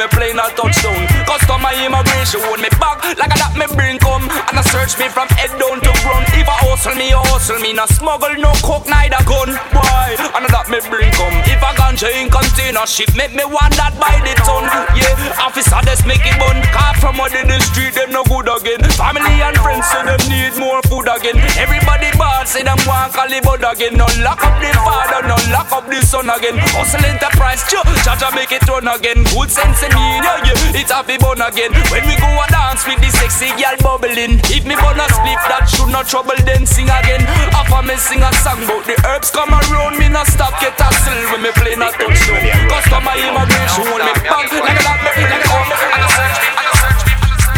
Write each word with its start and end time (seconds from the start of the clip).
me 0.00 0.08
play 0.16 0.32
a 0.32 0.46
touchdown. 0.56 0.96
Customer 1.28 1.76
immigration 1.76 2.40
hold 2.48 2.60
me 2.64 2.72
back 2.80 3.04
like 3.20 3.28
I 3.28 3.36
that 3.36 3.52
me 3.52 3.68
bring 3.76 4.00
come. 4.00 4.24
And 4.48 4.56
I 4.56 4.64
search 4.72 4.96
me 4.96 5.12
from 5.12 5.28
head 5.36 5.52
down 5.60 5.76
to 5.76 5.92
ground. 6.00 6.24
If 6.32 6.48
I 6.48 6.56
hustle 6.64 6.96
me, 6.96 7.12
you 7.12 7.20
hustle 7.28 7.60
me. 7.60 7.76
No 7.76 7.84
smuggle, 7.84 8.32
no 8.40 8.56
coke, 8.64 8.88
neither 8.88 9.20
gun. 9.28 9.52
Why? 9.76 10.16
And 10.16 10.48
I 10.48 10.48
that 10.48 10.72
me 10.72 10.80
bring 10.88 11.12
come. 11.12 11.36
If 11.44 11.60
I 11.60 11.76
ganja 11.76 12.08
in 12.16 12.32
container 12.32 12.88
ship, 12.88 13.12
make 13.12 13.36
me 13.36 13.44
want 13.44 13.76
that 13.76 13.92
by 14.00 14.16
the 14.24 14.32
ton. 14.40 14.64
Yeah, 14.96 15.44
officer, 15.44 15.76
just 15.84 16.08
make 16.08 16.24
it 16.24 16.36
bun. 16.40 16.56
Car 16.72 16.96
from 16.96 17.20
out 17.20 17.36
in 17.36 17.52
the 17.52 17.60
street, 17.60 17.92
them 17.92 18.16
no 18.16 18.24
good 18.24 18.48
again. 18.48 18.80
Family 18.96 19.36
and 19.44 19.56
friends 19.60 19.84
say 19.92 20.00
them 20.00 20.22
need 20.32 20.56
more 20.56 20.80
food 20.88 21.12
again. 21.12 21.36
Everybody 21.60 22.08
bad, 22.16 22.48
say 22.48 22.64
them 22.64 22.80
want 22.88 23.12
Calibud 23.12 23.60
again. 23.60 24.00
No 24.00 24.08
lock 24.24 24.40
up 24.40 24.56
the 24.64 24.72
father, 24.80 25.28
no 25.28 25.36
lock 25.52 25.68
up 25.76 25.84
the 25.92 26.00
son 26.00 26.32
again. 26.32 26.56
Hustle 26.72 27.04
enterprise, 27.04 27.60
cha 27.68 27.84
cha 28.16 28.32
make 28.32 28.52
it 28.56 28.64
run 28.64 28.88
again. 28.88 29.28
Good 29.36 29.52
sense 29.52 29.89
in 29.90 29.98
me, 29.98 30.22
yeah, 30.22 30.46
yeah. 30.46 30.78
It's 30.78 30.90
happy 30.94 31.18
bun 31.18 31.42
again. 31.42 31.74
When 31.90 32.06
we 32.06 32.14
go 32.16 32.30
a 32.30 32.46
dance 32.48 32.86
with 32.86 33.00
the 33.02 33.10
sexy 33.10 33.50
girl 33.58 33.74
bubbling. 33.82 34.38
If 34.46 34.62
me 34.64 34.74
bun 34.78 35.00
a 35.02 35.06
split, 35.10 35.40
that 35.50 35.66
should 35.66 35.90
not 35.90 36.06
trouble, 36.06 36.38
then 36.46 36.64
sing 36.66 36.86
again. 36.88 37.26
After 37.50 37.82
me 37.82 37.96
sing 37.98 38.22
a 38.22 38.30
song 38.40 38.62
about 38.62 38.86
the 38.86 38.94
herbs 39.06 39.30
come 39.34 39.50
around, 39.50 39.98
me 39.98 40.08
not 40.08 40.26
stop 40.30 40.54
get 40.62 40.78
a 40.78 40.88
still 41.02 41.18
when 41.34 41.42
me 41.42 41.50
play 41.58 41.74
not 41.74 41.94
touchdown. 41.98 42.40
Customer 42.70 43.14
immigration 43.18 43.84
hold 43.90 44.02
me 44.06 44.12
back 44.22 44.46
like 44.46 44.54
a 44.54 44.58
that, 44.62 45.00
like 45.02 45.18
a 45.18 45.26
that. 45.26 46.50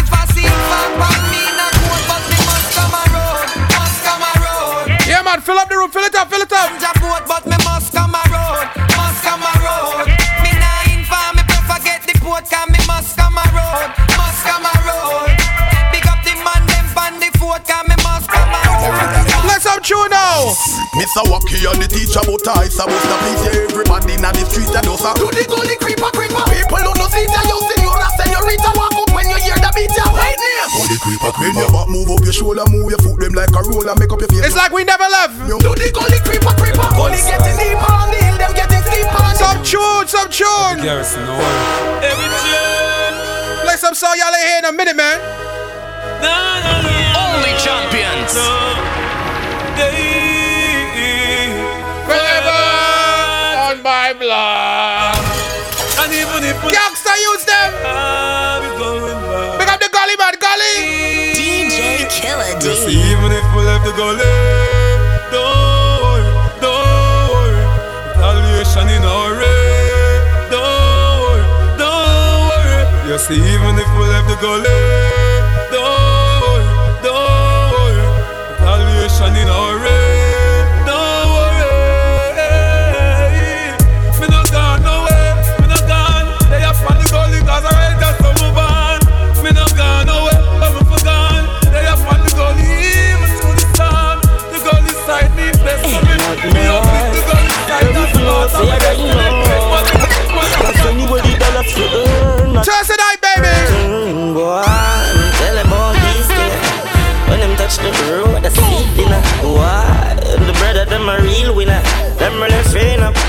If 0.00 0.08
I 0.08 0.22
see 0.32 0.48
fuck 0.48 0.96
on 1.04 1.20
me, 1.28 1.44
not 1.54 1.72
good, 1.76 2.02
but 2.08 2.22
me 2.32 2.38
must 2.48 2.68
come 2.72 2.94
around, 2.96 3.48
must 3.76 3.98
come 4.02 4.24
around. 4.24 4.88
Yeah, 5.06 5.22
man, 5.22 5.40
fill 5.44 5.58
up 5.60 5.68
the 5.68 5.76
room, 5.76 5.90
fill 5.92 6.04
it 6.08 6.14
up, 6.16 6.30
fill 6.32 6.42
it 6.42 6.52
up. 6.52 6.70
Ganja 6.72 6.92
boat, 7.00 7.22
but 7.28 7.44
me 7.46 7.56
must 7.64 7.92
come 7.92 8.14
around, 8.16 8.66
must 8.66 8.88
come 8.88 8.98
around. 8.98 9.01
Come 13.72 13.92
must 14.20 14.44
come 14.44 14.64
around. 14.68 15.32
Big 15.92 16.04
up 16.04 16.20
the 16.24 16.36
man, 16.44 16.62
them 16.68 16.86
pan 16.92 17.14
the 17.20 17.28
fort, 17.40 17.64
'cause 17.64 17.88
me 17.88 17.96
must 18.04 18.28
come 18.28 18.52
around. 18.52 19.48
Let's 19.48 19.64
have 19.64 19.82
tune 19.82 20.10
now. 20.10 20.52
Mr. 21.00 21.24
Wacky 21.32 21.64
and 21.64 21.80
the 21.80 21.88
teacher 21.88 22.20
about 22.20 22.44
ice 22.60 22.76
I 22.78 22.84
must 22.84 23.08
please 23.08 23.42
yeah, 23.48 23.64
everybody 23.64 24.12
in 24.12 24.20
the 24.20 24.44
street 24.44 24.68
and 24.76 24.84
does 24.84 25.00
a 25.00 25.16
Do 25.16 25.32
the 25.32 25.48
gully 25.48 25.76
creeper 25.80 26.12
creeper 26.12 26.44
People 26.52 26.84
who 26.84 26.92
no 27.00 27.08
see 27.08 27.24
that 27.24 27.48
you 27.48 27.58
senora 27.64 28.08
senorita 28.20 28.70
Walk 28.76 28.92
up 29.00 29.08
when 29.16 29.24
you 29.32 29.40
hear 29.40 29.56
the 29.56 29.72
beat 29.72 29.88
ya 29.96 30.04
right 30.12 30.36
name 30.36 30.68
Gully 30.68 30.98
creeper 31.00 31.32
creeper 31.32 31.56
Bend 31.56 31.64
your 31.64 31.72
back, 31.72 31.88
move 31.88 32.12
up 32.12 32.20
your 32.20 32.36
shoulder, 32.36 32.68
move 32.68 32.92
your 32.92 33.00
foot 33.00 33.16
them 33.24 33.32
like 33.32 33.56
a 33.56 33.62
roller 33.72 33.96
Make 33.96 34.12
up 34.12 34.20
your 34.20 34.28
face 34.28 34.52
It's 34.52 34.56
like 34.56 34.68
we 34.68 34.84
never 34.84 35.08
left. 35.08 35.32
Do 35.48 35.72
the 35.72 35.88
gully 35.96 36.20
creeper 36.20 36.52
creeper 36.60 36.88
Gully 36.92 37.20
getting 37.24 37.56
deeper 37.56 37.88
on 37.88 38.12
the 38.12 38.20
hill, 38.20 38.36
them 38.36 38.52
getting 38.52 38.84
steeper 38.84 39.16
on 39.16 39.32
Some 39.40 39.64
tune, 39.64 40.04
some 40.12 40.28
tune. 40.28 40.76
Garrison, 40.84 41.24
no 41.24 41.40
worry. 41.40 42.04
Every 42.04 42.28
tune. 42.36 42.52
Play 42.52 42.60
some 42.60 42.71
song 44.02 44.18
y'all 44.18 44.34
ain't 44.34 44.48
hear 44.50 44.58
in 44.58 44.64
a 44.66 44.72
minute, 44.74 44.96
man. 44.98 45.18
Only 47.14 47.54
champions. 47.62 48.34
Forever 52.10 52.58
on 53.62 53.78
my 53.86 54.10
block. 54.18 55.22
And 56.02 56.10
even 56.18 56.42
if 56.50 56.58
we 56.66 56.74
Gangsta 56.74 57.14
use 57.30 57.44
them. 57.46 57.70
are 57.86 58.66
going 58.74 59.06
back, 59.06 59.60
Pick 59.60 59.70
up 59.70 59.78
the 59.78 59.88
gully, 59.94 60.16
man, 60.18 60.34
gully. 60.42 61.38
DJ 61.38 62.02
Killer 62.10 62.58
just 62.58 62.88
even 62.90 63.30
if 63.30 63.46
we 63.54 63.62
left 63.62 63.84
the 63.86 63.94
gully, 63.94 64.26
Even 73.30 73.78
if 73.78 73.88
we 73.96 74.04
left 74.08 74.28
the 74.28 74.36
gully, 74.40 75.11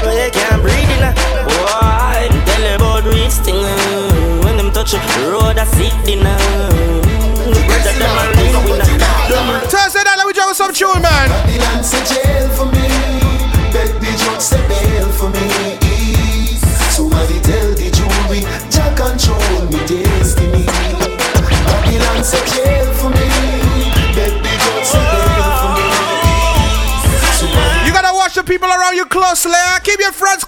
but 0.04 0.16
can't 0.30 0.62
breathe 0.62 0.92
in 0.96 1.02
Why? 1.64 2.28
Tell 2.46 2.76
about 2.76 3.04
reach 3.06 3.38
thing. 3.46 3.64
When 4.44 4.58
them 4.58 4.72
touch 4.72 4.92
the 4.92 5.32
road, 5.32 5.58
I 5.58 5.66
see 5.66 5.92
dinner. 6.06 6.33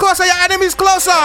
Closer, 0.05 0.29
your 0.29 0.37
enemies 0.45 0.77
closer. 0.77 1.17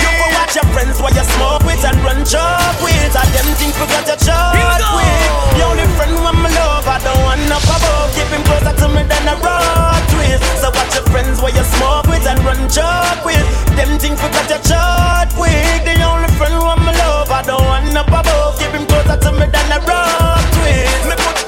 You 0.00 0.08
go 0.16 0.26
watch 0.32 0.56
your 0.56 0.64
friends 0.72 0.96
while 0.96 1.12
you 1.12 1.20
smoke 1.36 1.60
with 1.68 1.84
and 1.84 2.00
run 2.00 2.24
job 2.24 2.72
with. 2.80 3.12
And 3.12 3.30
them 3.36 3.48
think 3.60 3.76
we 3.76 3.84
got 3.84 4.08
your 4.08 4.16
chart 4.16 4.80
with. 4.96 5.28
The 5.52 5.62
only 5.68 5.84
friend 5.92 6.16
who 6.16 6.24
I'm 6.24 6.40
love, 6.40 6.88
I 6.88 6.96
don't 7.04 7.20
want 7.20 7.44
up 7.52 7.60
above. 7.68 8.08
Keep 8.16 8.32
him 8.32 8.42
closer 8.48 8.72
to 8.80 8.86
me 8.96 9.04
than 9.04 9.28
a 9.28 9.36
rock 9.44 10.00
twist. 10.08 10.40
So 10.56 10.72
watch 10.72 10.96
your 10.96 11.04
friends 11.12 11.44
while 11.44 11.52
you 11.52 11.64
smoke 11.76 12.08
with 12.08 12.24
and 12.24 12.40
run 12.48 12.64
job 12.72 13.20
with. 13.28 13.44
Them 13.76 14.00
think 14.00 14.16
we 14.24 14.28
got 14.32 14.48
your 14.48 14.62
chart 14.64 15.28
with. 15.36 15.84
The 15.84 16.00
only 16.00 16.32
friend 16.40 16.56
who 16.56 16.64
I'm 16.64 16.80
love, 16.88 17.28
I 17.28 17.44
don't 17.44 17.60
want 17.60 17.92
up 17.92 18.08
above. 18.08 18.56
Keep 18.56 18.72
him 18.72 18.88
closer 18.88 19.20
to 19.20 19.30
me 19.36 19.44
than 19.52 19.68
a 19.68 19.84
rock 19.84 20.40
twist. 20.56 21.12
Me 21.12 21.14
put 21.20 21.47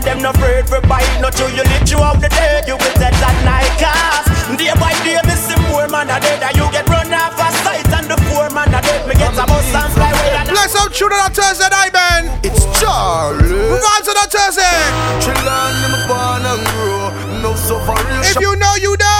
and 0.00 0.08
them 0.08 0.22
no 0.22 0.30
afraid 0.30 0.68
for 0.68 0.80
bite. 0.88 1.08
Not 1.20 1.32
till 1.34 1.50
you 1.50 1.62
live 1.62 1.84
throughout 1.84 2.20
the 2.20 2.28
day, 2.28 2.62
you 2.66 2.74
will 2.76 2.94
set 2.96 3.12
that 3.20 3.36
night 3.44 3.68
cast. 3.76 4.28
Day 4.56 4.72
by 4.80 4.92
day, 5.04 5.20
me 5.28 5.34
see 5.36 5.56
more 5.68 5.86
man 5.88 6.08
a 6.10 6.18
dead, 6.20 6.42
and 6.42 6.56
you 6.56 6.66
get 6.72 6.88
run 6.88 7.12
off 7.12 7.36
a 7.36 7.48
sight, 7.62 7.86
and 7.92 8.06
the 8.08 8.16
poor 8.28 8.48
man 8.50 8.72
a 8.72 8.80
dead. 8.80 9.06
Me 9.06 9.14
get 9.14 9.36
a 9.36 9.44
bus 9.46 9.68
and 9.74 9.92
fly 9.92 10.10
away. 10.10 10.32
and- 10.40 10.48
Play 10.48 10.68
some 10.68 10.90
tune 10.92 11.12
on 11.12 11.30
a 11.30 11.34
Thursday 11.34 11.68
night, 11.68 11.92
man. 11.92 12.22
It's 12.42 12.64
Charlie 12.80 13.44
Move 13.44 13.84
on 13.84 14.00
to 14.08 14.12
the 14.16 14.26
Thursday. 14.30 14.80
Chillin' 15.20 15.84
in 15.84 15.90
my 15.92 16.00
born 16.08 16.42
and 16.48 16.60
grow 16.72 17.12
No 17.44 17.54
suffering 17.54 18.24
If 18.24 18.40
you 18.40 18.56
know, 18.56 18.74
you 18.80 18.96
know. 18.96 19.19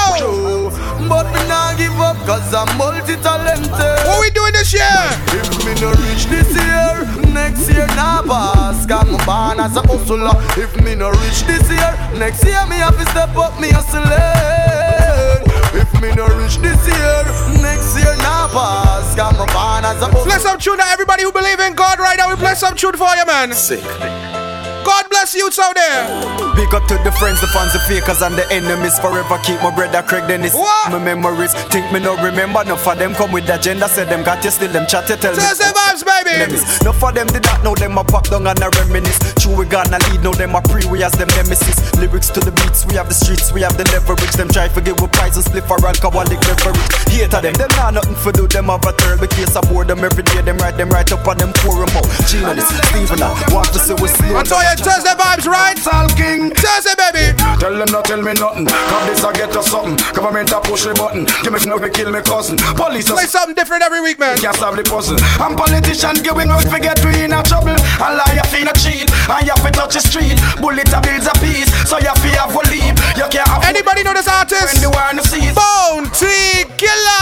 Give 1.80 1.96
up 2.00 2.16
cause 2.28 2.52
I'm 2.52 2.68
multi-talented 2.76 3.72
What 4.04 4.20
we 4.20 4.28
doing 4.30 4.52
this 4.52 4.72
year? 4.72 5.00
If 5.32 5.48
me 5.64 5.72
no 5.80 5.90
reach 6.04 6.26
this 6.28 6.48
year, 6.52 7.32
next 7.32 7.64
year 7.72 7.86
nah 7.96 8.20
pass. 8.22 8.84
Cause 8.86 9.08
me 9.08 9.16
born 9.24 9.56
as 9.60 9.76
a 9.76 9.82
hustler. 9.88 10.36
If 10.60 10.76
me 10.84 10.94
no 10.94 11.08
reach 11.24 11.40
this 11.48 11.64
year, 11.72 11.92
next 12.18 12.44
year 12.44 12.60
me 12.68 12.76
have 12.84 12.96
to 12.98 13.06
step 13.12 13.32
up 13.36 13.58
me 13.60 13.70
hustling. 13.72 14.04
If 15.72 15.88
me 16.02 16.12
no 16.14 16.26
reach 16.36 16.58
this 16.58 16.82
year, 16.86 17.18
next 17.62 17.96
year 17.96 18.14
nah 18.20 18.48
pass. 18.52 19.14
Cause 19.16 19.32
me 19.40 19.46
born 19.54 19.84
as 19.88 20.02
a 20.02 20.08
Play 20.08 20.20
hustler. 20.36 20.38
some 20.38 20.58
tune 20.58 20.76
to 20.78 20.86
everybody 20.86 21.22
who 21.22 21.32
believe 21.32 21.60
in 21.60 21.74
God 21.74 21.98
right 21.98 22.18
now. 22.18 22.28
We 22.28 22.36
play 22.36 22.54
some 22.54 22.76
tune 22.76 22.96
for 22.96 23.08
you, 23.16 23.24
man. 23.26 23.52
Sick. 23.54 23.80
God 24.84 25.08
bless 25.10 25.34
you 25.34 25.46
out 25.46 25.74
there. 25.74 26.06
Big 26.54 26.72
up 26.74 26.86
to 26.88 26.96
the 27.02 27.12
friends, 27.12 27.40
the 27.40 27.48
fans, 27.48 27.72
the 27.72 27.80
fakers, 27.86 28.22
and 28.22 28.34
the 28.34 28.44
enemies. 28.52 28.98
Forever 28.98 29.38
keep 29.42 29.60
my 29.62 29.74
brother 29.74 30.02
Craig 30.02 30.26
Dennis. 30.28 30.54
What? 30.54 30.92
My 30.92 30.98
memories. 30.98 31.54
Think 31.72 31.90
me 31.92 32.00
no 32.00 32.16
remember. 32.16 32.64
No 32.64 32.76
for 32.76 32.94
them 32.94 33.14
come 33.14 33.32
with 33.32 33.46
the 33.46 33.56
agenda. 33.56 33.88
Say 33.88 34.04
them 34.04 34.22
got 34.24 34.44
you 34.44 34.50
still 34.50 34.70
them 34.72 34.86
chat 34.86 35.08
you 35.08 35.16
tell 35.16 35.32
me. 35.32 35.40
Thursday 35.40 35.72
vibes, 35.72 36.04
baby. 36.04 36.44
Enough 36.44 37.02
of 37.02 37.14
them 37.14 37.26
did 37.28 37.44
not 37.44 37.62
know 37.64 37.74
them 37.74 37.98
a 37.98 38.04
pop 38.04 38.28
down 38.28 38.46
and 38.46 38.60
a 38.60 38.68
reminisce. 38.80 39.18
True, 39.40 39.56
we 39.56 39.64
gonna 39.66 39.98
lead, 40.10 40.22
now 40.22 40.32
them 40.32 40.54
a 40.54 40.60
pre, 40.62 40.84
we 40.88 41.02
as 41.02 41.12
them 41.12 41.28
nemesis. 41.36 41.80
Lyrics 41.96 42.28
to 42.30 42.40
the 42.40 42.52
beats, 42.52 42.86
we 42.86 42.94
have 42.94 43.08
the 43.08 43.14
streets, 43.14 43.52
we 43.52 43.62
have 43.62 43.76
the 43.76 43.84
leverage. 43.92 44.32
Them 44.36 44.48
try 44.48 44.68
to 44.68 44.80
give 44.80 45.00
with 45.00 45.12
price 45.12 45.36
and 45.36 45.44
split 45.44 45.64
for 45.64 45.80
alcoholic 45.80 46.40
beverage. 46.40 46.80
Hate 47.08 47.32
of 47.34 47.42
them, 47.42 47.54
them 47.54 47.70
nah 47.76 47.90
nothing 47.90 48.16
for 48.16 48.32
do, 48.32 48.46
them 48.46 48.72
have 48.72 48.84
a 48.84 48.92
third. 48.92 49.20
The 49.20 49.28
case 49.28 49.56
I 49.56 49.60
board 49.68 49.88
them 49.88 50.04
every 50.04 50.22
day, 50.24 50.42
them 50.42 50.58
write 50.58 50.76
them 50.76 50.90
right 50.90 51.08
up 51.12 51.26
on 51.26 51.38
them 51.38 51.52
forum 51.60 51.88
oh, 51.96 52.04
out. 52.04 52.08
Gina 52.28 52.54
this, 52.54 52.68
Steven, 52.90 53.22
uh, 53.22 53.32
I 53.32 53.54
want 53.54 53.72
to 53.72 53.78
see 53.78 53.94
we 53.94 54.08
slow 54.08 54.40
I 54.70 54.78
Yeah, 54.78 54.86
Thursday 54.86 55.16
vibes, 55.18 55.46
right? 55.50 55.74
King. 56.14 56.54
Thursday, 56.54 56.94
baby. 56.94 57.34
Tell 57.58 57.74
them 57.74 57.90
not 57.90 58.04
tell 58.04 58.22
me 58.22 58.32
nothing. 58.38 58.66
Come 58.70 59.04
this 59.10 59.24
I 59.24 59.32
get 59.32 59.50
us 59.56 59.66
something. 59.66 59.98
Government 60.14 60.52
a 60.52 60.60
push 60.60 60.86
the 60.86 60.94
button. 60.94 61.26
Give 61.42 61.52
me 61.52 61.58
snow 61.58 61.78
to 61.78 61.90
kill 61.90 62.12
me 62.12 62.22
cousin. 62.22 62.56
Police 62.78 63.10
Play 63.10 63.26
something 63.26 63.54
different 63.58 63.82
every 63.82 64.00
week, 64.00 64.20
man. 64.20 64.38
Can't 64.38 64.54
solve 64.54 64.76
the 64.76 64.84
puzzle. 64.86 65.18
I'm 65.42 65.56
politician 65.58 66.22
giving 66.22 66.50
out 66.54 66.62
forget 66.70 67.02
we 67.02 67.18
in 67.26 67.34
a 67.34 67.42
trouble. 67.42 67.74
Lie 67.98 68.38
you 68.38 68.46
feel 68.46 68.70
a 68.70 68.74
cheat. 68.78 69.10
And 69.26 69.42
you 69.42 69.56
fi 69.58 69.70
touch 69.74 69.98
the 69.98 70.02
street. 70.06 70.38
Bullet 70.62 70.86
a 70.94 71.02
builds 71.02 71.26
a 71.26 71.34
peace. 71.42 71.66
So 71.90 71.98
you 71.98 72.14
fi 72.22 72.30
have 72.38 72.54
a 72.54 72.62
leave. 72.70 72.94
You 73.18 73.26
can't 73.26 73.50
have 73.50 73.66
Anybody 73.66 74.06
know 74.06 74.14
this 74.14 74.30
artist? 74.30 74.62
when 74.70 74.78
the 74.78 74.90
the. 75.26 75.50
Bounty 75.50 76.62
Killer. 76.78 77.19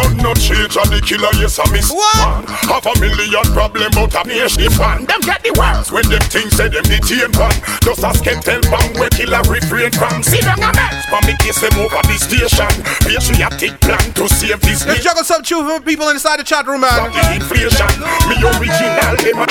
No, 0.00 0.32
no 0.32 0.34
cheat 0.34 0.72
and 0.80 0.88
the 0.88 1.00
killer, 1.04 1.28
yes, 1.36 1.60
I 1.60 1.68
miss 1.70 1.92
What? 1.92 2.16
one. 2.16 2.44
Half 2.64 2.88
a 2.88 2.92
million 3.00 3.44
problem 3.52 3.92
out 4.00 4.16
of 4.16 4.24
nation 4.26 4.70
fan. 4.72 5.04
Them 5.04 5.20
get 5.20 5.44
the 5.44 5.52
worst 5.60 5.92
when 5.92 6.08
them 6.08 6.24
things 6.32 6.56
say 6.56 6.72
them 6.72 6.84
the 6.88 6.96
team 7.04 7.28
pan. 7.36 7.52
Just 7.84 8.00
a 8.00 8.10
skeletal 8.16 8.64
bang 8.72 8.90
where 8.96 9.12
killer 9.12 9.44
refrain 9.44 9.92
from. 9.92 10.22
See 10.24 10.40
them 10.40 10.56
a 10.64 10.72
mess, 10.72 11.04
but 11.12 11.20
me 11.28 11.36
case 11.36 11.60
them 11.60 11.76
over 11.76 12.00
the 12.08 12.16
station. 12.16 12.72
Patriotic 13.04 13.76
plan 13.84 14.00
to 14.16 14.24
save 14.32 14.60
this 14.64 14.80
Let's 14.88 15.04
nation 15.04 15.04
juggle 15.04 15.24
some 15.24 15.42
true 15.44 15.68
for 15.68 15.80
people 15.84 16.08
inside 16.08 16.40
the 16.40 16.44
chat 16.48 16.64
room, 16.66 16.80
from 16.80 17.12
man. 17.12 17.12
the 17.12 17.36
inflation. 17.36 17.90
Me 18.24 18.40
original, 18.56 19.14
them 19.20 19.44
a 19.44 19.46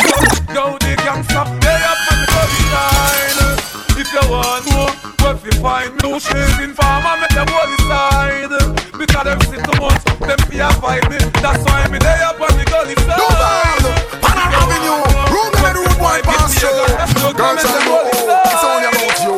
Yo, 0.50 0.64
they 0.82 0.98
can 0.98 1.22
stop 1.30 1.46
there 1.62 1.84
up 1.86 2.00
on 2.10 2.18
the 2.18 2.28
body 2.34 2.64
line. 2.74 3.59
If 4.00 4.08
you 4.16 4.32
want 4.32 4.64
to, 4.64 4.96
what 5.20 5.36
if 5.36 5.44
you 5.44 5.52
find 5.60 5.92
me? 5.92 6.00
No 6.08 6.16
shaving 6.20 6.72
farmer, 6.72 7.20
make 7.20 7.36
them 7.36 7.52
hold 7.52 7.68
the 7.68 7.78
side. 7.84 8.48
Because 8.96 9.28
them 9.28 9.40
sit 9.44 9.60
too 9.60 9.76
much, 9.76 10.00
them 10.24 10.40
fear 10.48 10.72
fight 10.80 11.04
me. 11.12 11.20
That's 11.44 11.60
why 11.68 11.84
me 11.92 12.00
there 12.00 12.24
up 12.24 12.40
on 12.40 12.48
the 12.56 12.64
gully 12.64 12.96
side. 12.96 13.20
Duval, 13.20 13.92
Panama 14.24 14.56
Avenue, 14.56 15.04
room 15.36 15.52
in 15.52 15.64
the 15.68 15.72
room, 15.84 15.96
boy, 16.00 16.16
pass 16.24 16.56
show. 16.56 16.72
Girls 17.36 17.60
and 17.60 17.84
boys, 17.84 18.24
it's 18.24 18.64
only 18.64 18.88
about 18.88 19.20
you. 19.20 19.36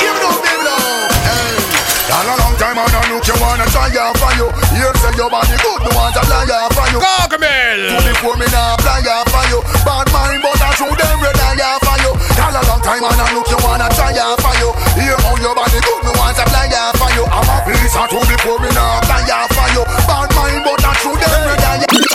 Give 0.00 0.16
it 0.16 0.24
up, 0.24 0.40
baby, 0.40 0.64
now. 0.64 1.12
Hey. 1.28 1.60
Done 2.08 2.32
a 2.32 2.34
long 2.40 2.56
time 2.56 2.80
and 2.80 2.88
I 2.88 3.04
look 3.12 3.28
you 3.28 3.36
wanna 3.44 3.68
try 3.68 3.92
out 3.92 4.16
for 4.16 4.32
you. 4.40 4.48
Here 4.72 4.88
say 5.04 5.12
your 5.20 5.28
body 5.28 5.52
good, 5.60 5.84
no 5.84 5.92
want 5.92 6.16
to 6.16 6.24
fly 6.24 6.48
out 6.48 6.72
for 6.72 6.88
you. 6.88 6.98
Gargamel. 7.04 7.92
Before 8.08 8.40
me 8.40 8.48
now 8.56 8.72
fly 8.80 9.04
out 9.04 9.28
for 9.28 9.44
you. 9.52 9.60
Bad 9.84 10.08
mind, 10.16 10.40
but 10.40 10.56
I 10.64 10.72
show 10.80 10.88
them 10.88 11.20
red 11.20 11.36
eye 11.36 11.60
out 11.60 11.80
for 11.84 11.96
you. 12.00 12.12
Done 12.36 12.56
a 12.56 12.62
long 12.68 12.80
time 12.80 13.04
and 13.04 13.20
I 13.20 13.32
look 13.36 13.47
you 13.47 13.47
wanna 13.78 13.94
try 13.94 14.12
out 14.18 14.40
for 14.42 14.54
you. 14.58 14.72
Here 14.98 15.16
how 15.22 15.36
your 15.38 15.54
body 15.54 15.78
good, 15.80 16.02
no 16.04 16.12
want 16.18 16.36
to 16.36 16.44
fly 16.50 16.68
out 16.74 16.96
for 16.98 17.10
you. 17.14 17.24
I'm 17.30 17.46
a 17.46 17.62
police 17.62 17.94
and 17.94 18.10
two 18.10 18.18
before 18.26 18.58
me 18.58 18.68
now 18.74 19.00
fly 19.06 19.22
out 19.30 19.50
for 19.54 19.68
you. 19.72 19.84
Bad 20.06 20.34
mind, 20.34 20.64
but 20.64 20.84
I 20.84 20.92
show 20.94 21.14
them 21.14 22.02
eye. 22.02 22.07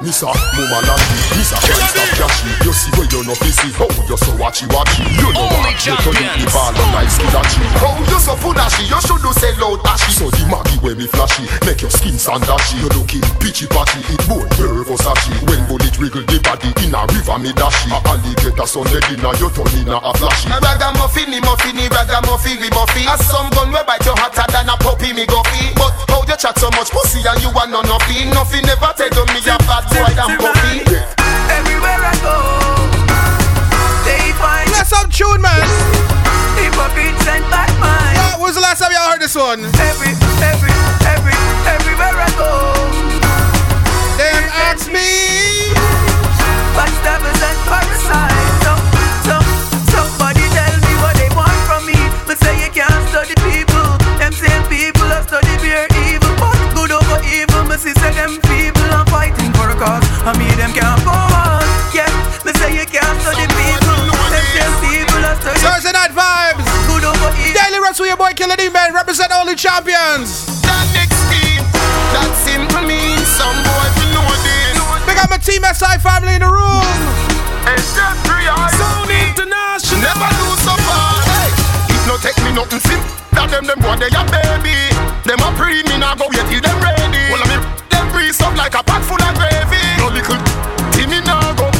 Missa, 0.00 0.32
mama 0.56 0.80
lucky, 0.88 1.36
Missa, 1.36 1.60
can't 1.60 1.76
stop 1.76 2.08
yashy 2.16 2.48
You. 2.64 2.72
See 2.72 2.90
where 2.96 3.04
you're 3.12 3.24
not 3.28 3.36
busy, 3.40 3.68
oh, 3.76 3.92
you're 4.08 4.16
so 4.16 4.32
watchy 4.40 4.64
watchy 4.72 5.04
You 5.20 5.28
know 5.28 5.44
what, 5.44 5.76
you 5.76 5.92
turn 6.00 6.16
the 6.16 6.48
ball 6.48 6.72
and 6.72 6.92
like 6.96 7.12
skidachi 7.12 7.60
Oh, 7.84 8.00
you're 8.08 8.16
so 8.16 8.32
punashy, 8.40 8.88
you 8.88 8.96
should 9.04 9.20
do 9.20 9.28
say 9.36 9.52
loud 9.60 9.84
ashy 9.84 10.12
So 10.16 10.32
the 10.32 10.48
maggie 10.48 10.80
when 10.80 10.96
me 10.96 11.06
flashy, 11.06 11.44
make 11.68 11.84
your 11.84 11.92
skin 11.92 12.16
sandashy 12.16 12.80
You 12.80 12.88
looking 12.96 13.20
pitchy 13.44 13.68
patchy, 13.68 14.00
it 14.08 14.24
boy 14.24 14.40
nervous 14.56 15.04
ashy. 15.04 15.36
When 15.44 15.60
bullet 15.68 15.92
wriggle 16.00 16.24
the 16.24 16.40
body 16.40 16.72
in 16.80 16.96
a 16.96 17.04
river 17.12 17.36
me 17.36 17.52
dashy. 17.52 17.92
A 17.92 18.00
alligator 18.00 18.64
Sunday 18.64 19.04
dinner, 19.04 19.36
you 19.36 19.52
turn 19.52 19.68
in 19.76 19.92
a 19.92 20.00
flashy. 20.16 20.48
Ragamuffin, 20.48 21.36
muffin, 21.44 21.76
ragamuffin, 21.76 22.56
we 22.56 22.68
muffin. 22.72 23.04
As 23.04 23.20
some 23.28 23.52
gun 23.52 23.68
we 23.68 23.80
bite 23.84 24.04
you 24.08 24.16
hotter 24.16 24.48
than 24.48 24.72
a 24.72 24.76
puppy 24.80 25.12
me 25.12 25.28
guffy. 25.28 25.76
But 25.76 25.92
how 26.08 26.24
you 26.24 26.36
chat 26.40 26.56
so 26.56 26.72
much 26.72 26.88
pussy 26.88 27.20
and 27.20 27.38
you 27.44 27.52
are 27.52 27.68
none 27.68 27.84
nothing. 27.84 28.32
Nothing 28.32 28.64
never 28.64 28.92
tell 28.96 29.12
you 29.12 29.24
me 29.36 29.40
a 29.44 29.56
bad 29.68 29.89
boy 29.94 30.10
than 30.14 30.38
puppy. 30.38 30.78
Everywhere 31.50 32.00
I 32.00 32.14
go, 32.22 32.36
they 34.06 34.32
find 34.38 34.66
Play 34.70 34.84
some 34.86 35.08
tune, 35.10 35.40
man. 35.42 35.66
hypocrites 36.58 37.26
and 37.26 37.44
bad 37.50 37.70
minds. 37.80 38.40
When's 38.40 38.54
the 38.54 38.62
last 38.62 38.78
time 38.80 38.92
y'all 38.92 39.10
heard 39.10 39.20
this 39.20 39.34
one? 39.34 39.64
Every, 39.78 40.12
every, 40.42 40.72
every, 41.06 41.36
everywhere 41.66 42.16
I 42.16 42.30
go, 42.38 42.52
Them 44.18 44.44
ask 44.68 44.86
me. 44.90 45.74
backstabbers 46.76 47.40
and 47.42 47.58
parasites. 47.68 48.59
Cause. 59.80 60.04
I 60.28 60.36
mean 60.36 60.52
them 60.60 60.76
can't 60.76 61.00
go 61.00 61.16
on. 61.16 61.64
Yeah, 61.96 62.12
me 62.44 62.52
say 62.60 62.76
you 62.76 62.84
can't 62.84 63.16
study 63.24 63.48
people. 63.56 63.96
Them 64.28 64.44
same 64.52 64.76
people 64.84 65.20
have 65.24 65.40
studied 65.40 65.64
Thursday 65.64 65.96
night 65.96 66.12
vibes. 66.12 66.68
good 66.84 67.04
over 67.08 67.32
evil. 67.40 67.56
Daily 67.56 67.80
rest 67.80 67.96
with 67.98 68.12
your 68.12 68.20
boy 68.20 68.36
Killer 68.36 68.60
D, 68.60 68.68
man. 68.68 68.92
Represent 68.92 69.32
all 69.32 69.48
the 69.48 69.56
champions. 69.56 70.44
That 70.68 70.84
next 70.92 71.16
team, 71.32 71.64
that 72.12 72.28
simple 72.44 72.84
means 72.84 73.24
some 73.24 73.56
boy 73.64 73.86
we 73.96 74.04
know 74.12 74.28
this. 74.44 74.76
Big 75.08 75.16
up 75.16 75.32
my 75.32 75.40
Team 75.40 75.64
SI 75.64 75.96
family 76.04 76.36
in 76.36 76.44
the 76.44 76.52
room. 76.52 76.84
And 77.64 77.80
step 77.80 78.14
free 78.28 78.44
eyes. 78.44 78.76
Sound 78.76 79.08
international. 79.08 80.04
Never 80.04 80.30
lose 80.44 80.60
so 80.60 80.76
far. 80.84 81.16
Hey, 81.24 81.48
it 81.88 82.02
no 82.04 82.20
take 82.20 82.36
me 82.44 82.52
nothing 82.52 82.84
sim. 82.84 83.00
That 83.32 83.48
them 83.48 83.64
them 83.64 83.80
boy 83.80 83.96
they 83.96 84.12
a 84.12 84.22
baby. 84.28 84.76
Them 85.24 85.40
a 85.40 85.48
pre 85.56 85.80
me 85.88 85.96
now 85.96 86.12
go 86.12 86.28
yet 86.36 86.44
till 86.52 86.60
them 86.60 86.76
ready. 86.84 87.32
Well 87.32 87.40
I 87.40 87.48
mean 87.48 87.69
them 88.30 88.38
breeze 88.38 88.40
up 88.42 88.56
like 88.56 88.74
a 88.74 88.82
pot 88.82 89.02
full 89.02 89.20
of 89.20 89.34
gravy. 89.34 89.80
No 89.98 90.08
little 90.08 90.38
Timmy 90.92 91.20
now 91.26 91.54
go. 91.54 91.70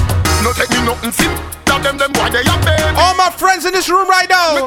No 0.43 0.53
take 0.53 0.71
me 0.71 0.83
nothing 0.85 1.13
sim. 1.13 1.31
That 1.67 1.83
them 1.83 1.99
them 1.99 2.13
boy 2.13 2.31
they 2.31 2.43
a 2.43 2.55
baby. 2.67 2.97
All 2.99 3.15
my 3.15 3.31
friends 3.31 3.65
in 3.67 3.73
this 3.73 3.89
room 3.89 4.09
right 4.09 4.29
now. 4.29 4.67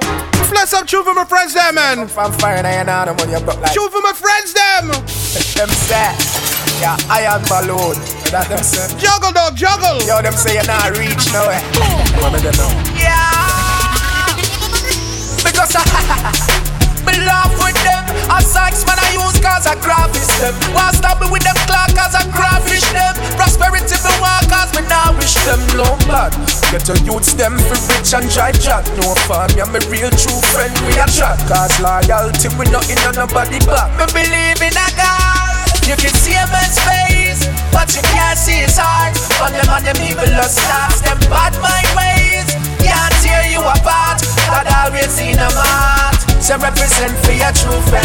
Bless 0.49 0.73
up, 0.73 0.85
tune 0.87 1.03
for 1.03 1.13
my 1.13 1.25
friends, 1.25 1.53
them, 1.53 1.75
man. 1.75 2.07
From 2.07 2.31
fire 2.33 2.57
and 2.63 2.67
I 2.67 3.05
know 3.05 3.13
when 3.15 3.29
you 3.31 3.39
broke 3.39 3.59
like 3.59 3.73
Tune 3.73 3.89
for 3.89 4.01
my 4.01 4.13
friends, 4.13 4.53
them. 4.53 4.87
them 5.57 5.69
set. 5.73 6.15
Yeah, 6.79 6.95
iron 7.09 7.41
balloon. 7.49 7.97
That 8.29 8.47
them 8.49 8.61
say. 8.63 8.85
Juggle, 9.01 9.33
dog, 9.33 9.55
juggle. 9.57 9.97
Yo, 10.05 10.21
them 10.21 10.33
say 10.33 10.53
you're 10.55 10.67
not 10.69 10.93
reach 10.95 11.33
nowhere. 11.33 11.59
What 12.21 12.37
them 12.37 12.53
know? 12.53 12.69
Yeah. 12.95 14.29
Because 15.41 15.73
I 15.75 16.49
me 17.13 17.21
laugh 17.29 17.53
with 17.61 17.77
them. 17.85 18.03
A 18.33 18.41
sex 18.41 18.81
man 18.89 18.97
I 18.97 19.13
use 19.13 19.37
cause 19.37 19.69
I 19.69 19.77
graphish 19.77 20.33
them. 20.41 20.57
Why 20.73 20.89
stop 20.97 21.21
me 21.21 21.29
with 21.29 21.45
them 21.45 21.57
clock 21.69 21.93
cause 21.93 22.17
I 22.17 22.25
graphish 22.33 22.85
them. 22.89 23.13
Prosperity 23.37 24.01
me 24.01 24.13
want 24.17 24.49
cause 24.49 24.73
me 24.73 24.81
wish 25.21 25.37
them 25.45 25.61
no 25.77 25.85
bad. 26.09 26.33
Get 26.73 26.89
your 26.89 26.97
youths 27.05 27.33
them 27.37 27.53
for 27.69 27.77
rich 27.93 28.13
and 28.17 28.25
dry 28.33 28.51
chat. 28.51 28.83
No 28.97 29.13
fun, 29.29 29.49
yeah, 29.53 29.69
me 29.69 29.79
real 29.93 30.09
true 30.09 30.41
friend 30.51 30.73
we 30.89 30.97
a 30.97 31.05
chat. 31.05 31.37
Cause 31.45 31.77
loyalty 31.79 32.49
we 32.57 32.65
not 32.73 32.89
in 32.89 32.97
nobody 33.13 33.61
back. 33.69 33.93
Me 33.99 34.05
believe 34.09 34.61
in 34.61 34.73
a 34.73 34.87
God. 34.97 35.53
You 35.85 35.95
can 35.99 36.13
see 36.15 36.33
a 36.33 36.45
man's 36.49 36.79
face, 36.81 37.45
but 37.69 37.91
you 37.93 38.01
can't 38.15 38.39
see 38.39 38.65
his 38.65 38.79
heart. 38.79 39.13
On 39.43 39.51
them 39.51 39.67
and 39.69 39.85
them 39.85 39.99
evil 40.01 40.25
stars, 40.47 41.01
them 41.03 41.19
bad 41.29 41.53
mind 41.61 41.91
ways. 41.93 42.47
Can't 42.81 43.13
tear 43.21 43.45
you 43.51 43.59
apart. 43.59 44.23
God 44.47 44.67
always 44.67 45.19
in 45.19 45.37
a 45.39 45.49
heart. 45.51 46.32
So 46.43 46.57
represent 46.57 47.17
for 47.23 47.31
your 47.31 47.53
true 47.55 47.79
friend. 47.87 48.03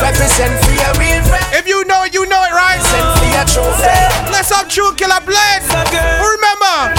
Represent 0.00 0.64
for 0.64 0.72
your 0.72 0.92
real 0.96 1.22
friend. 1.28 1.44
If 1.52 1.68
you 1.68 1.84
know 1.84 2.02
it, 2.04 2.14
you 2.14 2.24
know 2.24 2.42
it, 2.42 2.52
right? 2.52 2.80
Represent 2.80 3.18
for 3.18 3.28
your 3.36 3.44
true 3.44 3.72
friend. 3.76 4.28
Bless 4.28 4.50
up, 4.50 4.66
true 4.70 4.94
killer 4.96 5.20
blade. 5.20 5.62
Remember. 6.24 6.97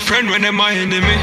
My 0.00 0.06
friend 0.06 0.30
when 0.30 0.40
them 0.40 0.56
my 0.56 0.72
enemy. 0.72 1.16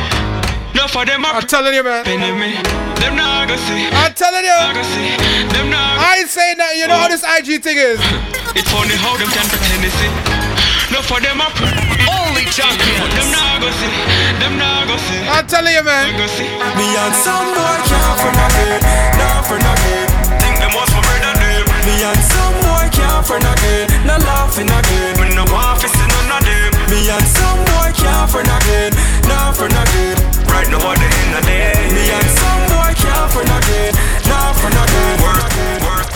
No 0.77 0.85
for 0.85 1.01
them 1.05 1.25
are 1.25 1.41
I'm 1.41 1.47
telling 1.49 1.73
you, 1.73 1.83
man. 1.83 2.05
enemy. 2.05 2.53
Them 3.01 3.17
not 3.17 3.49
gonna 3.49 3.57
see. 3.57 3.89
I'm 3.89 4.13
telling 4.13 4.45
you. 4.45 4.53
Not 4.53 4.77
gonna 4.77 4.93
see. 4.93 5.17
Them 5.49 5.73
not. 5.73 5.97
I 5.97 6.21
ain't 6.21 6.29
saying 6.29 6.57
that. 6.61 6.77
You 6.77 6.85
know 6.85 6.93
how 6.93 7.09
this 7.09 7.25
IG 7.25 7.63
thing 7.65 7.77
is. 7.77 7.97
It's 8.57 8.69
funny 8.73 8.97
how 8.97 9.13
them 9.17 9.29
can 9.33 9.45
pretend 9.49 9.81
to 9.85 9.91
see. 10.01 10.13
No 10.93 11.01
for 11.01 11.21
them 11.21 11.41
are 11.41 11.53
only 12.09 12.45
champions. 12.53 13.13
Them 13.17 13.29
not 13.33 13.61
gonna 13.61 13.73
see. 13.81 13.93
Them 14.41 14.53
not 14.61 14.85
gonna 14.85 15.01
see. 15.09 15.21
I'm 15.25 15.45
telling 15.49 15.73
you, 15.73 15.81
man. 15.81 16.13
Gonna 16.13 16.29
see. 16.29 16.49
Me 16.77 16.85
and 16.85 17.15
some 17.17 17.49
boy 17.57 17.77
can't 17.85 18.17
friend 18.17 18.39
again, 18.45 18.81
nah 19.17 19.41
friend 19.45 19.65
again. 19.65 20.05
Think 20.41 20.55
them 20.61 20.73
was 20.77 20.89
my 20.93 21.01
brother 21.01 21.33
them. 21.37 21.65
Me 21.85 21.93
and 22.01 22.21
some 22.29 22.55
boy 22.61 22.85
can't 22.93 23.25
friend 23.25 23.45
again, 23.45 23.85
nah 24.05 24.21
laughing 24.21 24.69
again. 24.69 25.13
Me 25.21 25.33
no 25.33 25.45
want 25.53 25.81
to 25.81 25.89
Me 26.89 27.09
and 27.09 27.27
some 27.27 27.59
boy 27.69 27.91
can't 27.93 28.29
friend 28.31 28.47
again, 28.47 28.91
nah 29.27 29.51
friend 29.51 29.73
again. 29.73 30.15
Right 30.47 30.67
now 30.71 30.79
what 30.85 30.97
they 30.99 31.11
in 31.23 31.29
the 31.35 31.41
day. 31.43 31.75
Me 31.95 32.03
and 32.17 32.29
some 32.39 32.63
boy 32.71 32.91
can't 32.95 33.27
friend 33.31 33.51
again, 33.59 33.93
nah 34.29 34.53
friend 34.53 34.77
again. 34.83 35.15
Work, 35.25 35.51
work. 35.87 36.07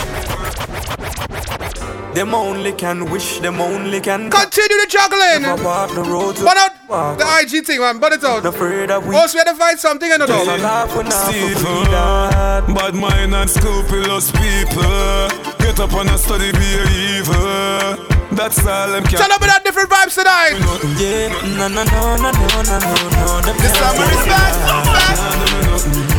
Them 2.14 2.34
only 2.34 2.72
can 2.72 3.10
wish, 3.10 3.38
them 3.40 3.60
only 3.60 4.00
can 4.00 4.30
Continue 4.30 4.76
the 4.82 4.86
juggling. 4.88 5.42
Never 5.42 5.86
the 5.94 6.02
road 6.10 6.36
to 6.36 6.44
But 6.44 6.56
out 6.58 6.72
the 7.18 7.24
IG 7.40 7.64
thing, 7.64 7.80
man. 7.80 7.98
But 8.00 8.12
it's 8.12 8.24
out. 8.24 8.42
The 8.42 8.50
afraid 8.50 8.90
that 8.90 9.02
we 9.02 9.14
Also, 9.16 9.36
we 9.36 9.38
had 9.38 9.48
to 9.52 9.54
find 9.58 9.78
something 9.78 10.10
and 10.12 10.20
just 10.20 10.30
a 10.30 10.42
another. 10.42 10.62
laugh 10.62 10.94
when 10.96 11.06
I 11.06 11.10
Steve, 11.10 11.56
forget 11.58 11.90
that. 11.90 12.66
bad 12.74 12.94
mind 12.94 13.34
and 13.34 13.48
scrupulous 13.48 14.30
people. 14.30 15.28
Get 15.58 15.80
up 15.80 15.92
and 15.92 16.10
a 16.10 16.18
study 16.18 16.52
be 16.52 16.84
evil. 17.16 18.11
That's 18.34 18.58
all 18.64 18.88
them 18.88 19.04
can. 19.04 19.18
Tell 19.18 19.28
them 19.28 19.42
about 19.42 19.62
different 19.64 19.90
vibes 19.90 20.14
tonight. 20.14 20.56
Yeah, 20.98 21.28
no, 21.58 21.68
no, 21.68 21.84
no, 21.84 22.16
no, 22.16 22.30
no, 22.32 22.62
no, 22.64 22.78
no, 22.78 23.40
no. 23.44 23.52
This 23.60 23.72
can't 23.72 23.76
time 23.76 23.94
we 23.98 24.04
respect. 24.08 24.56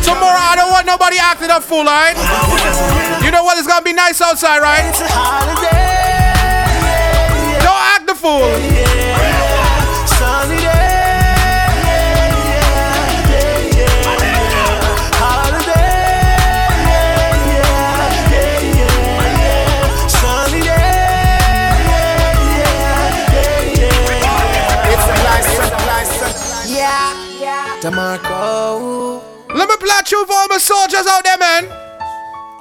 Tomorrow, 0.04 0.38
I 0.38 0.54
don't 0.56 0.70
want 0.70 0.86
nobody 0.86 1.16
acting 1.18 1.50
up 1.50 1.62
full 1.62 1.84
line. 1.84 2.16
You 3.24 3.30
know 3.30 3.42
what? 3.42 3.58
It's 3.58 3.66
gonna 3.66 3.84
be 3.84 3.92
nice 3.92 4.20
outside, 4.20 4.60
right? 4.62 4.94
Don't 7.62 7.82
act 7.94 8.06
the 8.06 8.14
fool. 8.14 9.33
DeMarco. 27.84 29.20
Let 29.52 29.68
me 29.68 29.76
play 29.76 30.00
you 30.08 30.24
for 30.24 30.32
all 30.32 30.48
my 30.48 30.56
soldiers 30.56 31.04
out 31.04 31.22
there, 31.22 31.36
man. 31.36 31.68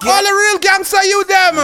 All 0.04 0.20
the 0.20 0.34
real 0.36 0.60
gangster 0.60 1.02
you 1.06 1.24
them. 1.24 1.56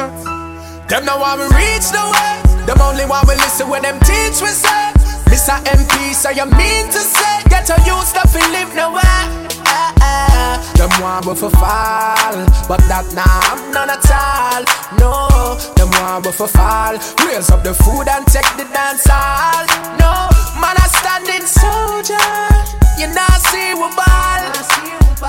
Them 0.87 1.03
no 1.03 1.19
want 1.19 1.43
we 1.43 1.45
reach 1.59 1.91
the 1.91 1.99
way. 1.99 2.63
Them 2.63 2.79
only 2.79 3.03
want 3.03 3.27
we 3.27 3.35
listen 3.35 3.67
when 3.67 3.81
them 3.81 3.99
teach 4.07 4.39
we 4.39 4.47
say. 4.47 4.95
Mr. 5.27 5.59
MP, 5.75 6.15
so 6.15 6.29
you 6.29 6.45
mean 6.55 6.87
to 6.87 7.03
say 7.03 7.43
get 7.51 7.67
a 7.67 7.75
used 7.83 8.15
to 8.15 8.23
fi 8.31 8.39
live 8.55 8.71
nowhere. 8.79 9.27
Eh, 9.67 10.07
eh. 10.07 10.55
Them 10.79 10.89
want 11.03 11.25
we 11.25 11.35
for 11.35 11.51
fall, 11.59 12.39
but 12.63 12.79
that 12.87 13.11
nah 13.11 13.27
I'm 13.27 13.75
none 13.75 13.91
at 13.91 14.07
all. 14.07 14.63
No, 15.03 15.59
them 15.75 15.91
want 15.99 16.25
we 16.25 16.31
for 16.31 16.47
fall. 16.47 16.95
Raise 17.27 17.51
up 17.51 17.63
the 17.67 17.73
food 17.73 18.07
and 18.07 18.25
take 18.31 18.47
the 18.55 18.63
dance 18.71 19.03
hall. 19.03 19.67
No, 19.99 20.31
man 20.63 20.79
a 20.79 20.87
standing 20.87 21.43
soldier. 21.43 22.79
You 22.99 23.07
not 23.07 23.39
see. 23.39 23.59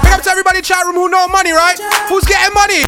Big 0.03 0.13
up 0.13 0.23
to 0.23 0.31
everybody 0.31 0.59
in 0.59 0.65
chat 0.65 0.85
room 0.87 0.97
who 0.97 1.09
know 1.09 1.29
money, 1.29 1.53
right? 1.53 1.79
Who's 2.09 2.25
getting 2.25 2.53
money? 2.53 2.83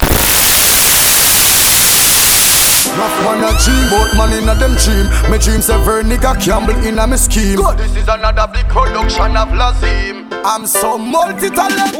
Rough 2.90 3.24
one 3.24 3.44
a 3.44 3.54
dream, 3.62 3.86
but 3.90 4.10
man 4.18 4.32
in 4.34 4.48
a 4.48 4.54
them 4.58 4.74
dream. 4.74 5.06
Me 5.30 5.38
dreams 5.38 5.70
ever 5.70 6.02
nigga 6.02 6.34
gamble 6.44 6.74
in 6.84 6.98
a 6.98 7.06
me 7.06 7.16
scheme. 7.16 7.56
Good. 7.56 7.78
This 7.78 7.94
is 7.96 8.08
another 8.08 8.50
big 8.52 8.66
production 8.68 9.36
of 9.36 9.48
Lazim. 9.54 10.26
I'm 10.44 10.66
so 10.66 10.98
multi-talented. 10.98 11.94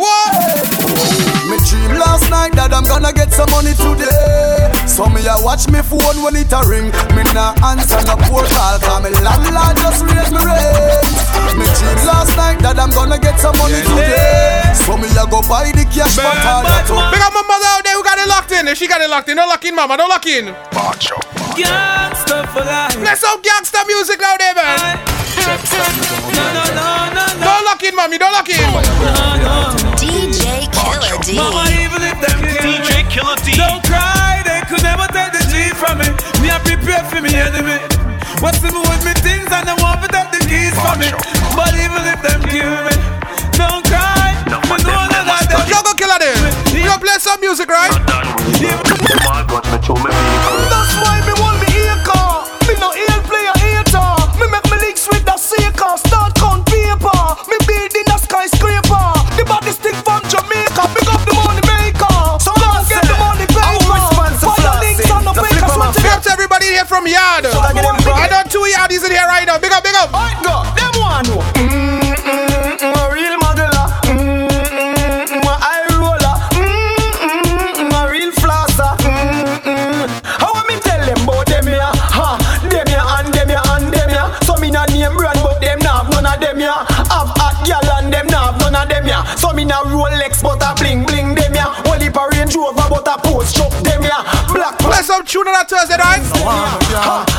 Me 1.46 1.56
dream 1.70 1.94
last 1.94 2.26
night 2.30 2.52
that 2.58 2.74
I'm 2.74 2.82
gonna 2.84 3.12
get 3.14 3.30
some 3.32 3.50
money 3.54 3.78
today. 3.78 4.74
So 4.90 5.06
me 5.06 5.22
a 5.30 5.38
watch 5.38 5.70
me 5.70 5.78
phone 5.86 6.18
when 6.26 6.34
it 6.34 6.50
a 6.50 6.60
ring. 6.66 6.90
Me 7.14 7.22
nah 7.30 7.54
answer 7.62 8.02
no 8.02 8.18
poor 8.26 8.42
call, 8.50 8.82
cause 8.82 9.00
me 9.06 9.14
landlord 9.22 9.78
just 9.78 10.02
raise 10.10 10.34
me 10.34 10.42
rent. 10.42 11.06
Me 11.54 11.64
dream 11.78 12.00
last 12.02 12.34
night 12.34 12.58
that 12.66 12.82
I'm 12.82 12.90
gonna 12.90 13.22
get 13.22 13.38
some 13.38 13.54
money 13.62 13.78
today. 13.86 14.74
So 14.74 14.98
me 14.98 15.06
a 15.14 15.24
go 15.30 15.46
buy 15.46 15.70
the 15.70 15.86
cash 15.86 16.18
for 16.18 16.26
all 16.26 16.66
Big 17.14 17.22
up 17.22 17.30
my 17.30 17.44
mother 17.46 17.70
out 17.70 17.84
there 17.84 17.94
who 17.94 18.02
got 18.02 18.18
it 18.18 18.26
locked 18.26 18.50
in. 18.50 18.66
If 18.66 18.78
she 18.78 18.88
got 18.88 19.00
it 19.00 19.08
locked 19.08 19.28
in, 19.28 19.36
don't 19.36 19.48
lock 19.48 19.64
in, 19.64 19.74
mama. 19.76 19.96
Don't 19.96 20.08
lock 20.08 20.26
in. 20.26 20.50
Gangsta 20.72 22.48
for 22.48 22.64
life. 22.64 22.96
Let's 23.04 23.20
some 23.20 23.40
gangster 23.42 23.84
music 23.86 24.22
out 24.22 24.38
there, 24.40 24.54
man. 24.54 24.98
No, 26.32 26.44
no, 26.48 26.64
no, 26.72 27.12
no, 27.12 27.24
no. 27.36 27.44
Don't 27.44 27.64
lock 27.68 27.82
in, 27.82 27.94
mommy. 27.94 28.16
Don't 28.16 28.32
lock 28.32 28.48
in. 28.48 28.56
DJ 30.00 30.64
Killer 30.72 31.18
D. 31.20 31.36
Mama, 31.36 31.68
even 31.76 32.00
if 32.00 32.16
them 32.24 32.40
kill 32.40 32.72
DJ 32.72 33.04
Killer 33.12 33.36
D. 33.44 33.52
Don't 33.52 33.84
cry, 33.84 34.40
they 34.48 34.64
could 34.64 34.82
never 34.82 35.04
take 35.12 35.32
the 35.36 35.44
G 35.52 35.76
from 35.76 36.00
me. 36.00 36.08
Me 36.40 36.48
a 36.48 36.58
prepare 36.64 37.04
for 37.04 37.20
me 37.20 37.36
enemy. 37.36 37.76
What's 38.40 38.58
the 38.64 38.72
move 38.72 38.88
with 38.88 39.04
me 39.04 39.12
things 39.20 39.52
and 39.52 39.68
they 39.68 39.76
want 39.76 40.00
to 40.02 40.08
take 40.08 40.32
the 40.32 40.40
keys 40.48 40.74
from 40.80 40.98
me. 40.98 41.12
But 41.52 41.76
even 41.76 42.02
if 42.08 42.18
them 42.24 42.40
kill 42.48 42.72
me, 42.88 42.96
don't 43.60 43.84
cry. 43.84 44.32
Me 44.48 44.76
know 44.88 45.04
that 45.04 45.28
I 45.28 45.44
them. 45.52 45.60
Jungle 45.68 45.94
Killer 45.94 46.18
there. 46.18 46.32
You 46.72 46.88
gonna 46.88 46.98
play 46.98 47.18
some 47.20 47.40
music, 47.40 47.68
right? 47.68 47.92
Everybody 67.14 67.80
here 67.80 67.94
from 68.00 68.16
Yard. 68.16 68.16
I 68.16 68.28
know 68.30 68.42
two 68.48 68.64
Yardies 68.72 69.04
in 69.04 69.12
here 69.12 69.26
right 69.26 69.46
now. 69.46 69.58
Big 69.58 69.72
up, 69.72 69.82
big 69.84 69.94
up. 69.94 70.10
go. 70.12 70.64
Them 70.76 70.92
one 71.00 71.24
mm, 71.24 71.28
know. 71.28 71.40
Mm-mm, 71.56 72.92
a 72.92 73.04
real 73.12 73.36
modeler. 73.40 73.88
Mm-mm, 74.08 75.44
a 75.44 75.54
high 75.60 75.86
roller. 75.96 76.36
Mm-mm, 76.56 77.92
a 77.92 78.10
real 78.10 78.32
flosser. 78.32 78.92
Mm-mm. 79.04 80.08
How 80.24 80.52
me 80.68 80.78
tell 80.80 81.00
them 81.04 81.22
about 81.24 81.46
them 81.46 81.66
here? 81.66 81.80
Ha, 81.82 82.36
them 82.68 82.86
here 82.86 83.06
and 83.18 83.28
them 83.34 83.48
here 83.48 83.64
and 83.64 83.92
them 83.92 84.10
here. 84.10 84.28
So 84.44 84.56
me 84.56 84.70
not 84.70 84.90
name 84.90 85.14
brand, 85.16 85.38
but 85.42 85.60
them 85.60 85.78
not 85.80 86.06
have 86.06 86.12
none 86.12 86.26
of 86.26 86.40
them 86.40 86.58
here. 86.58 86.70
Have 87.12 87.32
hot 87.36 87.56
gal 87.66 87.84
and 87.98 88.12
them 88.12 88.26
not 88.28 88.54
have 88.54 88.60
none 88.60 88.76
of 88.76 88.88
them 88.88 89.04
here. 89.04 89.22
So 89.36 89.52
me 89.52 89.64
not 89.64 89.86
Rolex, 89.86 90.42
but 90.42 90.62
a 90.62 90.74
bling 90.76 90.91
tune 95.24 95.46
on 95.46 95.52
that 95.54 95.68
Thursday 95.68 95.96
night. 95.96 97.31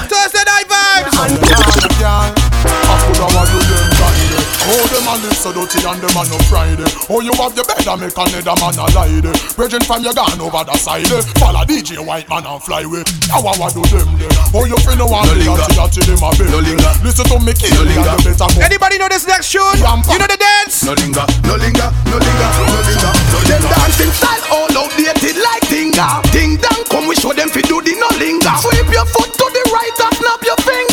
So 5.43 5.51
dirty 5.51 5.83
and 5.83 5.99
them 5.99 6.15
a 6.15 6.23
no 6.31 6.39
Friday. 6.47 6.87
Oh, 7.11 7.19
you 7.19 7.35
have 7.35 7.51
your 7.51 7.67
bed 7.67 7.83
and 7.83 7.99
make 7.99 8.15
another 8.15 8.55
man 8.63 8.79
a 8.79 8.87
lie 8.95 9.19
there. 9.19 9.35
Bridging 9.59 9.83
from 9.83 9.99
your 9.99 10.15
gun 10.15 10.39
over 10.39 10.63
the 10.63 10.71
side. 10.79 11.03
Follow 11.35 11.67
DJ 11.67 11.99
White 11.99 12.31
Man 12.31 12.47
and 12.47 12.63
fly 12.63 12.87
away. 12.87 13.03
Now 13.27 13.43
I 13.43 13.51
want 13.59 13.75
do 13.75 13.83
them 13.91 14.07
there. 14.15 14.31
Oh, 14.55 14.63
you 14.63 14.79
feel 14.87 14.95
no 14.95 15.11
one 15.11 15.27
no 15.27 15.35
linger. 15.35 15.67
Yachty 15.75 15.99
them 16.07 16.23
a 16.23 16.31
bed. 16.39 16.47
No 16.47 16.63
linger. 16.63 16.91
Listen 17.03 17.27
to 17.27 17.35
me, 17.43 17.51
kill 17.59 17.75
no 17.75 17.83
linger. 17.83 18.15
Better 18.23 18.47
go. 18.55 18.59
Anybody 18.63 18.95
know 18.95 19.11
this 19.11 19.27
next 19.27 19.51
tune? 19.51 19.67
You 19.83 20.15
know 20.15 20.29
the 20.31 20.39
dance? 20.39 20.87
No 20.87 20.95
linger, 20.95 21.27
no 21.43 21.59
linger, 21.59 21.91
no 22.07 22.15
linger, 22.23 22.49
no 22.63 22.79
linger. 22.87 23.11
no. 23.11 23.39
Them 23.43 23.63
dancing 23.67 24.13
style 24.15 24.43
all 24.47 24.71
outdated 24.79 25.35
like 25.43 25.67
Tinga. 25.67 26.23
Ding 26.31 26.55
dong, 26.55 26.87
come 26.87 27.03
we 27.11 27.19
show 27.19 27.35
them 27.35 27.51
fi 27.51 27.59
do 27.67 27.83
the 27.83 27.99
no 27.99 28.07
linger. 28.15 28.55
Sweep 28.63 28.87
your 28.95 29.03
foot 29.11 29.27
to 29.27 29.45
the 29.51 29.63
right 29.75 29.97
and 30.07 30.13
snap 30.15 30.39
your 30.39 30.59
finger. 30.63 30.92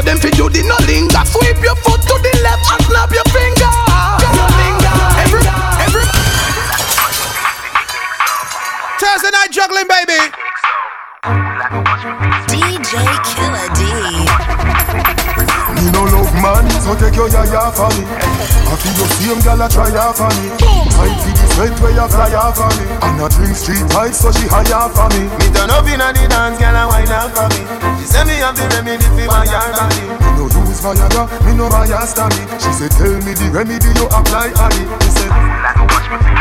Show 0.00 0.06
them 0.06 0.18
fi 0.18 0.30
do 0.30 0.48
the 0.48 0.62
no 0.62 0.76
linger. 0.86 1.24
Sweep 1.26 1.56
your 1.62 1.76
foot 1.76 2.00
to 2.02 2.16
the 2.22 2.32
left 2.42 2.64
and 2.72 2.82
snap 2.86 3.10
your 3.12 3.24
finger. 3.32 3.70
No 4.36 4.46
linger. 4.60 4.94
Every, 5.24 5.42
every. 5.84 6.04
Thursday 9.00 9.30
night 9.30 9.50
juggling, 9.50 9.88
baby. 9.88 10.20
DJ 12.48 12.96
Killer 13.28 13.79
so 16.90 17.06
take 17.06 17.14
your 17.14 17.28
yaya 17.30 17.70
for 17.70 17.86
me. 17.94 18.02
I 18.02 18.74
feel 18.74 18.94
your 18.98 19.10
same 19.14 19.40
gal 19.46 19.62
a 19.62 19.68
try 19.70 19.90
her 19.94 20.10
for 20.10 20.30
me. 20.34 20.50
I 20.58 21.06
feel 21.22 21.34
this 21.38 21.52
jet 21.54 21.74
where 21.78 21.94
you 21.94 22.06
fly 22.10 22.34
off 22.34 22.58
of 22.58 22.70
me. 22.74 22.84
And 22.90 23.22
I 23.22 23.28
drink 23.30 23.54
street 23.54 23.86
vibes 23.94 24.18
so 24.18 24.34
she 24.34 24.50
high 24.50 24.66
off 24.74 24.98
of 24.98 25.06
me. 25.14 25.30
Me 25.38 25.46
turn 25.54 25.70
up 25.70 25.86
inna 25.86 26.10
the 26.10 26.26
dance, 26.26 26.58
girl, 26.58 26.74
and 26.74 26.88
wine 26.90 27.14
up 27.14 27.30
for 27.30 27.46
me. 27.54 27.62
She 28.02 28.06
say 28.10 28.24
me 28.26 28.42
have 28.42 28.58
the 28.58 28.66
remedy 28.74 29.06
for 29.06 29.22
my 29.30 29.46
yard 29.46 29.70
body. 29.78 30.02
Me 30.02 30.30
no 30.34 30.44
use 30.50 30.82
Viagra, 30.82 31.22
me 31.46 31.52
no 31.54 31.70
bias 31.70 32.10
me. 32.18 32.42
She 32.58 32.70
say 32.74 32.90
tell 32.90 33.14
me 33.22 33.32
the 33.38 33.46
remedy 33.54 33.90
you 33.94 34.06
apply 34.10 34.50
it. 34.50 34.82
Me 34.82 35.08
say 35.14 35.30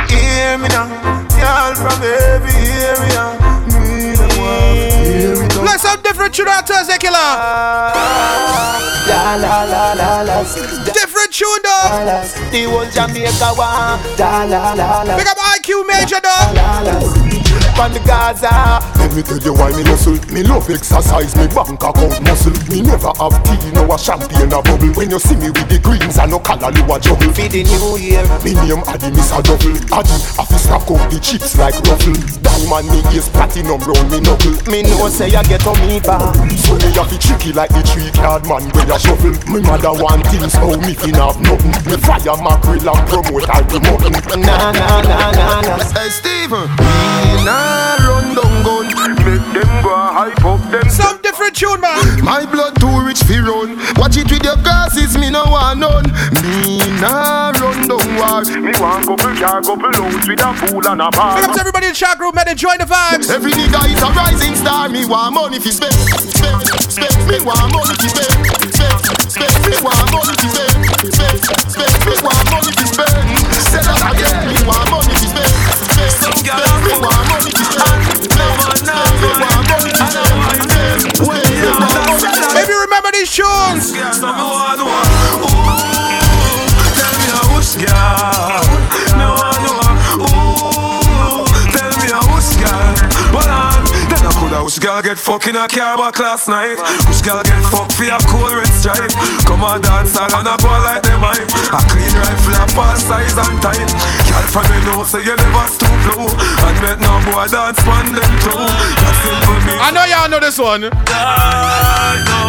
Hear 0.09 0.57
me 0.57 0.67
now, 0.73 0.89
girl 1.37 1.73
from 1.77 2.01
every 2.01 2.57
area. 2.89 3.37
Me 3.69 4.17
the 4.17 4.27
one 4.33 4.73
hear 5.05 5.37
me. 5.37 5.48
Play 5.69 5.77
some 5.77 6.01
different 6.01 6.33
tune 6.33 6.47
on 6.47 6.63
Thursday, 6.63 6.97
killer. 6.97 7.13
La 7.13 7.93
la 9.35 9.63
la 9.65 9.93
la 9.93 10.21
la. 10.23 10.41
Different 10.41 11.31
tune, 11.31 11.61
though. 11.61 12.23
The 12.49 12.63
whole 12.63 12.89
Jamaica 12.89 13.53
one. 13.53 13.99
La 14.17 14.45
la 14.45 14.73
la 14.73 15.03
la. 15.03 15.15
Pick 15.15 15.27
up 15.27 15.37
IQ 15.37 15.85
Major, 15.85 16.19
though. 16.23 17.28
From 17.79 17.93
the 17.95 18.03
Gaza. 18.03 18.83
Let 18.99 19.15
me 19.15 19.23
tell 19.23 19.39
you 19.39 19.55
why 19.55 19.71
me 19.71 19.87
hustle. 19.87 20.19
Me 20.35 20.43
love 20.43 20.67
exercise, 20.67 21.31
me 21.39 21.47
bank 21.47 21.79
account 21.79 22.19
muscle. 22.27 22.51
Me 22.67 22.83
never 22.83 23.07
have 23.15 23.39
tea, 23.47 23.71
no 23.71 23.87
a 23.87 23.95
champagne 23.95 24.51
a 24.51 24.59
bubble. 24.59 24.91
When 24.99 25.07
you 25.07 25.15
see 25.15 25.39
me 25.39 25.47
with 25.47 25.71
the 25.71 25.79
greens 25.79 26.19
and 26.19 26.27
no 26.27 26.43
color, 26.43 26.75
you 26.75 26.83
a 26.83 26.99
juggle. 26.99 27.31
For 27.31 27.47
the 27.47 27.63
new 27.63 27.95
year. 27.95 28.19
Me 28.43 28.51
name 28.67 28.83
Addy, 28.83 29.15
miss 29.15 29.31
a 29.31 29.39
double. 29.39 29.71
Addy, 29.95 30.11
I 30.11 30.43
fi 30.43 30.59
snap 30.59 30.91
out 30.91 31.07
the 31.07 31.23
chips 31.23 31.55
like 31.55 31.79
ruffle. 31.87 32.19
Diamond 32.43 32.91
me 32.91 32.99
is 33.15 33.31
platinum 33.31 33.79
round 33.87 34.11
me 34.11 34.19
knuckle. 34.27 34.59
Me 34.67 34.83
know 34.83 35.07
say 35.07 35.31
I 35.31 35.39
get 35.47 35.63
on 35.63 35.79
me 35.87 36.03
back. 36.03 36.35
So 36.59 36.75
me 36.83 36.91
have 36.99 37.07
to 37.07 37.15
tricky 37.15 37.55
like 37.55 37.71
the 37.71 37.79
tree 37.87 38.11
card 38.11 38.43
man 38.43 38.67
when 38.75 38.91
you 38.91 38.99
shuffle. 38.99 39.31
Me 39.47 39.63
mother 39.63 39.95
want 39.95 40.27
things, 40.27 40.51
how 40.51 40.75
me 40.83 40.99
fin 40.99 41.15
have 41.15 41.39
nothing. 41.39 41.71
Me 41.87 41.95
fire 41.95 42.35
mackerel 42.43 42.91
and 42.91 43.03
promote 43.07 43.47
all 43.47 43.63
the 43.71 43.79
mutton. 43.87 44.43
Na 44.43 44.75
na 44.75 44.99
na 44.99 45.31
na 45.31 45.47
na. 45.63 45.75
Hey 45.95 46.11
Steven, 46.11 46.67
we 46.67 47.47
nah 47.47 47.68
run 48.05 48.35
down 48.35 48.53
gun, 48.63 48.85
make 49.25 49.45
them 49.53 49.71
go 49.83 49.93
hype 49.95 50.45
up 50.45 50.61
them. 50.71 50.89
Some 50.89 51.17
different 51.21 51.55
tune, 51.55 51.81
man. 51.81 52.23
My 52.23 52.45
blood 52.45 52.75
too 52.79 52.91
rich 53.05 53.21
fi 53.23 53.39
run. 53.39 53.77
Watch 53.97 54.17
it 54.17 54.29
with 54.29 54.43
your 54.43 54.57
glasses, 54.61 55.17
me 55.17 55.29
no 55.29 55.43
want 55.45 55.79
none. 55.79 56.07
Me 56.41 56.79
nah 57.01 57.51
run 57.57 57.87
down 57.87 58.05
war. 58.17 58.41
Me 58.45 58.73
want 58.79 59.05
couple 59.05 59.33
car, 59.37 59.61
couple 59.61 59.93
house 59.93 60.27
with 60.27 60.41
a 60.41 60.49
pool 60.65 60.85
and 60.87 61.01
a 61.01 61.09
bar. 61.11 61.39
Pick 61.39 61.49
up 61.49 61.55
to 61.55 61.61
everybody 61.61 61.87
in 61.87 61.93
the 61.93 61.99
chat 61.99 62.17
group, 62.17 62.35
man. 62.35 62.47
Enjoy 62.49 62.75
the 62.77 62.85
vibes. 62.85 63.29
Every 63.29 63.51
nigga 63.51 63.81
is 63.89 64.01
a 64.01 64.09
rising 64.13 64.55
star. 64.55 64.89
Me 64.89 65.05
want 65.05 65.33
money 65.33 65.59
fi 65.59 65.71
spend, 65.71 65.93
spend, 65.93 66.61
spend. 66.89 67.15
Me 67.27 67.39
want 67.45 67.71
money 67.73 67.95
fi 67.97 68.07
spend, 68.09 68.33
spend, 68.69 68.97
spend. 69.29 69.53
Me 69.65 69.75
want 69.81 70.07
money 70.11 70.33
fi 70.37 70.47
spend, 70.49 70.85
spend, 71.13 71.39
spend. 71.69 71.93
Me 72.05 72.15
want 72.25 72.45
money 72.51 72.71
fi 72.73 72.85
spend. 72.85 73.17
Say 73.69 73.81
that 73.85 74.01
again. 74.13 74.49
Me 74.49 74.57
want 74.65 74.89
money 74.89 75.13
fi 75.17 75.27
spend, 75.29 75.53
spend, 75.93 76.11
spend. 76.41 76.73
Me 76.85 76.93
want 76.99 77.23
money 77.29 77.51
Maybe 82.53 82.73
remember 82.73 83.11
these 83.11 83.31
tunes. 83.31 83.91
Tell 83.91 84.13
me 87.17 87.25
a 87.27 87.41
who's 87.49 87.75
girl. 87.75 88.68
Then 94.69 94.85
I 94.85 94.91
coulda 94.91 94.99
who's 94.99 95.01
girl 95.01 95.01
get 95.01 95.17
fucked 95.17 95.47
in 95.47 95.55
a 95.55 95.67
car 95.67 95.97
back 95.97 96.19
last 96.19 96.47
night. 96.47 96.77
Who's 97.09 97.21
girl 97.25 97.41
get 97.41 97.57
fucked 97.73 97.93
for 97.97 98.05
a 98.05 98.19
cool 98.29 98.53
red 98.53 98.69
stripe. 98.69 99.09
Come 99.49 99.65
on 99.65 99.81
dance 99.81 100.13
hall 100.13 100.29
and 100.29 100.45
I 100.45 100.55
go 100.61 100.69
like 100.85 101.01
them 101.01 101.25
hype. 101.25 101.49
A 101.73 101.79
clean 101.89 102.13
rifle 102.13 102.53
a 102.53 102.65
pass 102.77 103.01
size 103.01 103.33
and 103.33 103.57
tight. 103.65 103.89
Girl 104.29 104.45
from 104.53 104.65
me 104.69 104.77
know 104.85 105.01
say 105.09 105.25
you 105.25 105.33
never 105.33 105.65
stoop 105.73 105.89
low. 106.13 106.29
And 106.29 106.77
make 106.85 107.01
no 107.01 107.17
boy 107.25 107.49
dance 107.49 107.81
pon 107.81 108.13
them 108.13 108.31
too. 108.45 108.61
That's 108.61 109.19
simple 109.25 109.59
me. 109.65 109.73
I 109.81 109.89
know 109.89 110.05
y'all 110.05 110.29
know 110.29 110.39
this 110.39 110.61
one. 110.61 110.85
God, 110.85 112.19
no, 112.29 112.39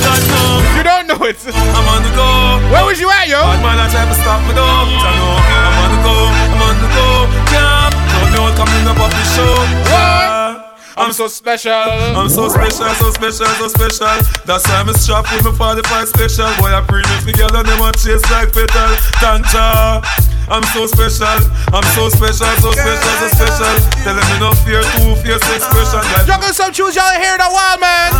God, 0.00 0.22
no. 0.32 0.40
You 0.72 0.82
don't 0.88 1.04
know 1.04 1.20
it. 1.28 1.36
I'm 1.52 1.84
on 1.84 2.00
the 2.00 2.12
go. 2.16 2.28
Where 2.72 2.84
was 2.88 2.96
you 2.96 3.12
at, 3.12 3.28
yo? 3.28 3.44
Bad 3.44 3.60
man, 3.60 3.76
I 3.76 3.86
try 3.92 4.08
to 4.08 4.16
stop 4.24 4.40
me 4.48 4.56
though. 4.56 4.64
I 4.64 5.12
know 5.20 5.36
I'm 5.36 5.76
on 5.84 5.90
the 5.92 6.00
go. 6.00 6.16
I'm 6.16 6.62
on 6.64 6.76
the 6.80 6.88
go. 6.96 7.08
Yeah. 7.52 7.92
Don't 8.32 8.56
come 8.56 8.72
in 8.80 8.88
up 8.88 8.96
off 8.96 9.12
the 9.12 9.24
show. 9.36 9.52
Yeah. 9.92 10.41
I'm 10.96 11.12
so 11.12 11.26
special. 11.28 11.72
I'm 11.72 12.28
so 12.28 12.48
special, 12.48 12.88
so 13.00 13.10
special, 13.10 13.46
so 13.46 13.68
special. 13.68 14.12
That's 14.44 14.66
why 14.68 14.84
I'm 14.84 14.92
strapped 14.94 15.32
with 15.32 15.44
my 15.44 15.52
45 15.82 16.08
special. 16.08 16.50
Boy, 16.60 16.68
I 16.68 16.84
bring 16.86 17.04
it 17.06 17.24
together, 17.24 17.62
them 17.62 17.80
a 17.80 17.92
chase 17.92 18.22
like 18.30 18.52
petal. 18.52 18.92
Tanja. 19.20 20.02
I'm 20.50 20.62
so 20.74 20.86
special, 20.86 21.38
I'm 21.72 21.86
so 21.96 22.10
special, 22.10 22.50
so 22.60 22.72
special, 22.72 23.12
so 23.24 23.28
special. 23.32 23.72
Tell 24.04 24.14
them 24.14 24.36
enough 24.36 24.58
fear, 24.66 24.82
two 24.98 25.14
fierce 25.22 25.40
expression. 25.48 26.02
Like 26.12 26.26
Juggle 26.26 26.52
some 26.52 26.72
tunes 26.72 26.96
y'all 26.96 27.08
ain't 27.08 27.22
hear 27.22 27.34
in 27.36 27.40
a 27.40 27.48
while, 27.48 27.78
man. 27.78 28.10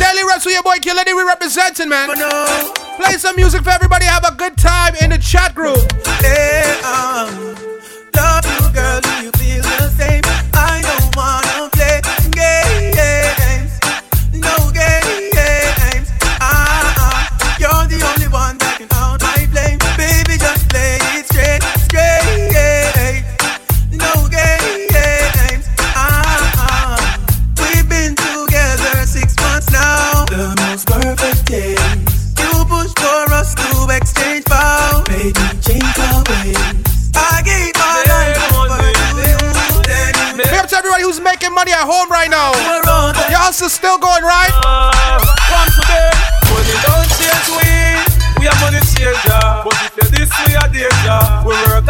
Daily 0.00 0.24
Reps 0.26 0.46
with 0.46 0.54
your 0.54 0.62
boy 0.62 0.78
Killer 0.80 1.04
we 1.06 1.22
representing, 1.22 1.90
man. 1.90 2.08
Play 2.96 3.18
some 3.18 3.36
music 3.36 3.62
for 3.62 3.70
everybody, 3.70 4.06
have 4.06 4.24
a 4.24 4.34
good 4.34 4.56
time 4.56 4.94
in 5.00 5.10
the 5.10 5.18
chat 5.18 5.54
group. 5.54 5.78
Hey, 6.18 6.80
um, 6.82 7.54
love 8.16 8.44
you, 8.46 8.72
girl. 8.72 9.17
Baby, 35.28 35.44
change 35.60 35.84
our 36.08 36.24
ways. 36.24 36.56
I 37.12 37.44
gave 37.44 37.76
my 37.76 38.00
life 38.08 38.48
over 38.48 38.80
to 38.80 38.88
you. 38.88 39.36
Then 39.84 40.40
you 40.40 40.40
Big 40.40 40.56
up 40.56 40.72
to 40.72 40.76
everybody 40.80 41.02
who's 41.04 41.20
making 41.20 41.52
money 41.52 41.68
at 41.70 41.84
home 41.84 42.08
right 42.08 42.30
now. 42.32 42.56
Your 43.28 43.36
hustle 43.36 43.68
still 43.68 44.00
going, 44.00 44.24
right? 44.24 44.48
Once 45.52 45.76
today, 45.76 46.08
money 46.48 46.76
don't 46.80 47.08
change 47.20 47.44
we. 47.60 47.68
We 48.40 48.48
are 48.48 48.56
money 48.64 48.80
changer, 48.88 49.68
but 49.68 49.76
if 49.76 50.00
you 50.00 50.08
this 50.16 50.32
we 50.48 50.56
are 50.56 50.64
danger. 50.72 51.20
We 51.44 51.52
work 51.76 51.84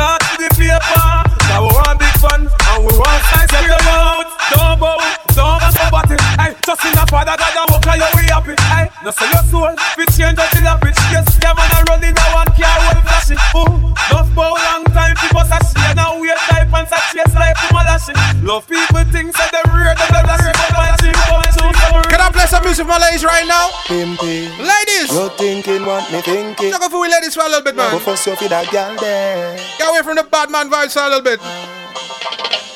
little 27.59 27.73
bit, 27.73 27.77
man. 27.77 27.93
Go 27.93 27.99
first 27.99 28.27
you 28.27 28.37
for 28.37 28.49
that 28.49 28.71
girl 28.71 28.97
there. 28.97 29.57
Get 29.79 29.89
away 29.89 30.03
from 30.03 30.17
the 30.17 30.23
bad 30.25 30.51
man 30.51 30.71
vibes 30.71 30.97
a 30.97 31.09
little 31.09 31.23
bit. 31.23 31.41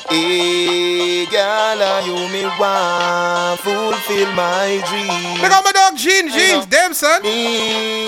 Hey, 0.09 1.25
girl, 1.25 2.05
you 2.05 2.15
me 2.29 2.43
want 2.59 3.59
fulfill 3.61 4.31
my 4.33 4.83
dream? 4.85 5.41
Look 5.41 5.51
out 5.51 5.63
my 5.63 5.71
dog 5.71 5.97
Jean, 5.97 6.29
Jeans, 6.29 6.65
damn 6.67 6.93
son. 6.93 7.23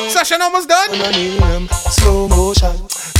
Session 0.09 0.41
almost 0.41 0.69
done. 0.69 0.91
Slow 1.69 2.27
motion, 2.27 2.75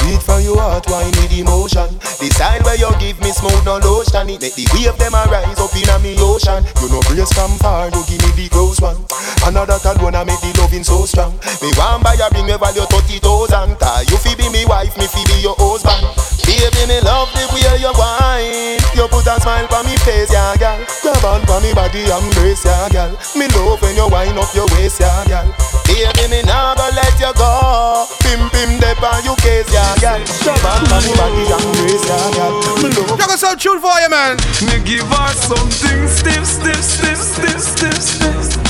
beat 0.06 0.22
from 0.22 0.42
your 0.46 0.62
heart, 0.62 0.86
wine 0.88 1.10
with 1.18 1.34
emotion. 1.34 1.90
The 2.22 2.30
style 2.30 2.62
where 2.62 2.78
you 2.78 2.90
give 3.02 3.18
me 3.26 3.34
smooth 3.34 3.66
no 3.66 3.82
lotion, 3.82 4.30
it 4.30 4.42
make 4.42 4.54
the 4.54 4.70
wave 4.78 4.94
them 5.02 5.18
a 5.18 5.26
rise 5.34 5.58
up 5.58 5.74
in 5.74 5.90
a 5.90 5.98
me 6.00 6.14
ocean. 6.22 6.62
You 6.82 6.94
know 6.94 7.02
brace 7.10 7.34
from 7.34 7.58
far, 7.58 7.90
you 7.90 8.02
give 8.06 8.22
me 8.22 8.32
the 8.38 8.46
close 8.54 8.78
one. 8.80 9.02
Another 9.44 9.82
that 9.82 9.98
wanna 10.02 10.22
make 10.24 10.40
the 10.46 10.54
loving 10.62 10.86
so 10.86 11.10
strong. 11.10 11.34
Me 11.62 11.74
want 11.74 12.06
buy 12.06 12.14
a 12.14 12.30
ring 12.38 12.46
me 12.46 12.56
value 12.58 12.86
thirty 12.86 13.18
thousand. 13.18 13.74
You 14.08 14.18
fi 14.22 14.38
be 14.38 14.48
me 14.54 14.66
wife, 14.70 14.94
me 14.98 15.10
fi 15.10 15.26
be 15.26 15.42
your 15.42 15.58
husband. 15.58 16.06
Baby, 16.46 16.86
me 16.88 17.02
love 17.02 17.34
the 17.34 17.44
way 17.54 17.66
you 17.82 17.92
wine. 17.98 18.78
You 18.94 19.10
put 19.10 19.26
a 19.28 19.36
smile 19.42 19.68
on 19.74 19.86
me 19.86 19.98
face, 20.06 20.32
yeah, 20.32 20.56
girl. 20.56 20.78
Grab 21.02 21.26
on 21.26 21.42
for 21.50 21.60
me 21.62 21.74
body, 21.74 22.06
embrace, 22.06 22.64
yeah, 22.66 22.88
girl. 22.90 23.12
Me 23.36 23.50
love 23.58 23.82
when 23.82 23.96
you 23.98 24.08
wind 24.08 24.38
up 24.38 24.54
your 24.54 24.70
waist, 24.78 25.02
yeah, 25.02 25.26
girl. 25.26 25.50
Baby, 25.90 26.26
me 26.30 26.40
never 26.46 26.90
let 26.94 27.16
you 27.18 27.34
go. 27.34 28.06
Pim 28.22 28.50
pim 28.54 28.78
dep 28.80 29.02
on 29.02 29.26
you 29.26 29.36
case, 29.42 29.68
yeah, 29.74 29.98
girl. 29.98 30.22
Grab 30.46 30.66
on 30.70 30.82
for 30.86 31.02
me 31.02 31.12
body, 31.18 31.44
embrace, 31.50 32.06
yeah, 32.06 32.30
girl. 32.38 32.54
Me 32.82 32.88
love. 32.94 33.18
Juggle 33.18 33.38
some 33.38 33.58
tune 33.58 33.82
for 33.82 33.98
you, 34.00 34.10
man. 34.10 34.38
Me 34.70 34.78
give 34.86 35.06
her 35.10 35.30
something 35.34 36.08
stiff, 36.08 36.46
stiff, 36.46 36.78
stiff, 36.80 37.18
stiff, 37.18 37.60
stiff, 37.60 37.98
stiff. 37.98 38.65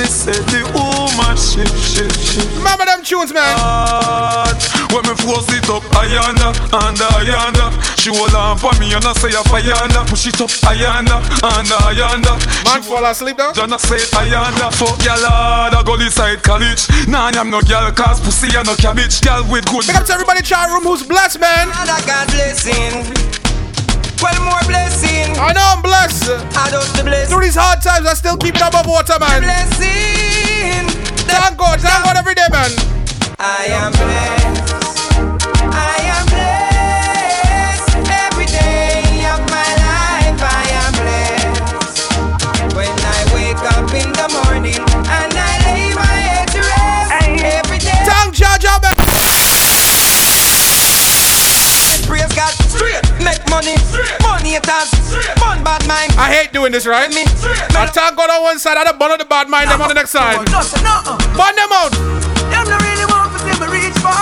She 0.00 0.06
She 0.06 0.32
said 0.32 0.42
the 0.48 0.64
woman 0.72 1.36
she, 1.36 1.60
she, 1.76 2.08
she. 2.24 2.40
Remember 2.56 2.88
them 2.88 3.04
tunes, 3.04 3.36
man? 3.36 3.52
Hard 3.60 4.56
When 4.96 5.04
me 5.04 5.12
force 5.20 5.52
it 5.52 5.68
up, 5.68 5.84
ayanda, 5.92 6.56
anda, 6.72 7.04
ayanda 7.20 7.68
She 8.00 8.08
hold 8.08 8.32
on 8.32 8.56
for 8.56 8.72
me 8.80 8.96
and 8.96 9.04
I 9.04 9.12
say 9.12 9.28
a 9.28 9.44
ayanda 9.44 10.08
Push 10.08 10.32
it 10.32 10.40
up, 10.40 10.48
ayanda, 10.72 11.20
anda, 11.44 11.76
ayanda 11.92 12.32
Man 12.64 12.80
fall 12.80 13.04
asleep 13.04 13.36
now 13.36 13.52
Jana 13.52 13.78
say 13.78 14.00
ayanda 14.16 14.72
Fuck 14.72 15.04
y'all 15.04 15.20
hard, 15.20 15.74
I 15.74 15.82
go 15.84 16.00
inside 16.00 16.42
college. 16.42 16.88
Nah, 17.06 17.28
I'm 17.36 17.50
no 17.50 17.60
girl 17.60 17.92
cause 17.92 18.20
pussy 18.20 18.56
and 18.56 18.66
no 18.66 18.76
cabbage. 18.76 19.20
Girl 19.20 19.44
with 19.52 19.68
good 19.68 19.84
Big 19.84 19.96
up 19.96 20.06
to 20.06 20.12
everybody 20.14 20.38
in 20.38 20.44
chat 20.44 20.70
room 20.70 20.84
who's 20.84 21.04
blessed, 21.04 21.40
man. 21.40 21.68
And 21.68 21.90
I 21.90 22.00
got 22.08 22.26
blessing. 22.32 23.39
Well, 24.22 24.44
more 24.44 24.60
blessing. 24.66 25.36
I 25.38 25.52
know 25.52 25.64
I'm 25.64 25.82
blessed 25.82 26.28
I 26.56 26.70
don't 26.70 26.84
the 26.96 27.04
blessing. 27.04 27.30
Through 27.30 27.44
these 27.44 27.56
hard 27.56 27.80
times 27.82 28.06
I 28.06 28.14
still 28.14 28.36
keep 28.36 28.54
it 28.54 28.60
above 28.60 28.86
water, 28.86 29.16
man 29.18 29.42
Blessing. 29.42 30.86
Thank 31.24 31.56
God, 31.56 31.80
thank 31.80 32.04
God 32.04 32.16
every 32.16 32.34
day, 32.34 32.48
man 32.50 32.70
I 33.38 33.66
am 33.70 33.92
blessed. 33.92 34.79
Money, 53.60 54.56
has, 54.56 54.88
fun 55.36 55.62
bad 55.64 55.84
mind. 55.86 56.12
I 56.16 56.32
hate 56.32 56.52
doing 56.52 56.72
this, 56.72 56.86
right? 56.86 57.10
Me, 57.12 57.22
I 57.76 57.86
thank 57.92 58.16
God 58.16 58.30
on 58.30 58.42
one 58.42 58.58
side, 58.58 58.76
I 58.76 58.84
don't 58.84 58.98
bun 58.98 59.16
the 59.18 59.24
bad 59.24 59.48
mind, 59.48 59.70
them 59.70 59.80
on 59.82 59.88
the 59.88 59.94
next 59.94 60.10
side. 60.10 60.40
no, 60.50 60.60
sir, 60.62 60.80
no. 60.80 61.18
Burn 61.36 61.54
them 61.56 61.72
out. 61.72 61.92
Them 62.48 62.66
really 62.66 63.06
want 63.12 63.32
to 63.32 63.38
see 63.44 63.54
me 63.60 63.66
reach 63.68 63.96
far. 64.00 64.16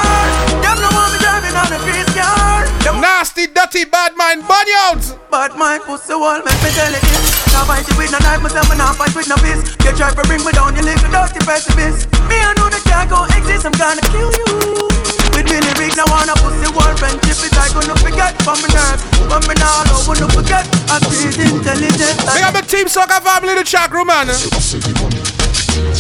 Them 0.63 0.77
no 0.83 0.91
want 0.91 1.15
me 1.15 1.19
driving 1.23 1.55
on 1.55 1.69
the 1.71 1.79
face 1.87 2.11
car. 2.15 2.67
Nasty, 2.99 3.47
dirty, 3.47 3.85
bad 3.85 4.17
mind, 4.17 4.43
you 4.43 4.79
out. 4.91 5.03
But 5.31 5.55
my 5.57 5.79
pussy 5.79 6.15
wall 6.15 6.43
make 6.43 6.59
me 6.65 6.71
tell 6.75 6.91
it 6.91 7.01
this 7.01 7.53
Now 7.53 7.63
fight 7.69 7.87
with 7.97 8.11
no 8.11 8.19
knife, 8.19 8.43
myself 8.43 8.73
and 8.73 8.81
I 8.81 8.93
fight 8.95 9.15
with 9.15 9.29
no 9.29 9.37
fist 9.37 9.77
You 9.85 9.93
try 9.93 10.11
to 10.11 10.23
bring 10.27 10.43
me 10.43 10.53
down, 10.53 10.75
you 10.75 10.83
little 10.83 11.11
dirty 11.13 11.39
pessimist 11.45 12.11
Me 12.27 12.41
I 12.41 12.55
know 12.57 12.73
that 12.73 12.83
can't 12.89 13.11
go 13.11 13.25
exist, 13.37 13.67
I'm 13.67 13.77
gonna 13.77 14.01
kill 14.09 14.33
you 14.33 14.98
With 15.49 15.65
me 15.65 15.73
lyrics, 15.73 15.97
now 15.97 16.05
wanna 16.13 16.37
pussy 16.37 16.69
wall 16.77 16.93
friendship 17.01 17.41
Is 17.41 17.57
I 17.57 17.73
gonna 17.73 17.97
forget 17.97 18.37
from 18.45 18.61
my 18.61 18.69
nerves 18.69 19.01
But 19.33 19.49
me 19.49 19.55
now 19.57 19.81
I 19.81 20.05
wanna 20.05 20.29
forget 20.29 20.69
I'm 20.93 21.01
pretty 21.09 21.49
intelligent 21.49 22.17
Big 22.37 22.45
up 22.45 22.53
the 22.53 22.61
team 22.69 22.89
soccer 22.89 23.21
family 23.25 23.53
in 23.53 23.59
the 23.59 23.65
chat 23.65 23.91
room, 23.91 24.09
man. 24.09 24.29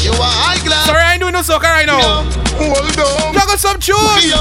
You 0.04 0.12
are 0.12 0.36
high 0.36 0.60
glass. 0.64 0.86
Sorry, 0.86 1.00
I 1.00 1.12
ain't 1.12 1.22
doing 1.22 1.32
no 1.32 1.42
soccer 1.42 1.66
right 1.66 1.86
now. 1.86 2.26
Hold 2.60 2.98
on. 2.98 3.32
Juggle 3.32 3.56
some 3.56 3.78
tunes. 3.80 4.34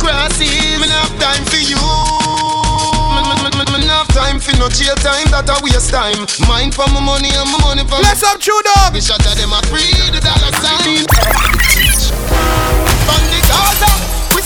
Grassy, 0.00 0.48
me 0.80 0.86
not 0.88 1.04
have 1.04 1.18
time 1.20 1.44
for 1.44 1.60
you. 1.60 1.76
Have 3.86 4.08
time 4.08 4.38
for 4.40 4.52
no 4.58 4.68
jail 4.68 4.94
time. 4.96 5.24
That 5.32 5.48
a 5.48 5.56
waste 5.64 5.90
time. 5.90 6.26
Mine 6.48 6.70
for 6.70 6.86
my 6.92 7.00
money 7.00 7.30
and 7.32 7.48
my 7.50 7.58
money 7.64 7.82
for 7.84 7.98
Bless 8.00 8.22
up, 8.22 8.40
tune 8.40 8.60
dog. 8.62 8.92
Me 8.92 9.00
shot 9.00 9.24
at 9.24 9.36
them 9.36 9.52
a 9.52 9.60
free 9.72 9.88
the 10.12 10.20
dollar 10.20 10.52
sign. 10.60 11.06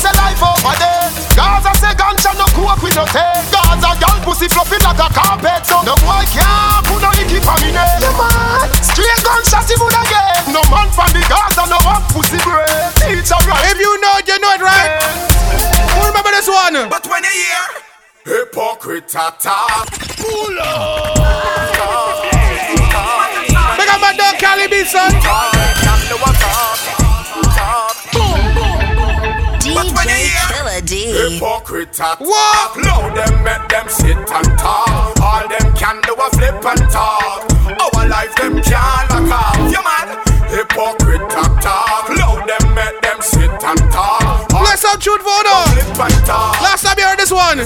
Say 0.01 0.13
life 0.17 0.41
over 0.41 0.75
there. 0.81 1.07
Gaza 1.37 1.73
say 1.77 1.93
ganja 1.93 2.33
no 2.41 2.49
coke 2.57 2.81
with 2.81 2.97
no 2.97 3.05
take. 3.13 3.45
Gaza 3.53 3.93
girl 4.01 4.19
pussy 4.25 4.49
fluffy 4.49 4.81
like 4.81 4.97
a 4.97 5.09
carpet. 5.13 5.69
So 5.69 5.85
no 5.85 5.95
boy 6.01 6.25
can't 6.33 6.81
put 6.89 7.05
no 7.05 7.13
icky 7.21 7.39
for 7.45 7.57
me 7.61 7.77
name. 7.77 8.01
Yeah 8.01 8.17
man, 8.17 8.65
straight 8.81 9.21
gunshot 9.21 9.69
he 9.69 9.77
would 9.77 9.93
get. 10.09 10.49
No 10.49 10.65
man 10.73 10.89
from 10.91 11.13
the 11.13 11.21
Gaza 11.29 11.69
no 11.69 11.79
want 11.85 12.09
pussy 12.09 12.41
bread. 12.41 12.97
It's 13.13 13.29
alright. 13.29 13.69
If 13.69 13.77
you 13.77 13.93
know 14.01 14.17
it, 14.17 14.27
you 14.27 14.41
know 14.41 14.57
it, 14.57 14.63
right? 14.65 14.97
Who 15.95 16.01
remember 16.09 16.33
this 16.33 16.49
one? 16.49 16.89
But 16.89 17.05
when 17.07 17.23
you 17.23 17.31
hear 17.31 17.65
hypocrite 18.25 19.13
attack, 19.13 19.87
pull 20.17 20.57
Big 23.77 23.89
up 23.89 24.01
my 24.01 24.15
dog, 24.17 24.39
Cali 24.39 24.67
B, 24.69 24.85
son. 24.85 25.60
Killer 31.11 31.29
D. 31.29 31.35
Hypocrite 31.35 31.88
attack. 31.90 32.20
Loud 32.20 33.16
them, 33.16 33.44
make 33.44 33.68
them 33.68 33.88
sit 33.88 34.16
and 34.16 34.59
talk. 34.59 35.18
All 35.20 35.49
them 35.49 35.75
can 35.75 36.01
do 36.03 36.14
a 36.14 36.31
flip 36.31 36.64
and 36.64 36.90
talk. 36.90 37.51
Our 37.66 38.09
life 38.09 38.35
them 38.37 38.62
can't 38.62 39.11
lock 39.11 39.31
off. 39.31 39.57
You 39.75 39.83
man, 39.83 40.09
hypocrite 40.49 41.23
attack. 41.27 42.09
Loud 42.14 42.46
them, 42.49 42.75
make 42.75 43.01
them 43.03 43.20
sit 43.20 43.51
and 43.51 43.81
talk. 43.90 44.53
All 44.55 44.62
Bless 44.62 44.85
up, 44.85 45.01
tune 45.01 45.18
photo. 45.18 45.55
flip 45.75 45.99
and 45.99 46.27
talk. 46.27 46.61
Last 46.62 46.85
time 46.85 46.96
you 46.99 47.05
heard 47.05 47.18
this 47.18 47.33
one. 47.33 47.59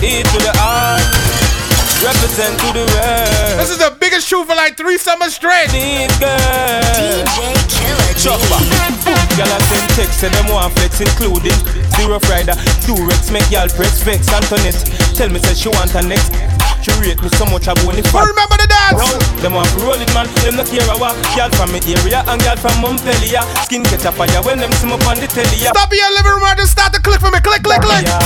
E 0.00 0.22
to 0.22 0.38
the 0.38 0.52
R, 0.62 1.27
represent 2.02 2.54
to 2.62 2.68
the 2.72 2.84
rest. 2.94 3.58
This 3.58 3.70
is 3.70 3.78
the 3.78 3.90
biggest 3.98 4.26
shoot 4.28 4.46
for 4.46 4.54
like 4.54 4.76
three 4.76 4.98
summers 4.98 5.34
straight. 5.34 5.70
These 5.70 6.12
girls. 6.18 7.26
DJ 7.26 7.40
Killer 7.68 8.12
Chopper. 8.18 8.60
Y'all 9.38 9.46
have 9.50 9.62
them 9.70 9.86
text 9.94 10.22
and 10.26 10.34
them 10.34 10.48
want 10.50 10.74
flex 10.74 11.00
including 11.00 11.54
Zero 11.94 12.18
Friday, 12.18 12.54
Durex, 12.86 13.30
make 13.30 13.46
y'all 13.50 13.70
press 13.70 14.02
vex 14.02 14.26
Antoinette, 14.34 14.78
tell 15.14 15.30
me 15.30 15.38
say 15.38 15.54
she 15.54 15.68
want 15.70 15.94
a 15.94 16.02
next 16.02 16.34
She 16.82 16.90
rate 16.98 17.18
me 17.22 17.30
so 17.38 17.46
much 17.46 17.66
I 17.70 17.74
won't 17.86 17.98
Who 18.02 18.18
remember 18.18 18.56
the 18.58 18.66
dance? 18.66 18.98
Roll, 18.98 19.18
them 19.42 19.54
want 19.54 19.70
to 19.70 19.78
roll 19.86 19.94
it 19.98 20.10
man, 20.14 20.26
them 20.42 20.58
no 20.58 20.64
care 20.66 20.82
a 20.90 20.94
what 20.98 21.14
Y'all 21.38 21.50
from 21.54 21.70
me 21.70 21.78
area 21.86 22.22
and 22.26 22.42
y'all 22.42 22.58
from 22.58 22.74
Montpellier 22.82 23.42
Skin 23.66 23.82
catch 23.86 24.06
a 24.06 24.12
fire 24.14 24.42
when 24.42 24.58
them 24.58 24.70
see 24.78 24.86
me 24.90 24.98
on 25.06 25.18
the 25.22 25.26
telly 25.30 25.54
yeah. 25.62 25.70
Stop 25.70 25.90
in 25.94 25.98
your 26.02 26.10
living 26.18 26.34
room 26.34 26.46
and 26.50 26.58
just 26.58 26.74
start 26.74 26.90
to 26.94 27.00
click 27.02 27.18
for 27.22 27.30
me. 27.30 27.38
Click, 27.38 27.62
click, 27.62 27.78
click. 27.82 28.02
Yeah. 28.06 28.18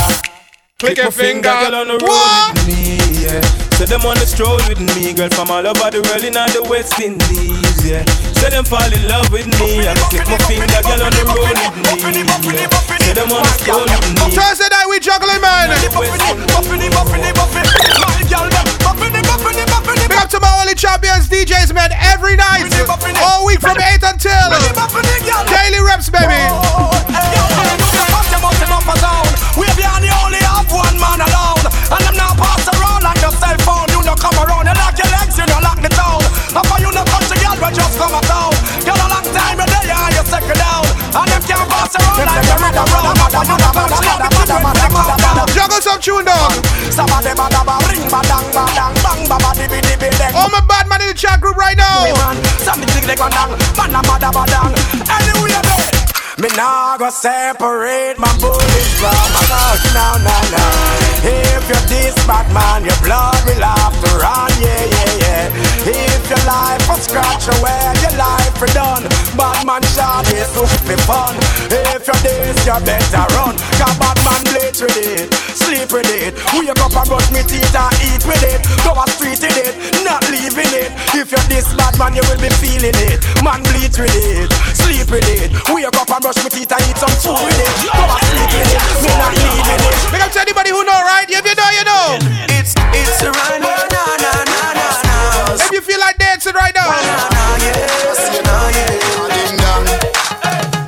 Click 0.80 0.96
your 0.96 1.12
finger, 1.12 1.48
finger. 1.52 1.68
girl 1.68 1.74
on 1.84 1.86
the 1.92 1.96
road 2.00 2.08
What? 2.08 2.56
with 2.56 2.66
me, 2.72 2.96
yeah. 3.22 3.40
So 3.78 3.86
them 3.86 4.02
on 4.02 4.18
the 4.18 4.26
stroll 4.26 4.58
with 4.66 4.82
me, 4.82 5.14
girl 5.14 5.30
from 5.30 5.50
all 5.50 5.62
over 5.62 5.90
the 5.90 6.02
world 6.02 6.26
in 6.26 6.36
all 6.36 6.50
the 6.50 6.62
West 6.66 6.98
Indies, 6.98 7.78
yeah. 7.86 8.02
So 8.38 8.50
them 8.50 8.66
fall 8.66 8.90
in 8.90 9.06
love 9.06 9.30
with 9.30 9.46
me, 9.62 9.86
and 9.86 9.98
click 10.10 10.26
my 10.26 10.38
finger, 10.50 10.66
girl 10.82 11.02
on 11.06 11.12
the 11.14 11.22
road 11.30 11.54
with 11.54 11.78
me, 11.78 11.94
yeah. 12.58 12.66
So 13.06 13.14
them 13.14 13.30
on 13.30 13.42
the 13.42 13.54
stroll 13.62 13.86
with 13.86 14.02
me. 14.18 14.34
Thursday 14.34 14.68
night 14.70 14.86
we 14.90 14.98
juggling, 14.98 15.40
man. 15.40 15.70
Big 20.10 20.18
up 20.18 20.28
to 20.30 20.38
my 20.42 20.50
only 20.60 20.74
champions, 20.74 21.30
DJs, 21.30 21.72
man. 21.74 21.90
Every 21.94 22.36
night, 22.36 22.66
all 23.22 23.46
week 23.46 23.60
from 23.60 23.78
8 23.78 24.02
until 24.02 24.50
daily 25.46 25.80
reps, 25.86 26.10
baby. 26.10 26.42
We 29.52 29.66
be 29.76 29.84
girl, 38.12 38.20
but 38.20 38.24
a 38.24 38.28
town 38.28 38.52
Girl 38.84 39.00
a 39.00 39.06
long 39.08 39.26
time, 39.32 39.56
you 39.56 39.66
there, 39.66 39.86
yeah, 39.88 40.12
you 40.12 40.24
second 40.28 40.58
down. 40.58 40.84
And 41.12 41.28
them 41.28 41.42
can't 41.48 41.68
pass 41.68 41.94
around 41.96 42.24
like 42.28 42.44
the 42.44 42.54
rhythm 42.60 42.86
round 42.92 43.06
You 43.08 43.16
no 43.16 43.26
touch 43.32 43.48
a 43.48 43.56
girl, 43.56 44.18
the 44.20 44.28
people 44.28 44.72
make 44.76 44.92
them 44.92 45.20
down 45.22 45.46
Juggle 45.52 45.80
some 45.80 46.00
tune, 46.00 46.24
dog. 46.24 46.56
Sabba 46.92 47.18
de 47.24 47.32
ba 47.32 47.46
da 47.48 47.62
ba, 47.64 47.80
ring 47.88 48.04
ba 48.12 48.20
dang 48.28 48.48
ba 48.52 48.64
dang 48.76 48.94
Bang 49.00 49.22
ba 49.28 49.36
ba 49.40 49.50
di 49.56 49.66
bi 49.68 49.80
di 49.80 49.94
bi 49.96 50.08
dang. 50.20 50.34
All 50.36 50.50
my 50.52 50.60
bad 50.68 50.88
man 50.88 51.00
in 51.00 51.08
the 51.08 51.16
chat 51.16 51.40
group 51.40 51.56
right 51.56 51.76
now. 51.76 52.04
man 52.20 52.36
Sammy 52.60 52.86
tig 52.92 53.04
leg 53.08 53.18
one 53.18 53.32
dang, 53.32 53.52
man 53.76 53.96
a 53.96 54.00
ba 54.04 54.16
da 54.20 54.30
ba 54.32 54.44
dang. 54.44 54.72
Anyway, 55.08 55.48
there 55.48 55.71
me 56.38 56.48
nah 56.56 56.96
go 56.96 57.10
separate 57.10 58.18
my 58.18 58.32
bullets 58.40 58.92
from 58.96 59.12
my 59.36 59.42
guns, 59.52 59.84
no, 59.92 60.06
no, 60.24 60.36
no. 60.56 60.64
If 61.28 61.68
you're 61.68 61.86
this 61.92 62.16
bad 62.26 62.48
man, 62.56 62.84
your 62.88 62.96
blood 63.04 63.36
will 63.44 63.60
have 63.60 63.92
to 63.92 64.10
run, 64.16 64.50
yeah, 64.56 64.84
yeah, 64.88 65.12
yeah. 65.20 65.44
If 65.84 66.30
your 66.30 66.40
life 66.48 66.82
was 66.88 67.04
scratch 67.04 67.46
away, 67.58 67.84
your 68.00 68.16
life 68.16 68.54
for 68.56 68.70
done. 68.72 69.04
Bad 69.36 69.66
man 69.66 69.82
shot 69.92 70.24
is 70.32 70.48
be 70.88 70.96
fun. 71.04 71.36
If 71.68 72.08
you're 72.08 72.22
this, 72.24 72.58
you 72.64 72.78
better 72.80 73.26
run. 73.36 73.54
Cause 73.76 73.96
bad 74.00 74.18
man 74.24 74.40
bleach 74.48 74.80
with 74.80 74.96
it, 74.96 75.28
sleep 75.52 75.92
with 75.92 76.08
it. 76.08 76.32
Wake 76.56 76.72
up 76.72 76.96
and 76.96 77.08
brush 77.10 77.28
me 77.30 77.42
teeth 77.44 77.76
and 77.76 77.92
eat 78.08 78.24
with 78.24 78.42
it. 78.42 78.64
Go 78.86 78.96
a 78.96 79.04
street 79.12 79.42
with 79.42 79.58
it, 79.58 79.74
not 80.02 80.24
leaving 80.32 80.72
it. 80.72 80.90
If 81.12 81.28
you're 81.30 81.48
this 81.52 81.68
bad 81.76 81.98
man, 82.00 82.16
you 82.16 82.24
will 82.24 82.40
be 82.40 82.50
feeling 82.56 82.96
it. 83.12 83.20
Man 83.44 83.60
bleach 83.68 84.00
with 84.00 84.16
it, 84.16 84.48
sleep 84.72 85.12
with 85.12 85.28
it. 85.28 85.52
Wake 85.68 85.86
up 85.92 86.08
and 86.08 86.21
brush 86.22 86.38
my 86.38 86.48
teeth 86.48 86.70
and 86.70 86.82
eat 86.86 86.96
some 86.96 87.10
food 87.18 87.34
with 87.34 87.58
it. 87.58 87.66
Go 87.82 87.98
and 87.98 88.22
sleep 88.30 88.50
with 88.54 88.70
it, 88.70 88.78
me 89.02 89.10
not 89.18 89.34
leaving 89.34 89.82
it. 89.82 89.94
Big 90.14 90.22
up 90.22 90.30
to 90.30 90.40
anybody 90.40 90.70
who 90.70 90.86
know, 90.86 90.94
right? 91.02 91.26
If 91.26 91.42
you 91.42 91.54
know, 91.58 91.70
you 91.74 91.82
know. 91.82 92.06
It's 92.54 92.78
it's 92.94 93.26
a 93.26 93.34
run, 93.34 93.58
na 93.58 93.74
na 93.90 94.04
na 94.22 94.32
na 94.46 94.86
na. 95.02 95.16
If 95.58 95.74
you 95.74 95.82
feel 95.82 95.98
like 95.98 96.16
dancing 96.22 96.54
right 96.54 96.70
now. 96.78 96.94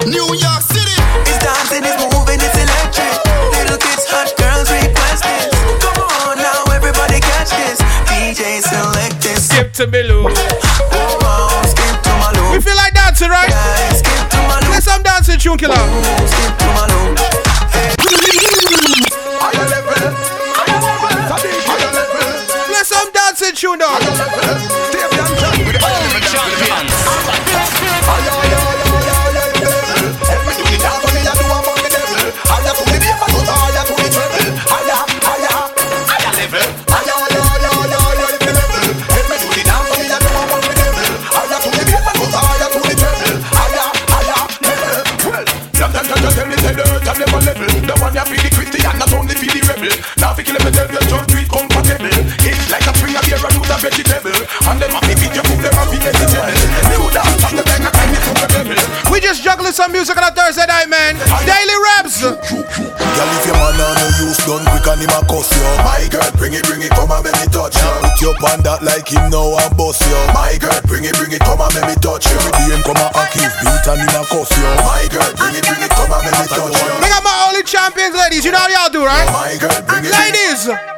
New 0.07 0.31
York 0.39 0.63
City. 0.63 0.95
It's 1.27 1.39
dancing, 1.43 1.83
it's 1.83 1.99
moving, 2.15 2.39
it's 2.39 2.55
electric. 2.55 3.19
Little 3.59 3.79
kids, 3.83 4.07
hot 4.07 4.31
girls 4.39 4.71
request 4.71 5.27
this. 5.27 5.51
Come 5.83 5.99
on 6.31 6.39
now, 6.39 6.63
everybody 6.71 7.19
catch 7.19 7.51
this. 7.51 7.83
DJ 8.07 8.63
select 8.63 9.19
this. 9.19 9.51
Skip 9.51 9.73
to 9.83 9.87
Milou. 9.91 10.54
Tune, 15.45 15.59
killer. 15.59 16.64
Your 68.41 68.51
on 68.51 68.61
that 68.63 68.83
like 68.83 69.07
him 69.09 69.31
now 69.31 69.55
and 69.59 69.73
bust 69.77 70.03
you 70.03 70.19
My 70.35 70.57
girl, 70.59 70.75
bring 70.87 71.05
it, 71.05 71.15
bring 71.15 71.33
it, 71.33 71.43
come 71.43 71.61
and 71.61 71.73
make 71.75 71.95
me 71.95 71.97
touch 72.03 72.27
you 72.27 72.37
Every 72.37 72.53
day 72.59 72.69
him 72.75 72.83
come 72.83 72.99
and 72.99 73.13
accuse 73.15 73.55
beat 73.63 73.87
and 73.87 74.01
him 74.03 74.15
a 74.15 74.23
cuss 74.27 74.51
you 74.55 74.69
My 74.83 75.05
girl, 75.11 75.31
bring 75.39 75.55
it, 75.55 75.65
bring 75.65 75.83
it, 75.83 75.93
come 75.95 76.13
and 76.13 76.23
make 76.27 76.37
me 76.39 76.47
touch 76.51 76.75
you 76.75 76.93
Bring 76.99 77.15
up 77.15 77.25
my 77.25 77.37
only 77.49 77.63
champions, 77.63 78.15
ladies. 78.17 78.45
You 78.45 78.53
know 78.53 78.59
how 78.59 78.69
y'all 78.69 78.93
do, 78.93 79.05
right? 79.05 79.27
My 79.31 79.55
girl, 79.59 79.75
bring 79.87 80.05
it, 80.05 80.13
Ladies. 80.13 80.69
Ladies, 80.69 80.94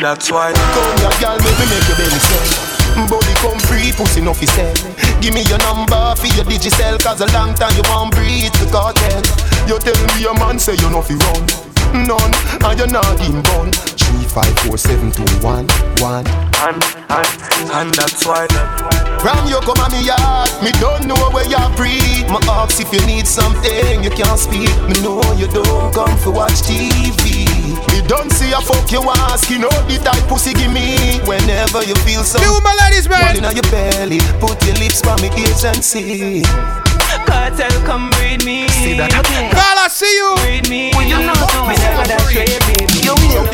that's 0.00 0.32
why. 0.32 0.52
Come 0.52 0.96
here, 0.98 1.16
girl, 1.20 1.36
make 1.38 1.58
me 1.60 1.66
make 1.68 1.86
your 1.86 1.96
belly 2.00 2.20
swell 2.20 2.70
Body 3.08 3.34
come 3.40 3.60
free, 3.68 3.92
pussy 3.92 4.20
no 4.20 4.34
fi 4.34 4.46
sell. 4.46 4.74
Give 5.20 5.32
me 5.32 5.42
your 5.46 5.58
number 5.58 6.16
for 6.16 6.26
your 6.34 6.44
digicel 6.44 6.98
Cause 7.00 7.20
a 7.20 7.28
long 7.32 7.54
time 7.54 7.72
you 7.76 7.84
won't 7.88 8.14
breathe 8.14 8.52
the 8.58 8.66
cartel. 8.72 9.22
You 9.68 9.78
tell 9.78 9.96
me 10.14 10.22
your 10.22 10.34
man 10.34 10.58
say 10.58 10.74
you 10.74 10.90
no 10.90 11.02
fi 11.02 11.14
run. 11.14 11.44
None, 11.90 12.34
and 12.64 12.78
you're 12.78 12.86
not 12.90 13.18
in 13.26 13.42
bun 13.42 13.72
Three, 13.98 14.24
five, 14.24 14.52
four, 14.60 14.78
seven, 14.78 15.10
two, 15.10 15.26
one, 15.42 15.66
one. 15.98 16.26
And, 16.62 16.78
and, 17.10 17.28
and 17.70 17.88
that's 17.94 18.24
why. 18.26 18.46
Ram 19.24 19.46
you 19.48 19.60
come 19.60 19.78
on 19.82 19.92
me 19.92 20.06
yard 20.06 20.50
Me 20.62 20.70
don't 20.80 21.06
know 21.06 21.18
where 21.30 21.46
you 21.46 21.60
breathe. 21.76 22.28
My 22.30 22.40
ask 22.48 22.80
if 22.80 22.92
you 22.92 23.04
need 23.06 23.26
something 23.26 24.04
You 24.04 24.10
can't 24.10 24.38
speak. 24.38 24.70
Me 24.88 25.00
know 25.02 25.20
you 25.34 25.48
don't 25.48 25.92
come 25.94 26.16
for 26.18 26.30
watch 26.30 26.62
TV 26.62 27.39
Me 27.92 28.00
don't 28.06 28.30
see 28.32 28.52
a 28.52 28.60
fuck 28.60 28.90
you 28.90 29.02
ask. 29.28 29.50
You 29.50 29.58
know 29.58 29.74
the 29.88 29.98
type 30.02 30.22
pussy 30.28 30.52
give 30.54 30.72
me. 30.72 31.20
Whenever 31.24 31.82
you 31.84 31.94
feel 32.06 32.24
so 32.24 32.38
Do 32.38 32.60
my 32.62 32.74
ladies, 32.86 33.08
man 33.08 33.36
One 33.36 33.44
in 33.44 33.56
your 33.56 33.70
belly. 33.70 34.20
Put 34.40 34.64
your 34.66 34.76
lips 34.76 35.02
by 35.02 35.16
me 35.20 35.28
ears 35.38 35.64
and 35.64 35.84
see 35.84 36.42
Cartel, 37.40 37.72
come 37.88 38.12
breed 38.20 38.44
me. 38.44 38.68
See 38.84 39.00
that 39.00 39.08
Carl, 39.16 39.78
I 39.80 39.88
see 39.88 40.12
you. 40.12 40.36
Breed 40.44 40.68
me. 40.68 40.92
Well, 40.92 41.08
you 41.08 41.16
know, 41.24 41.32
me 41.64 41.72
never 41.80 42.04
that 42.04 42.20
straight, 42.28 42.52
baby. 42.68 43.00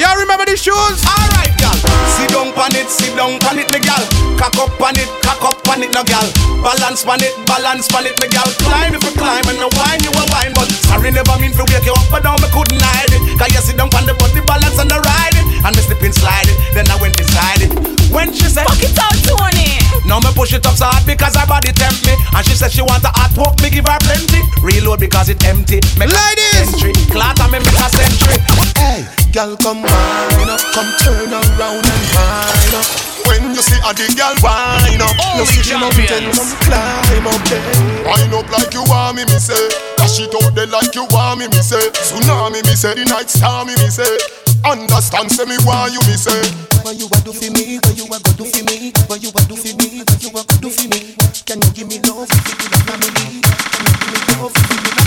Y'all 0.02 0.18
remember 0.18 0.42
these 0.42 0.58
shoes? 0.58 0.98
Alright, 1.06 1.54
gal. 1.54 1.70
Sit 2.18 2.34
down 2.34 2.50
pan 2.50 2.74
it, 2.74 2.90
sit 2.90 3.14
down 3.14 3.38
pan 3.38 3.62
it, 3.62 3.70
me 3.70 3.78
gal. 3.78 4.02
Cock 4.34 4.58
up 4.58 4.74
pan 4.82 4.98
it, 4.98 5.06
cock 5.22 5.38
up 5.46 5.62
pan 5.62 5.86
it, 5.86 5.94
no 5.94 6.02
gal. 6.02 6.26
Balance 6.66 7.06
pan 7.06 7.22
it, 7.22 7.30
balance 7.46 7.86
pan 7.86 8.10
it, 8.10 8.18
me 8.18 8.26
gal. 8.26 8.50
Climb 8.58 8.90
if 8.90 9.06
you 9.06 9.14
climb 9.14 9.46
and 9.46 9.62
no 9.62 9.70
wine 9.78 10.02
you 10.02 10.10
a 10.10 10.24
wine, 10.34 10.50
but 10.58 10.66
sorry 10.90 11.14
never 11.14 11.38
mean 11.38 11.54
to 11.54 11.62
wake 11.70 11.86
you 11.86 11.94
up, 11.94 12.10
but 12.10 12.26
down 12.26 12.42
me 12.42 12.50
couldn't 12.50 12.82
hide 12.82 13.14
it. 13.14 13.22
Cause 13.38 13.54
you 13.54 13.62
sit 13.62 13.78
down 13.78 13.86
pan 13.94 14.02
the 14.02 14.18
body 14.18 14.42
balance 14.42 14.82
and 14.82 14.90
the 14.90 14.98
ride 14.98 15.38
it, 15.38 15.45
and 15.66 15.74
me 15.74 15.82
slip 15.82 15.98
and 16.02 16.14
slide 16.14 16.46
it. 16.46 16.56
Then 16.72 16.86
I 16.86 16.96
went 17.02 17.18
inside 17.18 17.66
it. 17.66 17.70
When 18.14 18.30
she 18.30 18.46
said, 18.46 18.70
Fuck 18.70 18.86
it 18.86 18.94
out, 19.02 19.18
Tony. 19.26 19.82
now 20.06 20.22
me 20.22 20.30
push 20.38 20.54
it 20.54 20.62
up 20.62 20.78
so 20.78 20.86
hard 20.86 21.02
because 21.02 21.34
her 21.34 21.46
body 21.46 21.74
tempt 21.74 22.06
me, 22.06 22.14
and 22.14 22.42
she 22.46 22.54
said 22.54 22.70
she 22.70 22.86
want 22.86 23.02
a 23.02 23.10
hot 23.10 23.34
walk, 23.34 23.58
me 23.58 23.68
give 23.68 23.84
her 23.84 23.98
plenty. 24.06 24.46
Reload 24.62 25.02
because 25.02 25.28
it 25.28 25.42
empty. 25.42 25.82
Make 25.98 26.14
Ladies, 26.14 26.70
entry, 26.70 26.94
clatter 27.10 27.50
me 27.50 27.58
make 27.58 27.74
a 27.82 27.88
century. 27.90 28.38
Hey, 28.78 29.02
girl, 29.34 29.58
come 29.58 29.82
wine 29.82 30.50
up, 30.54 30.62
come 30.70 30.90
turn 31.02 31.34
around 31.34 31.82
and 31.82 32.04
wine 32.14 32.74
up. 32.78 32.86
When 33.26 33.50
you 33.50 33.58
see 33.60 33.82
a 33.82 33.90
the 33.90 34.06
girl 34.14 34.38
wine 34.38 35.02
up, 35.02 35.10
you 35.34 35.42
Only 35.42 35.50
see 35.50 35.66
the 35.66 35.82
mountain 35.82 36.06
champions. 36.06 36.38
come 36.38 36.54
climb 36.62 37.26
up 37.26 37.42
there. 37.50 38.06
Wine 38.06 38.34
up 38.38 38.46
like 38.54 38.70
you 38.70 38.86
want 38.86 39.18
me, 39.18 39.26
me 39.26 39.38
say. 39.42 39.58
Dash 39.98 40.22
it 40.22 40.30
out 40.30 40.54
there 40.54 40.70
like 40.70 40.94
you 40.94 41.10
want 41.10 41.42
me, 41.42 41.50
me 41.50 41.58
say. 41.58 41.90
Tsunami, 41.90 42.62
me 42.62 42.74
say. 42.78 42.94
The 42.94 43.04
night 43.10 43.28
star, 43.28 43.66
me, 43.66 43.74
me 43.82 43.90
say. 43.90 44.45
Understand, 44.64 45.30
say 45.30 45.44
me 45.44 45.56
why 45.64 45.88
you, 45.92 46.00
me 46.06 46.16
say. 46.16 46.40
What 46.82 46.96
you 46.98 47.06
a 47.06 47.18
do 47.24 47.32
for 47.32 47.50
me? 47.52 47.78
What 47.82 47.96
you 47.96 48.04
a 48.06 48.18
go 48.18 48.32
do 48.36 48.44
for 48.44 48.64
me? 48.64 48.92
What 49.06 49.22
you 49.22 49.30
a 49.30 49.40
do 49.48 49.56
for 49.56 49.72
me? 49.76 50.02
What 50.02 50.22
you 50.22 50.30
a 50.30 50.42
go 50.42 50.56
do 50.60 50.70
for 50.70 50.88
me? 50.88 51.14
Can 51.46 51.62
you 51.62 51.70
give 51.72 51.88
me 51.88 51.98
love 52.06 52.28
if 52.30 52.46
you 52.46 52.68
love 52.70 52.82
family? 52.86 53.40
Can 53.42 53.82
you 53.86 53.92
give 53.98 54.10
me 54.12 54.20
love 54.38 54.52
if 54.54 54.70
you 54.70 54.90
love 54.96 55.05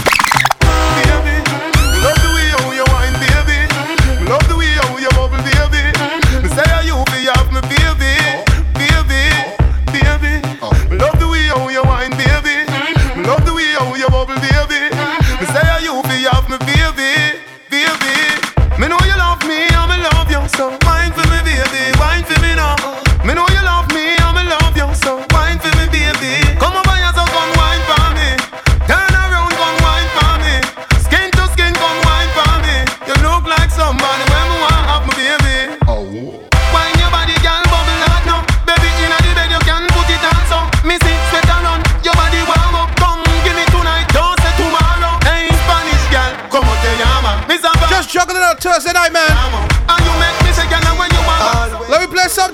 so 20.50 20.79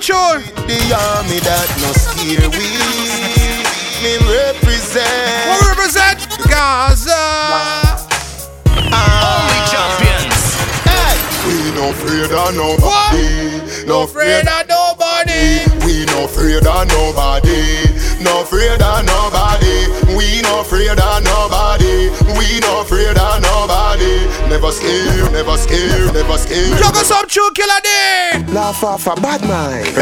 play 0.06 0.18
some 0.18 0.42
tune. 0.42 0.66
The 0.66 0.78
army 0.94 1.40
that 1.40 1.68
no 1.82 1.92
scare 1.92 2.50
we. 2.50 2.68
Me 4.02 4.18
represent. 4.28 5.48
What 5.48 5.60
we 5.62 5.68
represent? 5.68 6.18
Gaza. 6.48 7.16
Only 8.76 9.60
champions. 9.70 10.44
Hey, 10.84 11.16
we 11.46 11.72
no 11.74 11.90
afraid 11.90 12.30
of 12.30 12.54
nobody. 12.54 13.86
No 13.86 14.02
Afraid 14.02 14.46
of 14.46 14.68
nobody. 14.68 15.64
We 15.84 16.04
no 16.06 16.24
afraid 16.24 16.66
of 16.66 16.88
nobody. 16.88 17.86
No 18.22 18.42
afraid 18.42 18.82
of 18.82 19.04
nobody. 19.06 19.86
We 20.16 20.42
no 20.42 20.60
afraid 20.60 20.98
of 20.98 21.22
nobody. 21.24 22.10
We 22.38 22.60
no 22.60 22.80
afraid 22.82 23.16
of 23.16 23.42
nobody. 23.42 23.65
Never 24.48 24.70
scared, 24.70 25.32
never 25.32 25.56
scared, 25.56 26.14
never 26.14 26.38
scared. 26.38 26.78
Juggle 26.78 27.02
some 27.02 27.26
tune, 27.26 27.52
killer 27.52 27.80
day. 27.82 28.44
Laugh 28.52 28.82
off 28.84 29.06
a 29.06 29.14
bad 29.20 29.42
mind. 29.42 29.96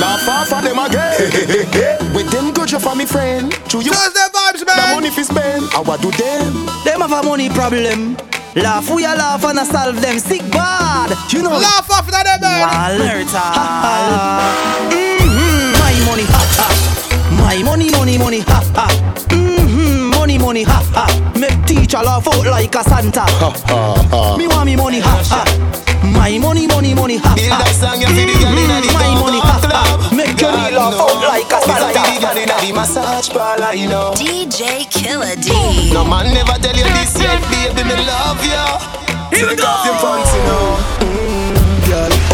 Laugh 0.00 0.28
off 0.28 0.52
of 0.52 0.62
them 0.62 0.78
again. 0.78 2.12
With 2.14 2.30
them 2.30 2.52
good 2.52 2.70
you 2.70 2.78
for 2.78 2.94
me 2.94 3.06
friend. 3.06 3.50
To 3.70 3.78
you 3.80 3.90
Thursday 3.92 4.28
vibes, 4.32 4.66
man. 4.66 4.76
the 4.76 4.94
money 4.94 5.10
fi 5.10 5.22
spend. 5.22 5.64
I 5.74 5.80
what 5.80 6.00
do 6.02 6.10
them? 6.12 6.66
Them 6.84 7.00
have 7.00 7.12
a 7.12 7.22
money 7.26 7.48
problem. 7.48 8.16
Laugh, 8.54 8.90
we 8.90 9.04
a 9.06 9.14
laugh 9.16 9.42
and 9.44 9.58
a 9.58 9.64
solve 9.64 10.00
them 10.02 10.18
sick 10.18 10.42
bad. 10.52 11.16
You 11.32 11.42
know. 11.42 11.56
Laugh 11.56 11.90
off 11.90 12.10
that 12.10 12.24
them. 12.40 12.60
Well, 12.60 13.00
mm-hmm. 14.92 15.72
My 15.80 15.94
money, 16.04 16.24
ha 16.28 16.44
ha. 16.60 16.68
My 17.40 17.62
money, 17.62 17.90
money, 17.90 18.18
money, 18.18 18.40
ha 18.40 18.60
ha. 18.74 18.88
Mm-hmm. 19.28 19.61
Money, 20.32 20.44
money, 20.44 20.62
ha 20.64 20.80
ha. 20.96 21.04
Make 21.38 21.60
teacher 21.66 21.98
laugh 21.98 22.26
out 22.26 22.46
like 22.46 22.74
a 22.74 22.82
Santa. 22.84 23.20
Ha 23.20 23.52
ha 23.68 24.08
ha. 24.08 24.36
Me 24.38 24.46
want 24.48 24.64
me 24.64 24.76
money, 24.76 24.98
ha 24.98 25.20
ha. 25.28 25.44
My 26.08 26.38
money, 26.38 26.66
money, 26.66 26.94
money, 26.94 27.18
ha 27.20 27.34
Build 27.36 27.52
ha. 27.52 27.60
that 27.60 27.76
song, 27.76 28.00
you 28.00 28.08
feel 28.08 28.24
the 28.24 28.40
girl 28.40 28.56
inna 28.56 28.80
the 28.80 28.88
My 28.96 29.12
money, 29.20 29.40
ha 29.44 29.60
ha. 29.60 30.08
Make 30.16 30.40
your 30.40 30.48
God, 30.56 30.72
knee 30.72 30.76
laugh 30.76 30.96
out 30.96 31.20
like 31.28 31.52
a 31.52 31.58
It's 31.60 31.68
like 31.68 31.92
the 31.92 32.00
girl 32.00 32.32
Santa. 32.32 32.40
inna 32.48 32.56
the 32.64 32.72
massage 32.72 33.28
parlor, 33.28 33.76
you 33.76 33.88
know. 33.92 34.16
DJ 34.16 34.88
Killer 34.88 35.36
D. 35.36 35.92
No 35.92 36.00
man 36.00 36.32
never 36.32 36.56
tell 36.64 36.72
you 36.80 36.84
this 36.96 37.12
yet, 37.20 37.36
baby, 37.52 37.84
me 37.84 37.96
love 38.08 38.40
you. 38.40 38.64
Take 39.36 39.60
off 39.60 39.84
your 39.84 40.00
pants, 40.00 40.32
you 40.32 40.42
know. 40.48 40.80
Mm, 41.12 41.60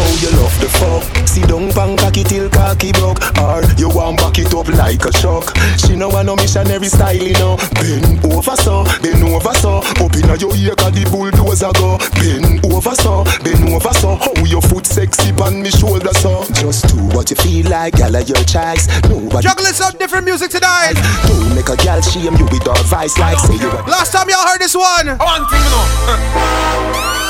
girl, 0.09 0.17
oh 0.17 0.17
you 0.21 0.31
love 0.37 0.55
the 0.59 0.69
fuck. 0.79 1.27
See 1.27 1.41
down 1.41 1.71
pan 1.71 1.97
cocky 1.97 2.23
till 2.23 2.49
cocky 2.49 2.91
broke, 2.91 3.21
or 3.39 3.61
you 3.77 3.89
want 3.89 4.17
back 4.17 4.39
it 4.39 4.53
up 4.53 4.67
like 4.69 5.05
a 5.05 5.11
shock. 5.17 5.55
She 5.77 5.95
know 5.95 6.09
want 6.09 6.25
no 6.27 6.35
missionary 6.35 6.87
style, 6.87 7.15
you 7.15 7.33
know. 7.33 7.57
Bend 7.75 8.25
over 8.25 8.55
so, 8.55 8.83
bend 9.01 9.23
over 9.23 9.53
so. 9.55 9.79
Up 10.01 10.15
inna 10.15 10.35
your 10.37 10.55
ear 10.55 10.75
'cause 10.75 10.93
the 10.93 11.05
bulldozer 11.09 11.71
go. 11.73 11.97
Bend 12.17 12.65
over 12.65 12.95
so, 12.95 13.23
bend 13.43 13.69
over 13.69 13.93
so. 13.93 14.15
How 14.15 14.33
your 14.45 14.61
foot 14.61 14.85
sexy 14.85 15.31
on 15.41 15.61
me 15.61 15.69
shoulder 15.71 16.13
so. 16.13 16.45
Just 16.53 16.87
do 16.87 16.97
what 17.15 17.29
you 17.29 17.35
feel 17.35 17.69
like, 17.69 17.95
girl, 17.97 18.15
of 18.15 18.27
your 18.27 18.43
choice. 18.43 18.87
Nobody 19.07 19.47
Juggling 19.47 19.73
some 19.73 19.95
different 19.97 20.25
music 20.25 20.51
tonight. 20.51 20.95
don't 21.27 21.55
make 21.55 21.69
a 21.69 21.75
girl 21.77 22.01
shame 22.01 22.35
you 22.35 22.45
with 22.45 22.67
advice 22.67 23.17
like 23.17 23.39
say 23.39 23.55
you. 23.55 23.71
Last 23.87 24.11
time 24.11 24.29
y'all 24.29 24.47
heard 24.47 24.61
this 24.61 24.75
one. 24.75 25.17
Oh, 25.19 25.25
one 25.25 25.45
thing, 25.47 25.61
you 25.63 25.69
know. 25.69 27.28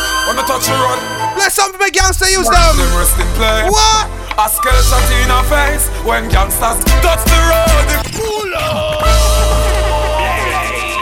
When 0.69 0.77
I 0.77 1.34
touch 1.34 1.34
the 1.34 1.39
Let 1.39 1.51
some 1.51 1.73
of 1.73 1.79
my 1.79 1.89
gangster 1.89 2.29
use 2.29 2.45
them 2.47 2.77
them. 2.77 2.89
rest 2.97 3.17
in 3.17 3.27
place. 3.39 3.69
What? 3.71 4.05
A 4.39 4.47
skull 4.47 4.82
shot 4.86 5.03
in 5.19 5.29
her 5.29 5.43
face 5.49 5.86
when 6.05 6.29
gangsters 6.29 6.79
touch 7.03 7.23
the 7.25 7.39
road. 7.49 7.84
They 7.89 7.99
pull 8.15 8.51
up. 8.55 9.03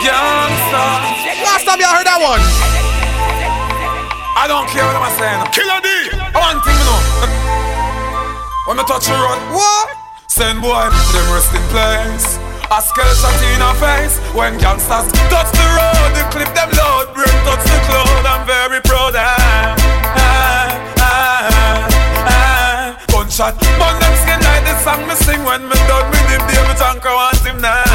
Gangsters. 0.02 1.44
Last 1.44 1.64
time 1.66 1.78
y'all 1.80 1.94
heard 1.94 2.06
that 2.08 2.18
one. 2.22 2.42
I 4.38 4.46
don't 4.46 4.68
care 4.70 4.86
what 4.86 4.96
I'm 4.96 5.10
saying. 5.18 5.40
Killer 5.52 5.80
D. 5.82 5.88
One 6.32 6.58
thing, 6.62 6.76
you 6.78 6.86
know. 6.86 7.00
When 8.66 8.78
I 8.78 8.84
touch 8.86 9.06
the 9.06 9.14
road, 9.16 9.40
What? 9.54 9.88
send 10.28 10.60
boy 10.62 10.88
them 10.90 11.26
rest 11.34 11.52
in 11.54 11.62
place. 11.74 12.38
A 12.70 12.82
skull 12.82 13.08
shot 13.16 13.32
in 13.48 13.60
her 13.64 13.74
face 13.80 14.20
when 14.36 14.58
gangsters 14.58 15.08
touch 15.32 15.50
the 15.56 15.66
road. 15.72 16.10
They 16.12 16.24
clip 16.28 16.52
them 16.52 16.68
load, 16.76 17.08
bring 17.14 17.32
touch 17.48 17.64
the 17.64 17.78
cloud. 17.88 18.26
I'm 18.28 18.44
very 18.46 18.80
proud. 18.84 19.16
Ah, 19.16 19.72
ah, 20.20 20.68
ah, 21.00 21.88
ah. 22.28 23.04
Gunshot, 23.08 23.56
burn 23.80 23.96
them 23.96 24.14
skin 24.20 24.40
like 24.44 24.64
the 24.68 24.76
song 24.84 25.00
me 25.08 25.14
sing 25.16 25.42
when 25.48 25.64
me 25.64 25.80
done 25.88 26.10
with 26.12 26.28
him. 26.28 26.44
David 26.44 26.76
Anchor 26.76 27.08
want 27.08 27.40
him 27.40 27.56
now. 27.56 27.88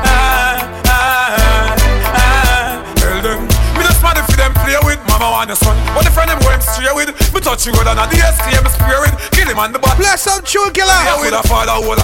Ah, 0.00 0.56
ah, 0.88 1.76
ah. 2.16 2.94
Tell 2.96 3.20
them, 3.20 3.44
me 3.76 3.84
just 3.84 4.02
mad 4.02 4.16
if 4.16 4.26
them 4.40 4.54
play 4.64 4.80
with 4.88 5.04
mama 5.04 5.28
want 5.28 5.52
your 5.52 5.60
son. 5.60 5.76
What 5.92 6.08
the 6.08 6.10
friend 6.10 6.32
them 6.78 6.94
going 6.94 7.06
straight 7.06 7.08
with? 7.08 7.34
Me 7.34 7.40
touch 7.40 7.66
you 7.66 7.72
good 7.72 7.86
and 7.86 7.98
the 7.98 8.16
SK 8.16 8.62
me 8.62 8.70
spray 8.70 8.98
with. 9.00 9.30
Kill 9.32 9.48
him 9.48 9.58
on 9.58 9.72
the 9.72 9.78
butt. 9.78 9.96
Bless 9.96 10.22
some 10.22 10.42
tune 10.44 10.72
killer. 10.72 10.92
Yeah, 11.04 11.20
with 11.20 11.34
a 11.34 11.42
father 11.46 11.72
hold 11.72 11.98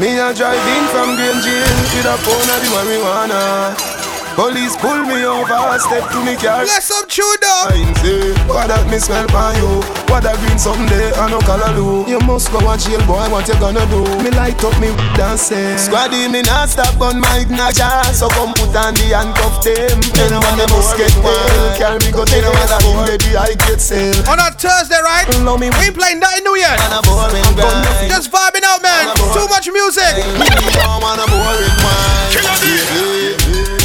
Me 0.00 0.18
a 0.18 0.34
drive 0.34 0.60
in 0.76 0.84
from 0.90 1.16
Green 1.16 1.40
Jail 1.42 1.66
with 1.94 2.06
a 2.06 2.16
pound 2.20 2.50
of 2.50 2.58
the 2.60 2.68
marijuana. 2.74 3.95
Police 4.36 4.76
pull 4.76 5.00
me 5.08 5.24
over, 5.24 5.48
step 5.80 6.12
to 6.12 6.20
me 6.20 6.36
car. 6.36 6.60
Bless 6.60 6.92
some 6.92 7.08
tune 7.08 7.24
though. 7.40 7.72
I 7.72 7.88
say, 8.04 8.36
what 8.44 8.68
that 8.68 8.84
me 8.92 9.00
smell 9.00 9.24
by 9.32 9.56
you? 9.56 9.80
What 10.12 10.28
that 10.28 10.36
green 10.44 10.60
someday 10.60 11.08
I 11.16 11.32
no 11.32 11.40
color 11.40 11.72
do. 11.72 12.04
You 12.04 12.20
must 12.20 12.52
go 12.52 12.60
and 12.68 12.76
jail, 12.76 13.00
boy. 13.08 13.24
What 13.32 13.48
you 13.48 13.56
gonna 13.56 13.88
do? 13.88 14.04
Me 14.20 14.28
light 14.36 14.60
up 14.60 14.76
me 14.76 14.92
dance. 15.16 15.48
Squaddy 15.88 16.28
me 16.28 16.44
not 16.44 16.68
stop 16.68 17.00
on 17.00 17.16
my 17.16 17.48
ignition, 17.48 17.88
so 18.12 18.28
come 18.36 18.52
put 18.52 18.76
on 18.76 18.92
the 18.92 19.08
handcuff 19.16 19.64
them. 19.64 20.04
Then 20.12 20.36
when 20.36 20.54
the 20.60 20.68
must 20.68 21.00
get 21.00 21.16
well, 21.24 21.72
carry 21.80 21.96
me 22.04 22.12
go 22.12 22.28
the 22.28 22.36
other 22.44 22.80
him 22.84 23.08
ready. 23.08 23.32
I 23.40 23.56
get 23.56 23.80
sale. 23.80 24.20
On 24.28 24.36
a 24.36 24.52
Thursday, 24.52 25.00
right? 25.00 25.24
Love 25.48 25.64
me 25.64 25.72
We 25.80 25.88
ain't 25.88 25.96
playing 25.96 26.20
nothing 26.20 26.44
new 26.44 26.60
yet. 26.60 26.76
on 26.76 26.92
a 26.92 27.00
boring 27.08 27.40
grind. 27.56 28.12
Just 28.12 28.28
vibing 28.28 28.68
out, 28.68 28.84
man. 28.84 29.16
Too 29.32 29.48
much 29.48 29.64
music. 29.72 30.12
Me 30.36 30.44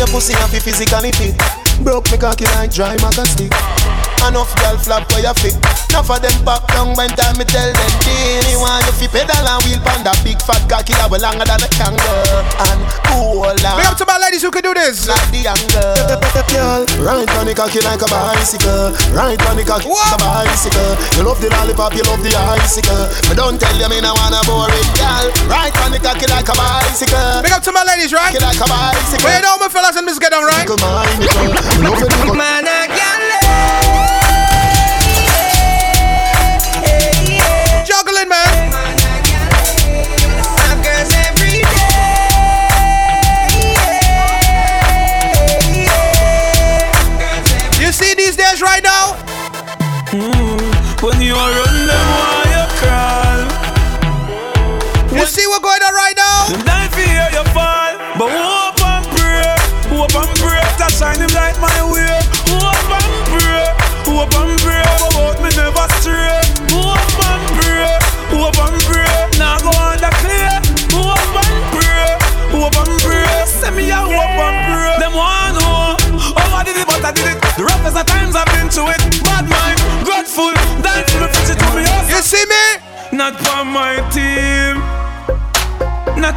Your 0.02 0.08
pussy 0.08 0.34
happy 0.34 0.60
physically 0.60 1.12
fit. 1.12 1.71
Broke 1.84 2.12
me 2.12 2.18
cocky 2.18 2.46
like 2.58 2.72
dry 2.72 2.96
maca 2.98 3.26
stick. 3.26 3.52
Enough 4.22 4.54
girl 4.62 4.78
flap 4.78 5.10
where 5.12 5.26
you 5.26 5.34
fit. 5.42 5.58
Enough 5.90 6.14
of 6.14 6.22
them 6.22 6.38
pop 6.46 6.62
down 6.70 6.94
when 6.94 7.10
time 7.18 7.36
me 7.42 7.44
tell 7.44 7.68
them 7.74 7.94
Dini 8.06 8.54
want 8.62 8.86
you 8.86 8.94
fi 9.02 9.08
pedal 9.10 9.34
and 9.34 9.60
wheel 9.66 9.82
pan 9.82 10.06
that 10.06 10.16
big 10.22 10.38
fat 10.46 10.62
cocky 10.70 10.94
that 10.94 11.10
way 11.10 11.18
longer 11.18 11.42
than 11.42 11.58
a 11.58 11.70
kangaroo 11.74 12.46
and 12.70 12.82
cool 13.10 13.50
Big 13.50 13.66
down 13.66 13.82
up 13.82 13.98
to 13.98 14.06
my 14.06 14.22
ladies 14.22 14.46
who 14.46 14.54
can 14.54 14.62
do 14.62 14.78
this. 14.78 15.10
like 15.10 15.26
the 15.34 15.42
angle. 15.50 16.22
Girl, 16.54 16.86
right 17.02 17.30
on 17.42 17.50
the 17.50 17.54
cocky 17.58 17.82
like 17.82 18.00
a 18.00 18.08
bicycle. 18.08 18.94
Right 19.10 19.42
on 19.50 19.58
the 19.58 19.66
cocky 19.66 19.90
like 19.90 20.14
a 20.14 20.20
bicycle. 20.22 20.94
You 21.18 21.26
love 21.26 21.42
the 21.42 21.50
lollipop, 21.50 21.98
you 21.98 22.06
love 22.06 22.22
the 22.22 22.30
icicle. 22.30 23.10
But 23.26 23.42
don't 23.42 23.58
tell 23.58 23.74
you 23.74 23.90
me 23.90 24.06
no 24.06 24.14
wanna 24.22 24.46
boring 24.46 24.92
girl. 25.02 25.34
Right 25.50 25.74
on 25.82 25.92
the 25.92 26.00
cocky 26.00 26.30
like 26.30 26.46
a 26.46 26.54
bicycle. 26.54 27.42
Big 27.42 27.52
up 27.52 27.66
to 27.66 27.74
my 27.74 27.82
ladies, 27.90 28.14
right? 28.14 28.30
Cocky 28.30 28.46
like 28.46 28.62
a 28.62 28.70
bicycle. 28.70 29.26
Wait, 29.26 29.42
all 29.50 29.58
my 29.58 29.68
fellas 29.68 29.98
and 29.98 30.06
Miss 30.06 30.22
Get 30.22 30.30
down, 30.30 30.46
right? 30.46 30.70
Man, 31.80 32.66
Juggling, 32.66 33.51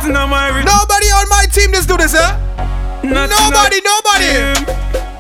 Nothing 0.05 0.21
on 0.21 0.29
my 0.29 0.49
re- 0.53 0.65
Nobody 0.69 1.09
on 1.17 1.27
my 1.31 1.47
team 1.49 1.73
just 1.73 1.89
do 1.89 1.97
this, 1.97 2.13
huh? 2.13 2.37
Nothing 3.01 3.41
Nobody, 3.41 3.81
nobody. 3.81 4.37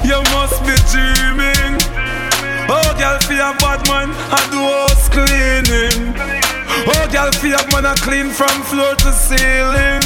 You 0.04 0.20
must 0.36 0.60
be 0.60 0.76
dreaming. 0.92 1.80
Oh, 2.68 2.84
girl, 2.92 3.16
a 3.16 3.56
bad 3.64 3.80
man, 3.88 4.12
I 4.28 4.44
do 4.52 4.60
house 4.60 5.08
cleaning. 5.08 6.12
Oh, 6.84 7.08
girl, 7.08 7.32
a 7.32 7.64
man, 7.72 7.88
I 7.88 7.96
clean 8.04 8.28
from 8.28 8.52
floor 8.68 8.92
to 8.92 9.10
ceiling. 9.16 10.04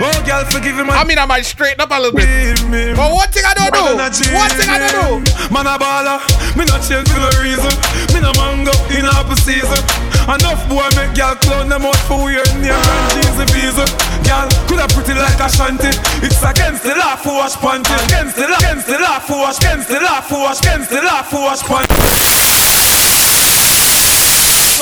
Oh, 0.00 0.22
girl, 0.24 0.48
forgive 0.48 0.80
him. 0.80 0.88
I 0.88 1.04
mean, 1.04 1.18
I 1.18 1.26
might 1.26 1.44
straighten 1.44 1.82
up 1.82 1.90
a 1.92 2.00
little 2.00 2.16
bit. 2.16 2.96
But 2.96 3.12
one 3.12 3.28
thing 3.28 3.44
I 3.44 3.52
don't 3.52 3.76
do, 3.76 3.92
one 4.32 4.48
thing 4.56 4.72
I 4.72 4.88
don't 4.88 5.20
do. 5.20 5.52
Man 5.52 5.68
a 5.68 5.76
baller, 5.76 6.16
me 6.56 6.64
not 6.64 6.80
change 6.80 7.12
for 7.12 7.20
no 7.20 7.28
reason. 7.44 7.76
Me 8.16 8.24
no 8.24 8.32
mango 8.40 8.72
in 8.88 9.04
apple 9.04 9.36
season. 9.36 10.11
Enough 10.22 10.68
boy 10.68 10.86
make 10.94 11.14
girl 11.18 11.34
clown 11.42 11.68
them 11.68 11.82
out 11.82 11.98
for 12.06 12.24
weird 12.24 12.46
name 12.62 12.70
and 12.70 13.06
jeans 13.10 13.42
visa. 13.50 13.84
Girl 14.22 14.46
coulda 14.70 14.86
pretty 14.94 15.18
like 15.18 15.40
a 15.42 15.48
shanty. 15.50 15.90
It's 16.22 16.42
against 16.42 16.84
the 16.84 16.94
law 16.94 17.16
for 17.16 17.42
wash 17.42 17.58
panty. 17.58 17.90
Against 18.06 18.36
the 18.36 18.46
law, 18.46 18.58
against 18.58 18.86
the 18.86 18.98
law 18.98 19.18
for 19.18 19.38
wash, 19.42 19.58
against 19.58 19.88
the 19.88 19.98
law 20.00 20.20
for 20.20 20.38
wash, 20.46 20.60
against 20.60 20.90
the 20.90 21.02
law 21.02 21.22
for 21.22 21.42
wash 21.42 21.62
panty. 21.62 21.82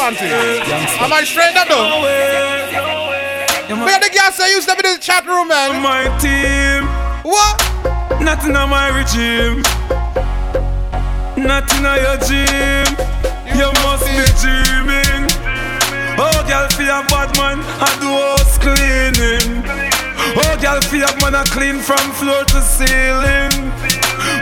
I 0.01 1.07
might 1.09 1.25
straighten 1.25 1.57
up 1.57 1.69
though. 1.69 2.01
Where 3.85 4.01
the 4.01 4.11
girls 4.13 4.35
say 4.35 4.51
you 4.51 4.61
step 4.61 4.79
in 4.79 4.93
the 4.93 4.99
chat 5.01 5.27
room, 5.27 5.49
man? 5.49 5.81
My 5.83 6.05
team. 6.19 6.85
What? 7.23 7.61
Nothing 8.21 8.57
on 8.57 8.69
my 8.69 8.89
regime. 8.89 9.63
Nothing 11.37 11.87
on 11.87 11.97
your 11.97 12.19
gym. 12.29 12.97
You 13.57 13.71
must 13.83 14.05
be 14.05 14.25
dreaming. 14.41 15.20
Oh, 16.21 16.45
girl, 16.45 16.69
a 16.69 17.01
bad 17.09 17.33
man, 17.41 17.65
I 17.81 17.89
do 17.97 18.13
house 18.13 18.61
cleaning. 18.61 19.65
Oh, 20.37 20.53
girl, 20.61 20.77
a 20.77 21.11
man, 21.25 21.35
I 21.35 21.45
clean 21.49 21.81
from 21.81 22.13
floor 22.13 22.45
to 22.45 22.61
ceiling. 22.61 23.73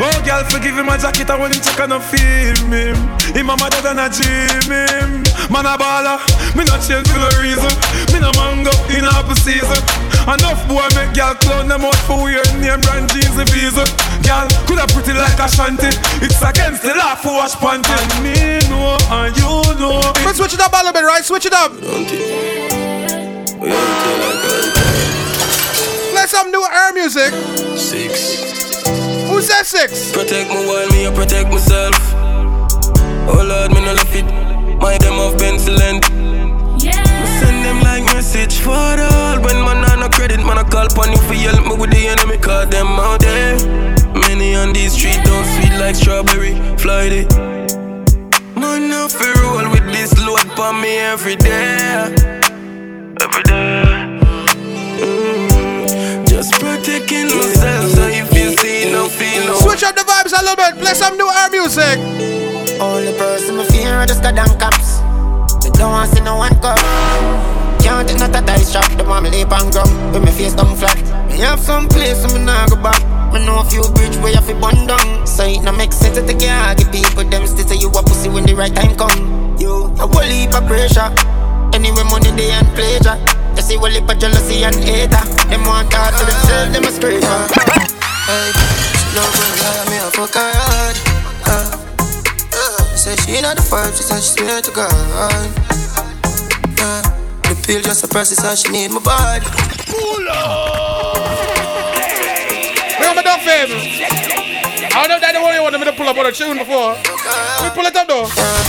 Oh, 0.02 0.10
girl, 0.26 0.42
forgive 0.50 0.74
him 0.74 0.86
my 0.86 0.98
jacket, 0.98 1.30
I 1.30 1.38
want 1.38 1.54
him 1.54 1.62
check 1.62 1.78
and 1.78 1.94
I 1.94 2.02
feel 2.02 2.58
me. 2.66 2.90
Him 3.30 3.50
a 3.50 3.56
mother 3.56 3.80
than 3.82 4.02
a 4.02 4.10
gym 4.10 4.66
him. 4.66 5.22
Man 5.54 5.70
a 5.70 5.78
baller, 5.78 6.18
me 6.58 6.66
not 6.66 6.82
change 6.82 7.06
for 7.14 7.22
no 7.22 7.30
reason. 7.38 7.70
Me 8.10 8.18
no 8.18 8.34
mango 8.34 8.74
in 8.90 9.06
apple 9.06 9.38
season. 9.38 10.07
Enough 10.28 10.68
boy 10.68 10.84
make 10.92 11.16
girl 11.16 11.32
clown 11.40 11.68
them 11.68 11.88
out 11.88 11.96
for 12.04 12.20
wear 12.20 12.44
name 12.60 12.80
brand 12.84 13.08
jeans 13.08 13.32
and 13.40 13.48
visa. 13.48 13.80
Girl, 14.20 14.44
coulda 14.68 14.84
pretty 14.92 15.16
like 15.16 15.40
a 15.40 15.48
shanty. 15.48 15.88
It's 16.20 16.42
against 16.44 16.82
the 16.82 16.92
law 16.92 17.14
for 17.14 17.32
wash 17.32 17.56
panty. 17.56 17.88
And 17.88 18.12
me 18.20 18.60
know, 18.68 18.98
and 19.08 19.34
you 19.40 19.64
know. 19.80 20.04
Let's 20.28 20.36
switch 20.36 20.52
it 20.52 20.60
up 20.60 20.74
a 20.74 20.84
little 20.84 20.92
bit, 20.92 21.04
right? 21.04 21.24
Switch 21.24 21.46
it 21.46 21.54
up. 21.54 21.72
Play 26.12 26.26
some 26.26 26.50
new 26.50 26.62
air 26.62 26.92
music. 26.92 27.32
Six. 27.78 28.84
Who 29.32 29.40
said 29.40 29.62
six? 29.64 30.12
Protect 30.12 30.50
me 30.50 30.56
while 30.68 30.88
me, 30.90 31.06
I 31.06 31.14
protect 31.14 31.48
myself. 31.48 31.96
Oh 33.32 33.42
Lord, 33.48 33.72
me 33.72 33.80
no 33.80 33.94
left 33.94 34.14
it. 34.14 34.26
My 34.76 34.98
them 34.98 35.18
of 35.18 35.38
pencilent. 35.38 36.04
Yeah. 36.84 37.00
Me 37.00 37.26
send 37.40 37.64
them 37.64 37.80
like 37.80 38.04
message 38.12 38.58
for 38.58 38.72
all. 38.72 39.28
When 40.38 40.46
man 40.46 40.58
on 40.58 40.64
no 40.64 40.70
credit, 40.70 40.94
man 40.94 41.10
I 41.10 41.10
call 41.10 41.10
upon 41.10 41.10
you 41.10 41.18
for 41.18 41.34
help 41.34 41.66
me 41.66 41.74
with 41.76 41.90
the 41.90 42.06
enemy. 42.06 42.38
Cause 42.38 42.68
them 42.70 42.86
out 42.86 43.20
there. 43.20 43.58
Many 44.14 44.54
on 44.54 44.72
these 44.72 44.92
streets 44.92 45.18
don't 45.24 45.44
sweet 45.44 45.74
like 45.80 45.96
strawberry. 45.96 46.54
Fly 46.78 47.26
it. 47.26 47.36
Man, 48.54 48.92
I 48.92 49.08
feel 49.08 49.34
roll 49.42 49.68
with 49.70 49.84
this 49.90 50.14
load 50.24 50.44
upon 50.46 50.80
me 50.80 50.96
every 50.98 51.34
day. 51.34 52.14
Every 53.20 53.42
day. 53.50 54.18
Mm, 55.02 56.28
Just 56.28 56.52
protecting 56.54 57.26
myself 57.34 57.90
so 57.90 58.06
if 58.06 58.30
you 58.32 58.56
see 58.58 58.92
no 58.92 59.08
feel 59.08 59.44
no 59.46 59.58
Switch 59.58 59.82
up 59.82 59.96
the 59.96 60.02
vibes 60.02 60.32
a 60.38 60.42
little 60.42 60.54
bit. 60.56 60.78
Play 60.80 60.94
some 60.94 61.16
new 61.16 61.28
air 61.28 61.50
music. 61.50 61.98
Only 62.80 63.12
person 63.18 63.56
me 63.56 63.64
fear 63.64 63.92
are 63.94 64.06
the 64.06 64.14
Skadam 64.14 64.54
cops. 64.60 65.00
They 65.64 65.70
don't 65.70 65.90
want 65.90 66.10
see 66.12 66.20
no 66.20 66.36
one 66.36 66.54
come. 66.60 67.57
Can't 67.82 68.08
take 68.08 68.18
not 68.18 68.34
a 68.36 68.40
dice 68.44 68.72
shot. 68.72 68.88
They 68.96 69.04
want 69.04 69.24
me 69.24 69.30
lay 69.30 69.44
on 69.44 69.70
ground 69.70 69.90
with 70.12 70.24
me 70.24 70.32
face 70.32 70.54
down 70.54 70.76
flat. 70.76 70.98
Me 71.30 71.38
have 71.40 71.60
some 71.60 71.88
place 71.88 72.20
so 72.22 72.28
me 72.36 72.44
nah 72.44 72.66
go 72.68 72.76
back. 72.76 73.00
Me 73.32 73.44
know 73.44 73.60
a 73.60 73.64
few 73.64 73.82
bridge 73.92 74.16
where 74.18 74.32
you 74.32 74.40
fi 74.40 74.54
bun 74.54 74.86
down. 74.86 75.26
So 75.26 75.44
it 75.44 75.62
no 75.62 75.72
make 75.72 75.92
sense 75.92 76.16
to 76.18 76.26
take 76.26 76.40
your 76.40 76.74
give 76.74 76.90
people 76.92 77.24
them 77.24 77.46
still 77.46 77.66
say 77.66 77.76
you 77.76 77.88
a 77.90 78.02
pussy 78.02 78.28
when 78.28 78.44
the 78.44 78.54
right 78.54 78.74
time 78.74 78.96
come. 78.96 79.56
You 79.58 79.92
a 80.00 80.06
whole 80.06 80.22
heap 80.22 80.54
of 80.54 80.66
pressure. 80.66 81.10
Anyway 81.74 82.04
money 82.08 82.30
they 82.32 82.50
and 82.50 82.68
pleasure. 82.74 83.16
You 83.56 83.62
see 83.62 83.76
whole 83.76 83.90
heap 83.90 84.08
of 84.08 84.18
jealousy 84.18 84.64
and 84.64 84.76
hater. 84.76 85.24
Them 85.48 85.64
want 85.64 85.90
talk 85.90 86.14
to 86.16 86.24
themselves, 86.24 86.72
them 86.72 86.84
a 86.84 86.90
scraper. 86.92 87.38
Hey, 88.28 88.52
when 89.14 89.58
I 89.64 89.90
me 89.90 89.96
a 89.98 90.10
fuck 90.10 90.34
her 90.34 90.52
hard. 90.52 90.96
Uh. 91.46 91.88
Say 92.96 93.14
she 93.16 93.40
not 93.40 93.56
the 93.56 93.62
vibe, 93.62 93.96
she 93.96 94.02
said 94.02 94.20
she 94.22 94.30
swear 94.30 94.60
to 94.60 94.70
God. 94.72 94.92
Yeah. 96.78 97.17
The 97.68 97.74
pill 97.74 97.82
just 97.82 98.00
a 98.02 98.08
process, 98.08 98.40
so 98.40 98.48
she 98.56 98.72
need 98.72 98.88
my 98.88 99.00
body. 99.04 99.44
Bring 99.44 100.32
up 103.12 103.16
my 103.16 103.20
dog 103.20 103.44
fam. 103.44 103.68
I 104.88 105.04
don't 105.04 105.12
know 105.12 105.20
that 105.20 105.36
the 105.36 105.40
one 105.42 105.52
you 105.52 105.60
wanted 105.60 105.76
me 105.76 105.84
to 105.84 105.92
pull 105.92 106.08
up 106.08 106.16
on 106.16 106.24
a 106.24 106.32
tune 106.32 106.56
before. 106.56 106.96
We 106.96 107.68
pull 107.76 107.84
it 107.84 107.92
up 107.92 108.08
though. 108.08 108.24
Uh, 108.24 108.64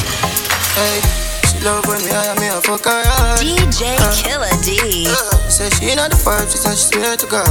hey, 0.76 1.00
she 1.48 1.64
love 1.64 1.88
when 1.88 2.04
me 2.04 2.12
hire 2.12 2.36
me 2.44 2.52
a 2.52 2.60
fuck 2.60 2.84
her 2.84 3.00
hard. 3.08 3.40
DJ 3.40 3.96
uh, 3.96 4.12
Killer 4.20 4.52
D. 4.68 5.08
Uh, 5.08 5.32
say 5.48 5.72
she 5.80 5.96
not 5.96 6.12
the 6.12 6.20
vibe, 6.20 6.52
she 6.52 6.60
said 6.60 6.76
she 6.76 6.92
swear 6.92 7.16
to 7.16 7.28
God. 7.28 7.48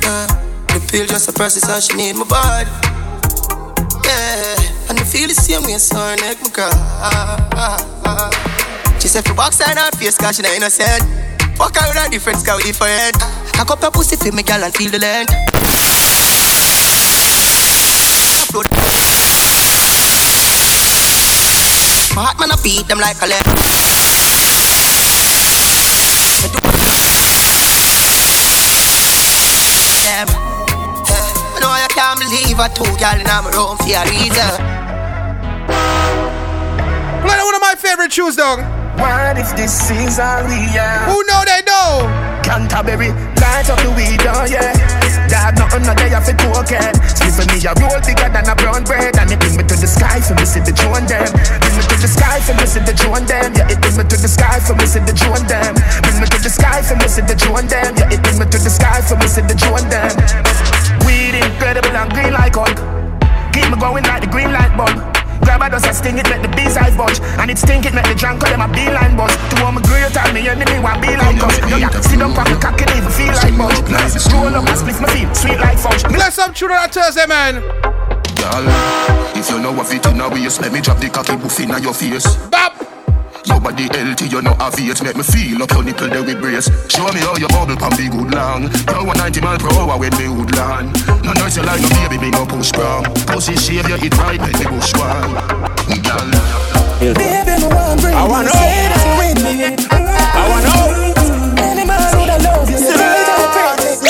Yeah. 0.00 0.32
The 0.72 0.80
pill 0.88 1.04
just 1.04 1.28
a 1.28 1.32
process, 1.36 1.68
so 1.68 1.76
she 1.76 1.92
need 1.92 2.16
my 2.16 2.24
body. 2.24 2.72
Yeah, 4.08 4.88
and 4.88 4.96
I 4.96 5.04
feel 5.04 5.28
the 5.28 5.36
same 5.36 5.60
way, 5.68 5.76
so 5.76 6.00
her 6.00 6.16
neck 6.16 6.40
my 6.40 6.48
girl. 6.56 6.72
She 9.08 9.12
said, 9.12 9.24
for 9.24 9.32
box 9.32 9.58
on 9.62 9.74
her 9.74 9.90
face, 9.96 10.18
cause 10.18 10.36
she 10.36 10.42
not 10.42 10.52
innocent. 10.52 11.00
Walk 11.58 11.80
out 11.80 11.88
with 11.88 11.96
a 11.96 12.10
different 12.10 12.40
scout 12.40 12.60
different. 12.60 13.16
Cock 13.56 13.70
up 13.70 13.80
your 13.80 13.90
pussy 13.90 14.16
for 14.16 14.36
me, 14.36 14.42
girl, 14.42 14.62
and 14.62 14.74
feel 14.74 14.90
the. 14.90 14.98
Upload. 18.36 18.68
My 22.12 22.20
heart 22.20 22.36
man, 22.36 22.52
I 22.52 22.60
beat 22.62 22.86
them 22.86 23.00
like 23.00 23.16
a 23.22 23.26
lead. 23.32 23.40
Yeah. 30.04 30.28
I 31.48 31.64
know 31.64 31.72
I 31.72 31.88
can't 31.88 32.20
believe 32.20 32.60
I 32.60 32.68
two 32.68 32.84
girl 33.00 33.16
in 33.16 33.24
my 33.24 33.40
room 33.56 33.72
for 33.80 33.88
a 33.88 34.04
reason. 34.04 34.52
Play 37.24 37.40
one 37.40 37.54
of 37.54 37.62
my 37.62 37.74
favorite 37.78 38.12
tunes, 38.12 38.36
dog. 38.36 38.77
What 38.98 39.38
if 39.38 39.54
this 39.54 39.90
is 39.94 40.18
we 40.18 40.58
are? 40.74 41.06
Who 41.06 41.22
know 41.30 41.46
they 41.46 41.62
know? 41.62 42.02
Canterbury, 42.42 43.14
light 43.38 43.70
up 43.70 43.78
the 43.78 43.94
weed, 43.94 44.18
oh 44.26 44.42
yeah. 44.42 44.74
Dad, 45.30 45.54
nothing 45.54 45.86
no 45.86 45.94
day 45.94 46.10
off 46.18 46.26
it 46.26 46.34
token. 46.34 46.90
Split 47.06 47.46
me 47.46 47.62
a 47.62 47.70
roll 47.78 48.00
bigger 48.02 48.26
than 48.26 48.50
a 48.50 48.56
brown 48.58 48.82
bread, 48.82 49.14
and 49.14 49.30
it 49.30 49.38
bring 49.38 49.54
me 49.54 49.62
to 49.62 49.76
the 49.78 49.86
sky 49.86 50.18
for 50.18 50.34
see 50.42 50.58
the 50.58 50.74
drone 50.74 51.06
them. 51.06 51.30
Bring 51.30 51.76
me 51.78 51.84
to 51.86 51.96
the 52.00 52.10
sky 52.10 52.42
for 52.42 52.58
see 52.66 52.82
the 52.82 52.94
drone 52.96 53.22
them. 53.28 53.54
Yeah, 53.54 53.70
it 53.70 53.78
bring 53.78 53.94
me 53.94 54.02
to 54.02 54.16
the 54.18 54.26
sky 54.26 54.58
for 54.58 54.74
see 54.82 54.98
the 54.98 55.14
drone 55.14 55.46
them. 55.46 55.78
Bring 56.02 56.18
me 56.18 56.26
to 56.26 56.38
the 56.42 56.50
sky 56.50 56.82
for 56.82 56.98
see 57.06 57.22
the 57.22 57.36
drone 57.38 57.70
them. 57.70 57.94
Yeah, 57.94 58.10
it 58.10 58.20
bring 58.24 58.38
me 58.42 58.46
to 58.50 58.58
the 58.58 58.72
sky 58.72 58.98
for 59.06 59.14
see 59.30 59.46
the 59.46 59.54
drone 59.54 59.86
them. 59.86 60.10
Weed 61.06 61.38
incredible 61.38 61.94
and 61.94 62.10
green 62.10 62.32
like 62.34 62.58
Hulk. 62.58 62.74
Keep 63.54 63.70
me 63.70 63.76
going 63.78 64.02
like 64.10 64.26
the 64.26 64.30
green 64.32 64.50
light 64.50 64.74
bulb. 64.74 65.17
Grab 65.48 65.62
a 65.62 65.70
dust 65.70 65.86
and 65.86 65.96
sting 65.96 66.18
it, 66.18 66.28
make 66.28 66.42
the 66.42 66.52
bees 66.52 66.76
eyes 66.76 66.94
budge. 66.94 67.24
And 67.40 67.50
it 67.50 67.56
stink 67.56 67.86
it, 67.86 67.94
make 67.94 68.04
the 68.04 68.14
drunk 68.14 68.44
call 68.44 68.52
them 68.52 68.60
a 68.60 68.68
beeline 68.68 69.16
buzz. 69.16 69.32
To 69.32 69.64
all 69.64 69.72
my 69.72 69.80
great 69.80 70.12
time, 70.12 70.34
me 70.34 70.44
enemy 70.46 70.76
want 70.84 71.00
be 71.00 71.08
like 71.08 71.40
us. 71.40 71.56
Yeah, 71.72 71.88
sit 72.04 72.20
up 72.20 72.36
on 72.36 72.44
the 72.52 72.60
cock 72.60 72.76
and 72.76 72.90
even 72.92 73.08
feel 73.08 73.32
like 73.32 73.56
much. 73.56 73.72
Scroll 74.12 74.52
up 74.52 74.68
and 74.68 74.76
split 74.76 75.00
my 75.00 75.08
feet, 75.08 75.34
sweet 75.34 75.56
like 75.56 75.78
fudge. 75.78 76.04
Play 76.04 76.28
some 76.28 76.52
tune 76.52 76.72
on 76.72 76.90
Thursday, 76.90 77.24
man. 77.24 77.64
Girl, 78.36 78.68
if 79.32 79.48
you 79.48 79.58
know 79.58 79.72
what 79.72 79.86
fit 79.86 80.04
in 80.04 80.20
a 80.20 80.28
waist, 80.28 80.60
let 80.60 80.70
me 80.70 80.82
drop 80.82 80.98
the 80.98 81.08
cocky 81.08 81.36
buff 81.36 81.58
in 81.60 81.70
your 81.80 81.94
face. 81.94 82.36
Bop! 82.52 82.97
Your 83.48 83.60
body 83.60 83.88
healthy, 83.90 84.26
you 84.28 84.42
know 84.42 84.54
have 84.60 84.76
it 84.76 85.02
Make 85.02 85.16
me 85.16 85.22
feel 85.22 85.62
up 85.62 85.70
your 85.72 85.82
nipple 85.82 86.08
there 86.08 86.22
with 86.22 86.40
brace 86.40 86.68
Show 86.88 87.08
me 87.12 87.20
how 87.20 87.36
you 87.36 87.48
bubble 87.48 87.76
can 87.76 87.90
be 87.96 88.08
good 88.08 88.32
long 88.34 88.68
You 88.68 89.00
190 89.08 89.40
mile 89.40 89.58
per 89.58 89.72
hour 89.72 89.96
when 89.98 90.12
me 90.20 90.28
would 90.28 90.54
land 90.54 90.92
No 91.24 91.32
noise 91.32 91.56
you 91.56 91.64
like 91.64 91.80
no 91.80 91.88
baby, 91.96 92.18
me 92.18 92.30
no 92.30 92.44
push 92.44 92.68
strong 92.68 93.04
Pussy 93.26 93.56
shave 93.56 93.88
you 93.88 93.96
eat 93.96 94.16
right, 94.18 94.40
make 94.40 94.58
me 94.58 94.64
go 94.68 94.78
strong 94.80 95.32
Girl 95.88 96.28
Baby, 97.00 97.62
me 97.62 97.68
want 97.72 98.00
bring 98.00 98.14
I 98.14 98.26
wanna 98.26 98.48
you 98.48 98.58
say 98.58 98.90
that 98.90 99.06
with 99.16 99.38
me. 99.44 99.70
I 99.94 100.44
wanna 100.50 100.66
know. 100.66 101.62
Any 101.62 101.86
man 101.86 102.18
would 102.18 102.28
have 102.28 102.42
love 102.42 102.68
you. 102.68 102.76
Say 102.76 102.96
that 102.96 103.14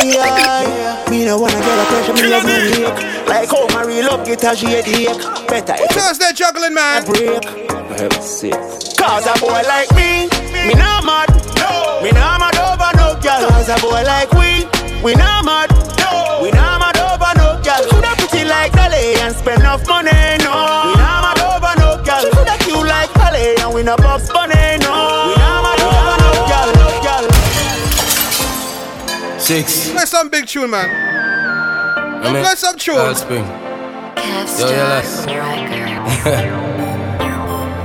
you 0.03 1.11
me. 1.11 1.19
Me 1.19 1.25
no 1.27 1.39
wanna 1.39 1.61
get 1.61 1.79
a 1.79 1.85
pressure, 1.85 2.15
me 2.15 2.29
love 2.29 2.45
me. 2.45 3.29
Like 3.29 3.51
how 3.51 3.67
my 3.75 3.85
real 3.85 4.07
love 4.07 4.25
get 4.25 4.43
a 4.43 4.57
shade 4.57 4.89
ache. 4.89 5.49
Better 5.49 5.75
if 5.77 5.91
Thursday 5.91 6.33
juggling, 6.33 6.73
man. 6.73 7.05
break. 7.05 7.78
Cause 7.99 9.27
a 9.27 9.35
boy 9.41 9.61
like 9.67 9.91
me, 9.97 10.29
me 10.69 10.75
not 10.75 11.03
mad. 11.05 11.27
Me 12.01 12.13
not 12.13 12.39
mad 12.39 12.55
over 12.55 12.95
no 12.97 13.19
girl. 13.21 13.51
Cause 13.51 13.69
a 13.69 13.77
boy 13.83 14.05
like 14.07 14.31
we, 14.35 14.63
we 15.03 15.17
not 15.17 15.45
mad. 15.45 15.69
We 16.41 16.53
not 16.53 16.79
mad 16.79 16.97
over 16.97 17.35
no 17.35 17.59
girl. 17.61 17.83
Coulda 17.91 18.15
pretty 18.15 18.45
like 18.45 18.71
Dolly 18.71 19.19
and 19.19 19.35
spend 19.35 19.63
enough 19.63 19.85
money, 19.89 20.13
no. 20.47 20.55
We 20.87 20.95
not 20.95 21.23
mad 21.27 21.41
over 21.43 21.75
no 21.81 21.99
girl. 22.05 22.23
She 22.23 22.31
coulda 22.31 22.57
cute 22.63 22.87
like 22.87 23.13
Dolly 23.15 23.57
and 23.59 23.75
we 23.75 23.83
not 23.83 23.99
Bugs 23.99 24.31
Bunny, 24.31 24.79
no. 24.79 24.95
We 25.27 25.35
not 25.35 25.63
mad 25.67 25.83
over 25.83 26.17
no 26.23 26.31
girl, 26.47 26.71
no 26.79 26.87
girl. 27.03 27.27
Six. 29.41 29.91
Play 29.91 30.05
some 30.07 30.29
big 30.29 30.47
tune, 30.47 30.71
man. 30.71 30.89
I 32.25 32.33
mean, 32.33 32.45
Play 32.45 32.55
some 32.55 32.77
tune. 32.79 32.95
Cold 32.95 33.17
Spring. 33.17 33.45
Yo, 33.45 34.71
yo, 34.71 34.87
lass. 34.87 35.27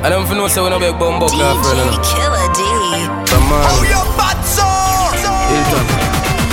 I 0.03 0.09
don't 0.09 0.27
know 0.35 0.47
say 0.49 0.61
when 0.61 0.73
I 0.73 0.79
beg 0.79 0.99
bumbo 0.99 1.27
car 1.31 1.55
friend. 1.63 1.79
you 1.79 1.87
know. 1.87 2.03
Killer 2.03 2.47
D. 2.51 2.59
Come 3.31 3.47
on. 3.55 3.63
Oh, 3.71 3.81
your 3.87 4.03
bad 4.19 4.35
Hilton. 5.47 5.85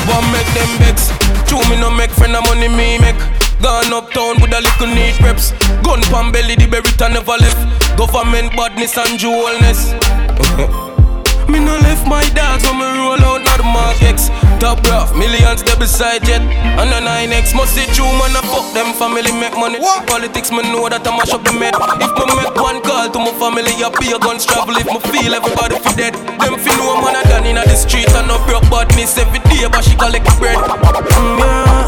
One 0.07 0.27
make 0.31 0.47
them 0.55 0.71
vex. 0.79 1.11
Two 1.51 1.59
me 1.67 1.75
no 1.81 1.91
make 1.91 2.11
friend 2.15 2.37
of 2.37 2.47
money 2.47 2.69
me 2.69 2.99
make. 3.03 3.19
Gone 3.61 3.93
uptown 3.93 4.41
with 4.41 4.55
a 4.55 4.61
little 4.63 4.87
neat 4.95 5.19
reps. 5.21 5.51
Gun 5.83 6.01
pan 6.15 6.31
belly, 6.33 6.55
the 6.55 6.67
berita 6.71 7.11
never 7.13 7.37
left. 7.43 7.59
Government 7.99 8.55
badness 8.57 8.97
and 8.97 9.19
jewelness. 9.19 9.93
Me 11.51 11.59
no 11.59 11.75
left 11.83 12.07
my 12.07 12.23
dogs 12.31 12.63
when 12.63 12.79
me 12.79 12.87
roll 12.87 13.19
out 13.27 13.43
not 13.43 13.57
the 13.59 13.65
Mark 13.65 14.01
X 14.03 14.31
Top 14.61 14.77
rough, 14.93 15.17
millions 15.17 15.63
they 15.65 15.75
beside 15.81 16.23
jet 16.23 16.45
And 16.77 16.93
a 16.93 17.01
9X 17.01 17.57
must 17.57 17.75
see 17.75 17.89
true 17.97 18.05
man 18.21 18.37
I 18.37 18.45
fuck 18.45 18.69
them 18.77 18.93
family 18.93 19.33
make 19.33 19.57
money 19.57 19.81
what? 19.81 20.07
Politics 20.07 20.53
man 20.53 20.69
know 20.69 20.85
that 20.89 21.01
I 21.01 21.17
mash 21.17 21.33
up 21.33 21.41
the 21.49 21.53
med 21.57 21.73
If 21.97 22.13
me 22.13 22.25
make 22.37 22.53
one 22.61 22.85
call 22.85 23.09
to 23.09 23.19
my 23.19 23.33
family 23.41 23.73
I 23.81 23.89
be 23.97 24.13
a 24.13 24.19
guns 24.21 24.45
travel 24.45 24.77
If 24.77 24.85
me 24.85 25.01
feel 25.09 25.33
everybody 25.33 25.81
fi 25.81 25.93
dead 25.97 26.15
Them 26.45 26.61
fi 26.61 26.71
know 26.77 27.01
man 27.01 27.17
I 27.17 27.25
done 27.25 27.49
inna 27.49 27.65
the 27.65 27.73
street 27.73 28.13
And 28.13 28.29
no 28.29 28.37
broke 28.45 28.69
badness 28.69 29.17
every 29.17 29.41
day 29.49 29.65
but 29.65 29.81
she 29.81 29.97
collect 29.97 30.29
bread 30.37 30.61
mm, 30.61 31.41
yeah. 31.41 31.81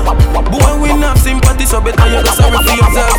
Boy, 0.53 0.73
we 0.81 0.93
not 0.97 1.17
sympathy, 1.17 1.65
so 1.65 1.81
better 1.81 2.05
you 2.09 2.21
just 2.21 2.37
sorry 2.37 2.59
for 2.61 2.77
yourself. 2.77 3.17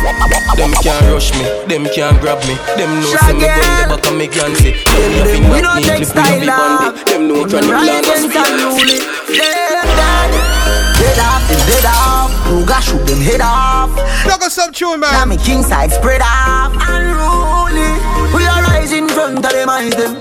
Them 0.54 0.70
can't 0.82 1.02
rush 1.10 1.34
me, 1.34 1.42
them 1.66 1.82
can't 1.90 2.20
grab 2.20 2.38
me. 2.46 2.54
Them 2.78 3.02
know 3.02 3.10
see 3.10 3.34
me 3.34 3.42
going 3.42 3.74
the 3.74 3.86
back 3.90 4.06
of 4.06 4.14
me 4.14 4.26
can 4.28 4.54
see. 4.54 4.70
Them 4.86 5.10
nothing 5.18 5.42
We 5.50 5.60
not 5.60 5.82
don't 5.82 5.98
neatly 5.98 6.06
take 6.06 6.14
free 6.14 6.22
of 6.22 6.30
style 6.30 6.38
the 6.38 6.46
bandit. 6.46 7.06
Them 7.10 7.22
know 7.26 7.42
try 7.46 7.60
to 7.60 7.72
Right 7.74 8.04
plan 8.04 8.04
us 8.06 8.24
feel. 9.44 9.76
unruly. 9.84 10.40
Dead, 10.98 11.18
off, 11.20 11.42
dead 11.68 11.86
off. 11.86 12.30
Ruga 12.48 12.78
shoot 12.80 13.04
them 13.06 13.20
head 13.20 13.40
off. 13.42 13.90
Look 14.26 14.42
at 14.42 14.52
some 14.52 14.72
tune, 14.72 15.00
man. 15.00 15.12
Now 15.12 15.24
me 15.26 15.36
king 15.36 15.62
side 15.62 15.92
spread 15.92 16.22
off. 16.22 16.72
Unruly. 16.88 17.88
We 18.34 18.46
are 18.46 18.62
rising 18.62 19.08
front 19.08 19.44
of 19.44 19.52
them 19.52 19.68
eyes 19.68 19.94
them. 19.96 20.14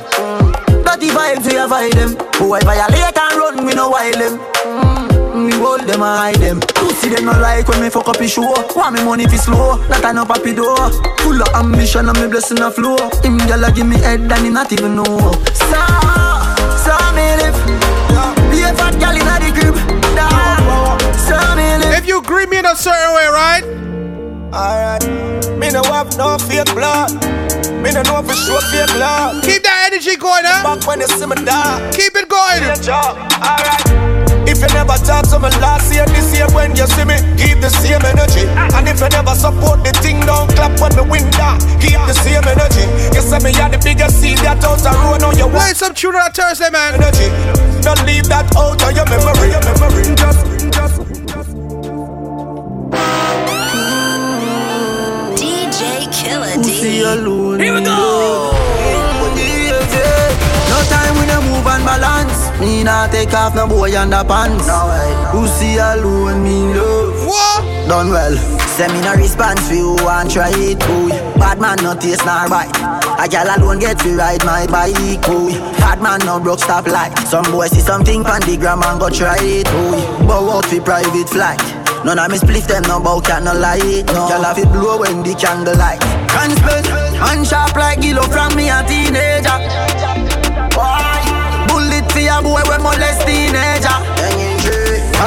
Dirty 0.84 1.10
vibes 1.10 1.46
we 1.50 1.58
avoid 1.58 1.94
them. 1.94 2.12
Who 2.38 2.54
I 2.54 2.60
violate 2.62 3.18
and 3.18 3.36
run, 3.40 3.66
we 3.66 3.74
no 3.74 3.90
wild 3.90 4.16
them. 4.16 4.38
Mm, 4.66 5.46
We 5.46 5.52
hold 5.58 5.82
them 5.82 6.02
and 6.04 6.18
hide 6.20 6.36
them. 6.36 6.60
Pussy 6.60 7.10
them 7.10 7.26
no 7.26 7.32
like 7.40 7.68
when 7.68 7.82
me 7.82 7.90
fuck 7.90 8.08
up 8.10 8.18
his 8.18 8.32
show. 8.34 8.54
Want 8.76 8.96
me 8.96 9.04
money 9.04 9.26
fi 9.26 9.38
slow, 9.38 9.78
that 9.88 10.06
I 10.06 10.12
no 10.12 10.26
papi 10.26 10.56
door. 10.56 10.78
Full 11.24 11.42
of 11.42 11.50
ambition 11.56 12.10
and 12.10 12.20
me 12.22 12.28
blessing 12.28 12.60
a 12.62 12.70
flow. 12.70 12.98
Him 13.24 13.40
gyal 13.48 13.66
give 13.74 13.88
me 13.88 13.98
head 13.98 14.20
and 14.32 14.46
he 14.46 14.50
not 14.50 14.72
even 14.74 14.96
know. 14.96 15.32
So, 15.56 15.80
so 16.86 16.94
me 17.16 17.26
a 18.64 18.74
fat 18.76 18.96
gyal 18.96 19.16
inna 19.16 19.36
the 19.40 19.50
crib. 19.54 19.76
Nah. 20.16 20.98
So 21.16 21.38
me 21.56 21.78
live. 21.78 21.98
If 22.00 22.08
you 22.08 22.22
greet 22.22 22.50
me 22.50 22.58
in 22.58 22.66
a 22.66 22.76
certain 22.76 23.14
way, 23.16 23.28
right? 23.28 23.64
Alright. 24.54 25.04
Me 25.58 25.70
no 25.70 25.84
have 25.84 26.18
no 26.18 26.38
fake 26.38 26.74
blood. 26.74 27.12
Me 27.82 27.92
no 27.92 28.02
know 28.04 28.22
for 28.24 28.36
sure 28.36 28.62
fake 28.72 28.94
blood. 28.96 29.44
Keep 29.44 29.64
that 29.64 29.90
energy 29.92 30.16
going, 30.16 30.44
huh? 30.46 30.64
Back 30.64 30.88
when 30.88 31.02
you 31.02 31.08
see 31.08 31.26
me 31.26 31.36
die. 31.36 31.92
Keep 31.92 32.16
it 32.16 32.28
going. 32.30 32.64
Alright. 32.64 34.23
If 34.46 34.60
you 34.62 34.68
never 34.76 34.98
talk 35.08 35.24
to 35.32 35.40
me 35.40 35.50
last 35.64 35.92
year, 35.94 36.06
this 36.12 36.30
year 36.36 36.48
when 36.52 36.76
you 36.76 36.86
see 36.88 37.06
me, 37.06 37.16
keep 37.40 37.60
the 37.64 37.70
same 37.70 38.04
energy. 38.04 38.44
And 38.76 38.88
if 38.88 39.00
you 39.00 39.10
never 39.10 39.36
support 39.36 39.84
the 39.84 39.92
thing, 40.04 40.20
don't 40.28 40.50
clap 40.56 40.76
when 40.80 40.92
me 40.96 41.04
win 41.10 41.26
that. 41.40 41.60
Keep 41.80 42.00
the 42.08 42.14
same 42.14 42.44
energy. 42.44 42.84
You 43.16 43.22
say 43.24 43.40
me 43.40 43.52
are 43.62 43.70
the 43.72 43.80
biggest 43.84 44.20
seed 44.22 44.38
that 44.44 44.64
out 44.64 44.80
the 44.84 44.92
road 45.04 45.24
on 45.24 45.38
your 45.38 45.50
Play 45.50 45.74
some 45.74 45.94
tune 45.94 46.16
on 46.16 46.28
a 46.28 46.32
Thursday, 46.34 46.70
man. 46.70 46.96
energy. 47.00 47.28
Don't 47.82 48.04
leave 48.06 48.28
that 48.28 48.48
out 48.56 48.82
of 48.82 48.92
your 48.92 49.08
memory. 49.08 49.50
Your 49.52 49.64
memory. 49.64 50.04
Just, 50.16 50.42
just. 50.76 51.00
DJ 55.40 56.12
Killer 56.12 56.56
Pussy 56.58 57.00
D. 57.00 57.02
alone. 57.04 57.60
Here 57.60 57.74
we 57.74 57.82
go. 57.84 58.52
No 60.70 60.78
time 60.90 61.14
we 61.20 61.26
no 61.28 61.42
move 61.42 61.68
and 61.68 61.86
balance. 61.86 62.23
Me 62.64 62.82
not 62.82 63.12
take 63.12 63.34
off 63.34 63.56
no 63.56 63.68
boy 63.68 63.92
underpants. 63.92 64.68
No 64.68 64.88
way. 64.88 65.12
Pussy 65.32 65.76
alone, 65.76 66.42
me 66.44 66.74
love. 66.74 67.28
What? 67.28 67.62
Done 67.90 68.10
well. 68.10 68.36
Send 68.80 68.94
me 68.94 69.02
no 69.02 69.16
response 69.16 69.68
for 69.68 69.74
you 69.74 69.98
and 70.00 70.32
try 70.32 70.50
it, 70.56 70.80
boy. 70.80 71.10
Bad 71.36 71.60
man 71.60 71.78
no 71.84 71.94
taste 71.94 72.26
nor 72.26 72.48
bite. 72.48 72.72
A 73.20 73.28
gal 73.28 73.52
alone 73.52 73.80
get 73.80 74.00
to 74.00 74.16
ride 74.16 74.46
my 74.46 74.66
bike, 74.68 75.22
boy. 75.28 75.52
Bad 75.84 76.02
man 76.02 76.22
no 76.26 76.40
broke 76.40 76.60
stop 76.60 76.88
light. 76.88 77.12
Some 77.28 77.52
boy 77.52 77.68
see 77.68 77.82
something 77.82 78.24
pan 78.24 78.40
the 78.42 78.56
gram 78.56 78.82
and 78.82 78.98
go 78.98 79.10
try 79.10 79.36
it, 79.42 79.66
boy. 79.68 80.00
Bow 80.26 80.50
out 80.56 80.66
for 80.66 80.80
private 80.80 81.28
flight. 81.28 81.60
None 82.06 82.18
of 82.18 82.32
me 82.32 82.38
spliff 82.38 82.66
them 82.68 82.84
no 82.84 83.00
bow 83.02 83.20
cat 83.20 83.44
no 83.44 83.54
lie. 83.54 84.04
No. 84.08 84.28
Gal 84.32 84.44
have 84.44 84.58
it 84.58 84.72
blow 84.72 85.00
when 85.02 85.22
the 85.22 85.36
candle 85.36 85.76
light. 85.76 86.00
Can 86.32 86.52
split, 86.56 86.88
man 87.20 87.44
sharp 87.44 87.76
like 87.76 88.00
Gilo 88.00 88.24
from 88.32 88.56
me 88.56 88.70
a 88.70 88.84
teenager. 88.88 89.23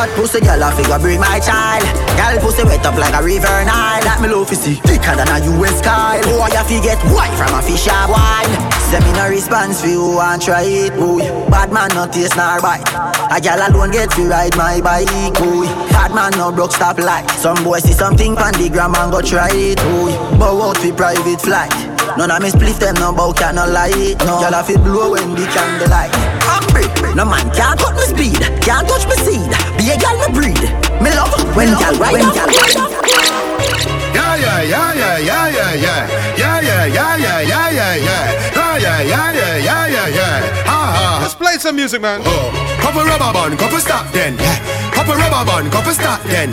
Hot 0.07 0.15
pussy 0.15 0.41
girl 0.41 0.63
a 0.63 0.71
figure 0.71 0.99
bring 0.99 1.19
my 1.19 1.41
child. 1.41 1.83
Girl 2.15 2.39
pussy 2.39 2.63
wet 2.63 2.87
up 2.87 2.95
like 2.95 3.15
a 3.15 3.23
river 3.25 3.59
Nile. 3.67 4.03
That 4.07 4.23
me 4.23 4.31
to 4.31 4.55
see 4.55 4.79
thicker 4.87 5.19
than 5.19 5.27
a 5.27 5.43
US 5.59 5.83
Kyle. 5.83 6.23
Boy 6.23 6.55
fi 6.55 6.79
get 6.79 7.01
white 7.11 7.35
from 7.35 7.51
a 7.51 7.61
fish 7.63 7.91
or 7.91 8.07
wine 8.07 8.55
Send 8.87 9.03
me 9.03 9.11
no 9.19 9.27
response 9.29 9.83
for 9.83 9.91
you 9.91 10.21
and 10.21 10.41
try 10.41 10.63
it 10.63 10.95
boy. 10.95 11.27
Bad 11.51 11.73
man 11.73 11.91
no 11.99 12.07
taste 12.07 12.39
nor 12.39 12.63
bite. 12.63 12.87
A 13.35 13.43
girl 13.43 13.59
alone 13.67 13.91
get 13.91 14.11
to 14.15 14.23
ride 14.31 14.55
my 14.55 14.79
bike 14.81 15.11
boy. 15.35 15.67
Bad 15.91 16.15
man 16.15 16.31
no 16.39 16.53
broke 16.53 16.73
stop 16.73 16.99
light. 16.99 17.27
Some 17.43 17.59
boy 17.65 17.83
see 17.83 17.93
something 17.93 18.37
pan 18.37 18.55
the 18.55 18.71
gram 18.71 18.95
and 18.95 19.11
go 19.11 19.21
try 19.21 19.51
it 19.51 19.83
boy. 19.83 20.15
Bow 20.39 20.71
out 20.71 20.79
fi 20.79 20.93
private 20.93 21.43
flight. 21.43 21.75
None 22.15 22.31
of 22.31 22.39
me 22.43 22.51
spliff 22.55 22.79
them 22.79 22.95
no 23.03 23.11
bow 23.11 23.33
can 23.33 23.57
no 23.57 23.67
lie 23.67 24.15
no. 24.23 24.39
Girl 24.39 24.55
I 24.55 24.63
feel 24.63 24.79
blow 24.79 25.19
when 25.19 25.35
the 25.35 25.47
candle 25.51 25.91
light 25.91 26.15
Hungry, 26.15 26.36
no 27.15 27.25
man 27.25 27.49
can't 27.55 27.79
cut 27.81 27.95
me 27.95 28.03
speed 28.03 28.41
Can't 28.63 28.87
touch 28.89 29.07
me 29.07 29.17
seed, 29.25 29.51
be 29.79 29.91
a 29.91 29.97
gal 29.97 30.17
me 30.21 30.29
breed 30.35 30.63
Me 31.01 31.11
love 31.15 31.57
when 31.57 31.69
gal 31.79 31.95
ride 31.97 32.23
up 32.23 32.37
Yeah, 34.15 34.37
yeah, 34.37 34.63
yeah, 34.63 34.95
yeah, 34.95 35.19
yeah, 35.19 35.49
yeah, 35.49 35.75
yeah. 35.75 36.37
Yeah, 36.37 36.61
yeah, 36.61 36.87
yeah, 36.87 37.17
yeah, 37.17 37.41
yeah, 37.41 37.71
yeah, 37.71 37.95
yeah. 37.97 38.53
Yeah, 38.55 38.77
yeah, 38.79 39.01
yeah, 39.03 39.33
yeah, 39.33 39.57
yeah, 39.57 39.87
yeah, 39.87 40.09
yeah. 40.09 40.65
Ha 40.65 40.81
ha. 40.97 41.19
Let's 41.23 41.35
play 41.35 41.57
some 41.59 41.77
music, 41.77 42.03
man. 42.03 42.21
Oh, 42.25 42.53
couple 42.81 43.03
rubber 43.05 43.33
band, 43.33 43.59
couple 43.59 43.79
stop 43.79 44.13
then. 44.13 44.37
Yeah. 44.37 44.93
Couple 44.93 45.15
rubber 45.15 45.45
band, 45.45 45.73
couple 45.73 45.93
stop 45.93 46.23
then. 46.25 46.53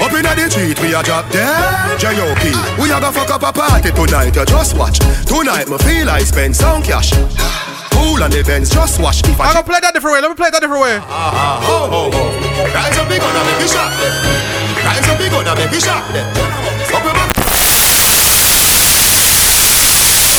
Up 0.00 0.12
inna 0.12 0.34
the 0.34 0.50
street, 0.50 0.80
we 0.80 0.94
a 0.94 1.02
drop 1.02 1.28
dead. 1.30 1.98
J.O.P. 2.00 2.52
We 2.80 2.90
a 2.90 3.00
go 3.00 3.10
fuck 3.12 3.30
up 3.30 3.42
a 3.42 3.52
party 3.52 3.90
tonight. 3.90 4.34
You 4.34 4.44
just 4.44 4.76
watch. 4.76 4.98
Tonight, 5.26 5.68
me 5.68 5.78
feel 5.78 6.08
I 6.08 6.20
spend 6.20 6.56
some 6.56 6.82
cash. 6.82 7.12
Pool 8.08 8.24
and 8.24 8.32
events, 8.32 8.70
just 8.70 8.98
watch. 9.02 9.20
If 9.28 9.38
I 9.38 9.52
I'm 9.52 9.60
gonna 9.60 9.68
play 9.68 9.84
that 9.84 9.92
different 9.92 10.16
way. 10.16 10.24
Let 10.24 10.32
me 10.32 10.34
play 10.34 10.48
that 10.48 10.64
different 10.64 10.80
way. 10.80 10.96
Ah, 11.12 11.60
oh, 11.60 11.92
oh, 11.92 12.08
oh. 12.08 12.24
Rise 12.72 12.96
up, 12.96 13.04
big 13.04 13.20
gonna 13.20 13.44
make 13.44 13.60
me 13.60 13.68
shot 13.68 13.92
them. 14.00 14.16
Rise 14.80 15.04
up, 15.12 15.20
big 15.20 15.28
gonna 15.28 15.52
make 15.52 15.68
me 15.68 15.76
shot 15.76 16.00
them. 16.16 16.24
Up 16.88 17.04
in 17.04 17.12
my 17.12 17.28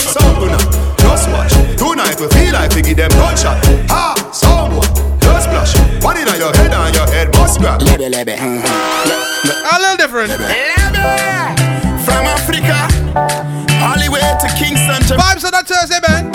Sound 0.09 0.49
just 0.97 1.30
watch. 1.30 1.53
Tonight 1.78 2.17
we 2.17 2.26
feel 2.34 2.57
like 2.57 2.74
we 2.74 2.82
give 2.82 2.97
them 2.97 3.13
gunshot. 3.13 3.61
Ah, 3.93 4.17
someone 4.34 4.89
just 5.22 5.45
splash. 5.45 5.78
One 6.01 6.17
in 6.17 6.26
your 6.26 6.49
head 6.57 6.74
and 6.74 6.95
your 6.97 7.05
head 7.05 7.30
must 7.38 7.61
grab. 7.61 7.86
Lebe, 7.86 8.09
lebe. 8.09 8.34
A 8.34 9.78
little 9.78 9.93
different. 10.01 10.34
Lebe. 10.34 10.57
From 12.01 12.26
Africa, 12.26 12.89
all 13.86 13.93
the 14.01 14.09
way 14.09 14.26
to 14.41 14.49
Kingston. 14.57 15.05
To 15.05 15.22
Vibes 15.22 15.45
on 15.45 15.53
that 15.53 15.70
Thursday, 15.70 16.01
man. 16.01 16.28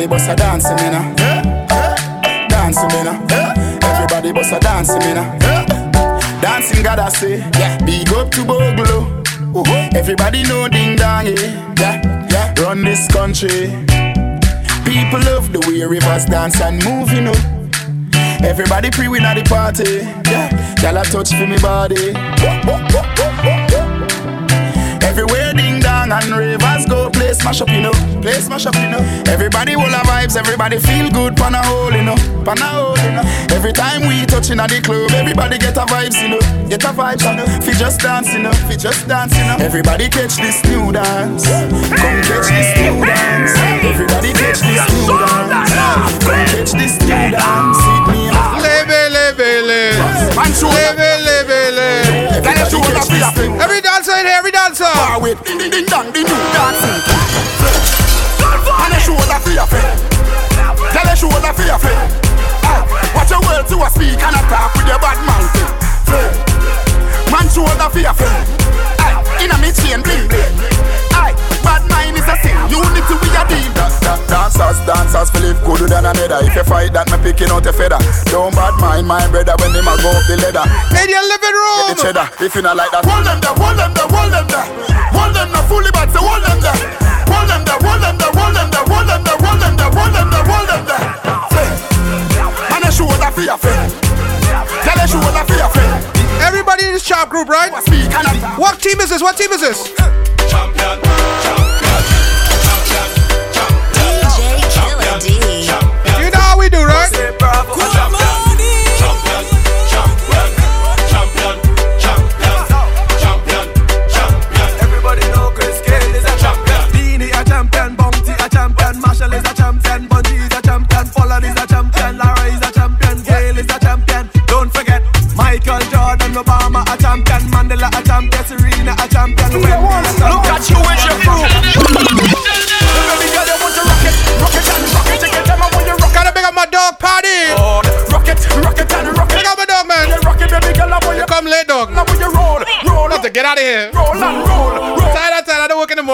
Everybody 0.00 0.18
bust 0.18 0.30
a 0.30 0.34
dancing, 0.34 0.76
man. 0.76 0.94
uh. 0.94 2.48
Dancing, 2.48 2.88
man. 2.88 3.06
uh. 3.08 3.80
Everybody 3.82 4.32
bust 4.32 4.50
a 4.50 4.58
dancing, 4.58 4.98
man. 5.00 5.18
uh. 5.18 6.40
Dancing, 6.40 6.82
gotta 6.82 7.10
say. 7.10 7.44
Big 7.84 8.08
up 8.14 8.30
to 8.30 8.42
Bogle. 8.42 9.22
Everybody 9.94 10.42
know 10.44 10.68
ding 10.68 10.96
dong, 10.96 11.26
yeah. 11.26 11.74
yeah. 11.78 12.26
yeah. 12.30 12.54
Run 12.62 12.82
this 12.82 13.06
country. 13.08 13.68
People 14.88 15.20
love 15.20 15.52
the 15.52 15.62
way 15.68 15.84
rivers 15.84 16.24
dance 16.24 16.58
and 16.62 16.82
move, 16.82 17.12
you 17.12 17.20
know. 17.20 17.36
Everybody 18.42 18.90
pre 18.90 19.08
win 19.08 19.24
at 19.26 19.34
the 19.34 19.42
party. 19.42 20.00
Yeah. 20.30 20.48
Y'all 20.80 20.96
a 20.96 21.04
touch 21.04 21.28
for 21.34 21.46
me 21.46 21.58
body. 21.58 22.14
Everywhere 25.04 25.52
ding 25.52 25.80
dong 25.80 26.10
and 26.10 26.30
ravers 26.30 26.86
go 26.86 26.89
play 27.30 27.38
smash 27.38 27.60
up, 27.60 27.68
you 27.68 27.80
know. 27.80 27.92
Play 28.22 28.40
smash 28.40 28.66
up, 28.66 28.74
you 28.74 28.90
know. 28.90 28.98
Everybody 29.26 29.76
will 29.76 29.94
have 29.94 30.06
vibes, 30.06 30.36
everybody 30.36 30.78
feel 30.78 31.10
good, 31.10 31.36
pan 31.36 31.54
a 31.54 31.62
hole, 31.62 31.92
you 31.92 32.02
know. 32.02 32.16
Pan 32.44 32.58
a 32.58 32.66
hole, 32.66 32.98
you 32.98 33.12
know. 33.12 33.22
Every 33.54 33.72
time 33.72 34.02
we 34.08 34.26
touch 34.26 34.50
in 34.50 34.58
at 34.58 34.70
the 34.70 34.80
club, 34.80 35.10
everybody 35.12 35.58
get 35.58 35.76
a 35.76 35.86
vibes, 35.86 36.20
you 36.22 36.28
know. 36.34 36.40
Get 36.68 36.82
a 36.82 36.88
vibes, 36.88 37.22
you 37.22 37.36
know. 37.36 37.46
Fi 37.62 37.72
just 37.78 38.00
dance, 38.00 38.32
you 38.32 38.42
know. 38.42 38.52
Fi 38.66 38.74
just 38.74 39.06
dance, 39.06 39.36
you 39.38 39.44
know. 39.44 39.56
Everybody 39.60 40.08
catch 40.08 40.36
this 40.36 40.58
new 40.66 40.90
dance. 40.90 41.46
Come 41.46 42.18
catch 42.26 42.50
this 42.50 42.70
new 42.82 42.98
dance. 43.06 43.54
Everybody 43.86 44.32
catch 44.34 44.60
this 44.66 44.82
new 44.90 45.06
dance. 45.06 45.70
Come 46.26 46.46
catch 46.50 46.72
this 46.74 46.98
new 46.98 47.30
dance. 47.30 47.78
Hit 47.78 48.02
me. 48.10 48.26
Lebe, 48.58 49.00
lebe, 49.14 49.50
lebe. 49.70 50.34
Man, 50.34 50.50
show 50.52 50.66
Lebe, 50.66 50.98
lebe, 50.98 51.22
lebe. 51.22 51.29
Can 52.42 52.56
you 52.56 52.66
show 52.70 52.80
the 52.80 53.02
feel? 53.04 53.60
Every 53.60 53.80
dancer 53.80 54.12
in 54.18 54.26
here, 54.26 54.36
every 54.38 54.50
dancer. 54.52 54.84
Bar 54.94 55.20
with 55.20 55.42
ding 55.44 55.58
ding 55.58 55.70
ding 55.70 55.86
dong, 55.86 56.06
the 56.12 56.20
new 56.24 56.40
dancing. 56.54 57.00
And 58.80 58.92
you 58.94 59.00
show 59.00 59.16
the 59.16 59.38
fear 59.44 59.66
fit. 59.68 59.86
Tell 60.92 61.06
you 61.06 61.16
show 61.16 61.28
the 61.28 61.52
fear. 61.52 61.76
Ah, 62.64 62.82
Watch 63.14 63.30
your 63.30 63.40
words 63.44 63.68
to 63.70 63.76
a 63.84 63.88
speak 63.90 64.18
and 64.20 64.36
a 64.36 64.42
talk 64.48 64.72
with 64.74 64.86
your 64.88 64.98
bad 64.98 65.18
mouth. 65.28 65.52
Man 67.30 67.46
show 67.52 67.66
the 67.68 67.88
fear 67.92 68.12
fit. 68.14 68.32
Aye, 69.00 69.44
inna 69.44 69.56
me 69.60 69.70
chain 69.72 70.00
bling 70.02 70.26
bling. 70.28 71.09
Aye, 71.70 71.78
bad 71.78 71.82
mind 71.86 72.16
is 72.18 72.26
a 72.26 72.34
sin. 72.42 72.56
Unity 72.66 73.14
we 73.22 73.28
a 73.30 73.42
deal. 73.46 73.70
Da, 73.78 73.86
da, 74.02 74.12
dancers, 74.26 74.78
dancers 74.86 75.30
feel 75.30 75.42
live 75.46 75.60
good 75.62 75.86
than 75.86 76.04
another. 76.06 76.42
If 76.42 76.54
you 76.58 76.64
fight 76.64 76.92
that, 76.92 77.06
me 77.10 77.18
picking 77.22 77.50
out 77.50 77.66
a 77.66 77.72
feather. 77.72 77.98
Don't 78.26 78.54
bad 78.54 78.74
mind 78.82 79.06
my 79.06 79.22
brother 79.30 79.54
when 79.62 79.70
they 79.72 79.82
ma 79.82 79.94
go 80.02 80.10
up 80.10 80.24
the 80.26 80.36
ladder. 80.42 80.66
In 80.98 81.08
your 81.08 81.22
living 81.30 81.54
room. 81.54 81.86
Get 81.86 81.96
the 81.96 82.02
cheddar. 82.02 82.26
If 82.42 82.54
you 82.58 82.62
not 82.62 82.74
like 82.76 82.90
that, 82.90 83.06
hold 83.06 83.22
them 83.22 83.38
there, 83.38 83.54
hold 83.54 83.78
them 83.78 83.92
there, 83.94 84.10
hold 84.10 84.32
them 84.34 84.46
there. 84.50 84.66
Hold 85.14 85.32
them 85.34 85.48
there, 85.54 85.66
fully 85.70 85.90
back, 85.94 86.10
so 86.10 86.20
hold 86.22 86.42
them 86.42 86.58
there. 86.58 86.78
Hold 87.30 87.46
them 87.46 87.62
there, 87.62 87.78
hold 87.78 88.02
them 88.02 88.16
there, 88.18 88.34
hold 88.34 88.54
them 88.58 88.68
there, 88.70 88.86
hold 88.90 89.06
them 89.06 89.22
there, 89.22 89.38
hold 89.38 89.60
them 89.62 89.74
there, 89.78 89.90
hold 89.94 90.10
them 90.10 90.28
there, 90.30 90.46
hold 90.50 90.66
them 90.66 90.82
there. 90.90 91.06
Say, 91.54 91.68
Man, 92.66 92.82
I 92.82 92.90
show 92.90 93.06
that 93.22 93.32
fear 93.38 93.54
fit. 93.54 93.78
Tell 94.82 94.96
the 94.98 95.06
shoulder 95.06 95.44
fear 95.46 95.68
fit. 95.70 95.90
Everybody 96.42 96.90
in 96.90 96.92
this 96.98 97.04
chop 97.06 97.28
group, 97.30 97.48
right? 97.48 97.70
What 98.58 98.80
team 98.80 98.98
is 99.00 99.10
this? 99.10 99.22
What 99.22 99.36
team 99.36 99.52
is 99.52 99.60
this? 99.60 99.92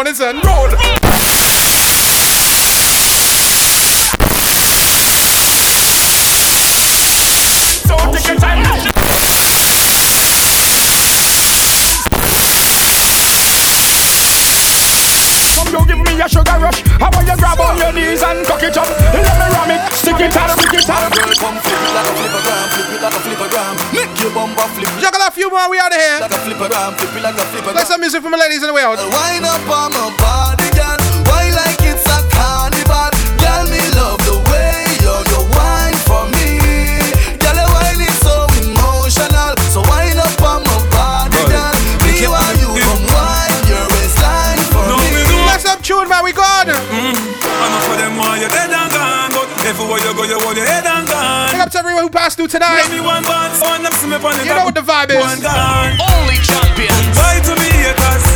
Don't 0.07 0.19
work 0.19 0.21
in 0.21 0.37
the 0.37 0.37
morning, 0.37 0.41
son. 0.41 0.41
Roll. 0.43 0.71
So 7.87 7.97
take 8.13 8.27
your 8.29 8.37
time. 8.39 8.63
Come 15.57 15.73
you 15.73 15.83
give 15.87 15.99
me 15.99 16.21
a 16.21 16.29
sugar 16.29 16.59
rush. 16.61 16.81
How 17.01 17.09
about 17.09 17.27
you 17.27 17.37
grab 17.37 17.59
on 17.59 17.79
your 17.79 17.93
knees 17.93 18.23
and 18.23 18.47
cock 18.47 18.63
it 18.63 18.77
up? 18.77 18.87
Let 18.87 19.35
me 19.39 19.47
ram 19.51 19.71
it, 19.75 19.83
stick 19.93 20.21
it 20.21 20.37
out, 20.37 20.51
stick 20.55 20.79
it 20.79 20.91
out. 20.91 21.11
Girl, 21.11 21.33
come 21.35 21.59
flip 21.59 21.81
it 21.83 21.93
like 21.97 22.07
a 22.07 22.13
flippergram, 22.15 22.67
flip 22.71 22.91
it 22.95 23.03
like 23.03 23.15
a 23.15 23.21
flippergram. 23.25 23.75
Make 23.93 24.15
your 24.23 24.31
bumper 24.31 24.69
flip. 24.77 24.91
Juggle 25.01 25.23
a 25.27 25.31
few 25.31 25.51
more. 25.51 25.67
We 25.71 25.79
out 25.79 25.91
of 25.91 25.99
here. 25.99 26.21
Like 26.21 26.31
a 26.31 26.41
flippergram, 26.45 26.95
flip 26.99 27.17
it 27.17 27.23
like 27.23 27.35
a 27.35 27.45
flippergram. 27.51 27.73
Play 27.73 27.85
some 27.85 28.01
music 28.01 28.23
for 28.23 28.31
my 28.31 28.39
ladies 28.39 28.63
in 28.63 28.69
the 28.69 28.75
way 28.75 28.83
out. 28.83 28.99
Wind 28.99 29.45
up 29.45 29.67
on 29.69 29.96
to 52.27 52.43
everyone 52.43 52.43
who 52.43 52.51
through 52.51 52.59
tonight. 52.59 52.83
Let 52.83 52.91
me 52.91 52.99
one 52.99 53.23
band, 53.23 53.55
one 53.63 53.83
them 53.87 53.93
see 54.03 54.11
me 54.11 54.19
on 54.19 54.35
the 54.35 54.43
You 54.43 54.51
know 54.51 54.67
what 54.67 54.75
the 54.75 54.83
vibe 54.83 55.15
is. 55.15 55.23
Only 55.23 56.39
champions. 56.43 57.15
Bye 57.15 57.39
to 57.47 57.55
me 57.55 57.71
haters. 57.71 58.27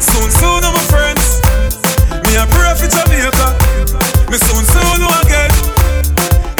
Soon, 0.00 0.28
soon, 0.32 0.64
I'm 0.64 0.72
my 0.72 0.84
friends. 0.88 1.44
Me 2.24 2.40
a 2.40 2.48
pray 2.48 2.72
for 2.72 2.88
Jamaica. 2.88 3.48
Me 4.32 4.36
soon, 4.40 4.64
soon, 4.64 4.96
know 5.04 5.12
again. 5.28 5.52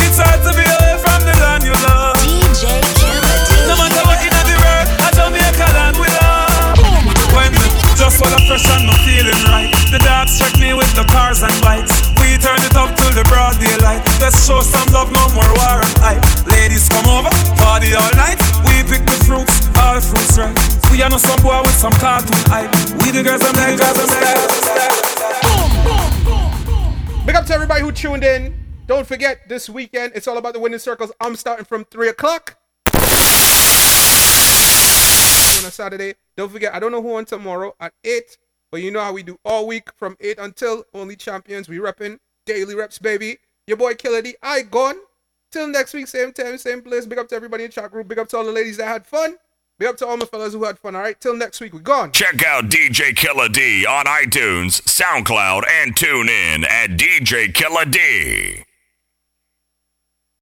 It's 0.04 0.20
hard 0.20 0.44
to 0.44 0.52
be 0.52 0.64
away 0.64 0.94
from 1.00 1.24
the 1.24 1.32
land 1.40 1.64
you 1.64 1.72
love. 1.88 2.20
DJ 2.20 2.68
Killer 3.00 3.36
No 3.64 3.74
matter 3.80 4.04
what 4.04 4.20
in 4.20 4.28
the 4.28 4.56
world, 4.60 4.88
a 4.92 5.08
Jamaica 5.16 5.66
land 5.72 5.96
we 5.96 6.08
love. 6.20 6.76
When 7.32 7.48
me 7.48 7.64
just 7.96 8.20
for 8.20 8.28
the 8.28 8.40
fresh 8.44 8.68
and 8.76 8.84
no 8.84 8.94
feeling 9.08 9.40
right. 9.48 9.72
The 9.88 10.04
dogs 10.04 10.36
check 10.36 10.52
me 10.60 10.76
with 10.76 10.92
the 10.92 11.08
cars 11.08 11.40
and 11.40 11.54
bikes. 11.64 11.96
We 12.20 12.36
turn 12.36 12.60
it 12.60 12.76
up 12.76 12.92
till 12.92 13.12
the 13.16 13.24
broad 13.24 13.56
daylight. 13.56 14.04
Let's 14.20 14.44
show 14.44 14.60
some 14.60 14.92
love, 14.92 15.08
no 15.12 15.27
night. 17.92 18.38
We 18.66 18.82
pick 18.84 19.04
the 19.06 19.12
fruits, 19.24 19.68
all 19.78 19.94
the 19.94 20.00
fruits 20.00 20.36
right. 20.38 20.56
We 20.92 21.02
are 21.02 21.10
no 21.10 21.18
some 21.18 21.40
boy 21.42 21.60
with 21.62 21.76
some 21.76 21.92
cartoon 21.94 22.36
hype. 22.48 22.70
We 23.00 23.10
the 23.12 23.22
girls 23.22 23.42
and 23.44 23.56
the 23.56 23.76
girls 23.76 23.98
and 23.98 24.08
Big 27.26 27.36
up 27.36 27.46
to 27.46 27.54
everybody 27.54 27.80
who 27.82 27.92
tuned 27.92 28.24
in. 28.24 28.54
Don't 28.86 29.06
forget, 29.06 29.48
this 29.48 29.68
weekend, 29.68 30.12
it's 30.14 30.26
all 30.26 30.38
about 30.38 30.54
the 30.54 30.60
winning 30.60 30.78
circles. 30.78 31.12
I'm 31.20 31.36
starting 31.36 31.66
from 31.66 31.84
3 31.84 32.08
o'clock. 32.08 32.56
On 32.94 33.00
a 35.66 35.70
Saturday. 35.70 36.14
Don't 36.36 36.50
forget, 36.50 36.74
I 36.74 36.78
don't 36.78 36.92
know 36.92 37.02
who 37.02 37.16
on 37.16 37.26
tomorrow 37.26 37.74
at 37.80 37.92
8, 38.02 38.38
but 38.72 38.80
you 38.80 38.90
know 38.90 39.00
how 39.00 39.12
we 39.12 39.22
do 39.22 39.38
all 39.44 39.66
week 39.66 39.90
from 39.96 40.16
8 40.20 40.38
until 40.38 40.84
only 40.94 41.16
champions. 41.16 41.68
We 41.68 41.76
repping 41.78 42.18
daily 42.46 42.74
reps, 42.74 42.98
baby. 42.98 43.36
Your 43.66 43.76
boy 43.76 43.94
Killer 43.94 44.22
D. 44.22 44.36
I 44.42 44.62
gone. 44.62 44.96
Till 45.50 45.66
next 45.68 45.94
week, 45.94 46.06
same 46.06 46.32
time, 46.32 46.58
same 46.58 46.82
place. 46.82 47.06
Big 47.06 47.18
up 47.18 47.28
to 47.28 47.36
everybody 47.36 47.64
in 47.64 47.70
chat 47.70 47.90
group. 47.90 48.08
Big 48.08 48.18
up 48.18 48.28
to 48.28 48.36
all 48.36 48.44
the 48.44 48.52
ladies 48.52 48.76
that 48.76 48.86
had 48.86 49.06
fun. 49.06 49.36
Big 49.78 49.88
up 49.88 49.96
to 49.96 50.06
all 50.06 50.16
my 50.16 50.26
fellas 50.26 50.52
who 50.52 50.64
had 50.64 50.78
fun. 50.78 50.96
All 50.96 51.02
right, 51.02 51.18
till 51.20 51.36
next 51.36 51.60
week, 51.60 51.72
we're 51.72 51.80
gone. 51.80 52.12
Check 52.12 52.44
out 52.44 52.64
DJ 52.64 53.14
Killer 53.14 53.48
D 53.48 53.86
on 53.86 54.06
iTunes, 54.06 54.82
SoundCloud, 54.82 55.62
and 55.68 55.96
tune 55.96 56.28
in 56.28 56.64
at 56.64 56.90
DJ 56.90 57.54
Killer 57.54 57.84
D. 57.84 58.64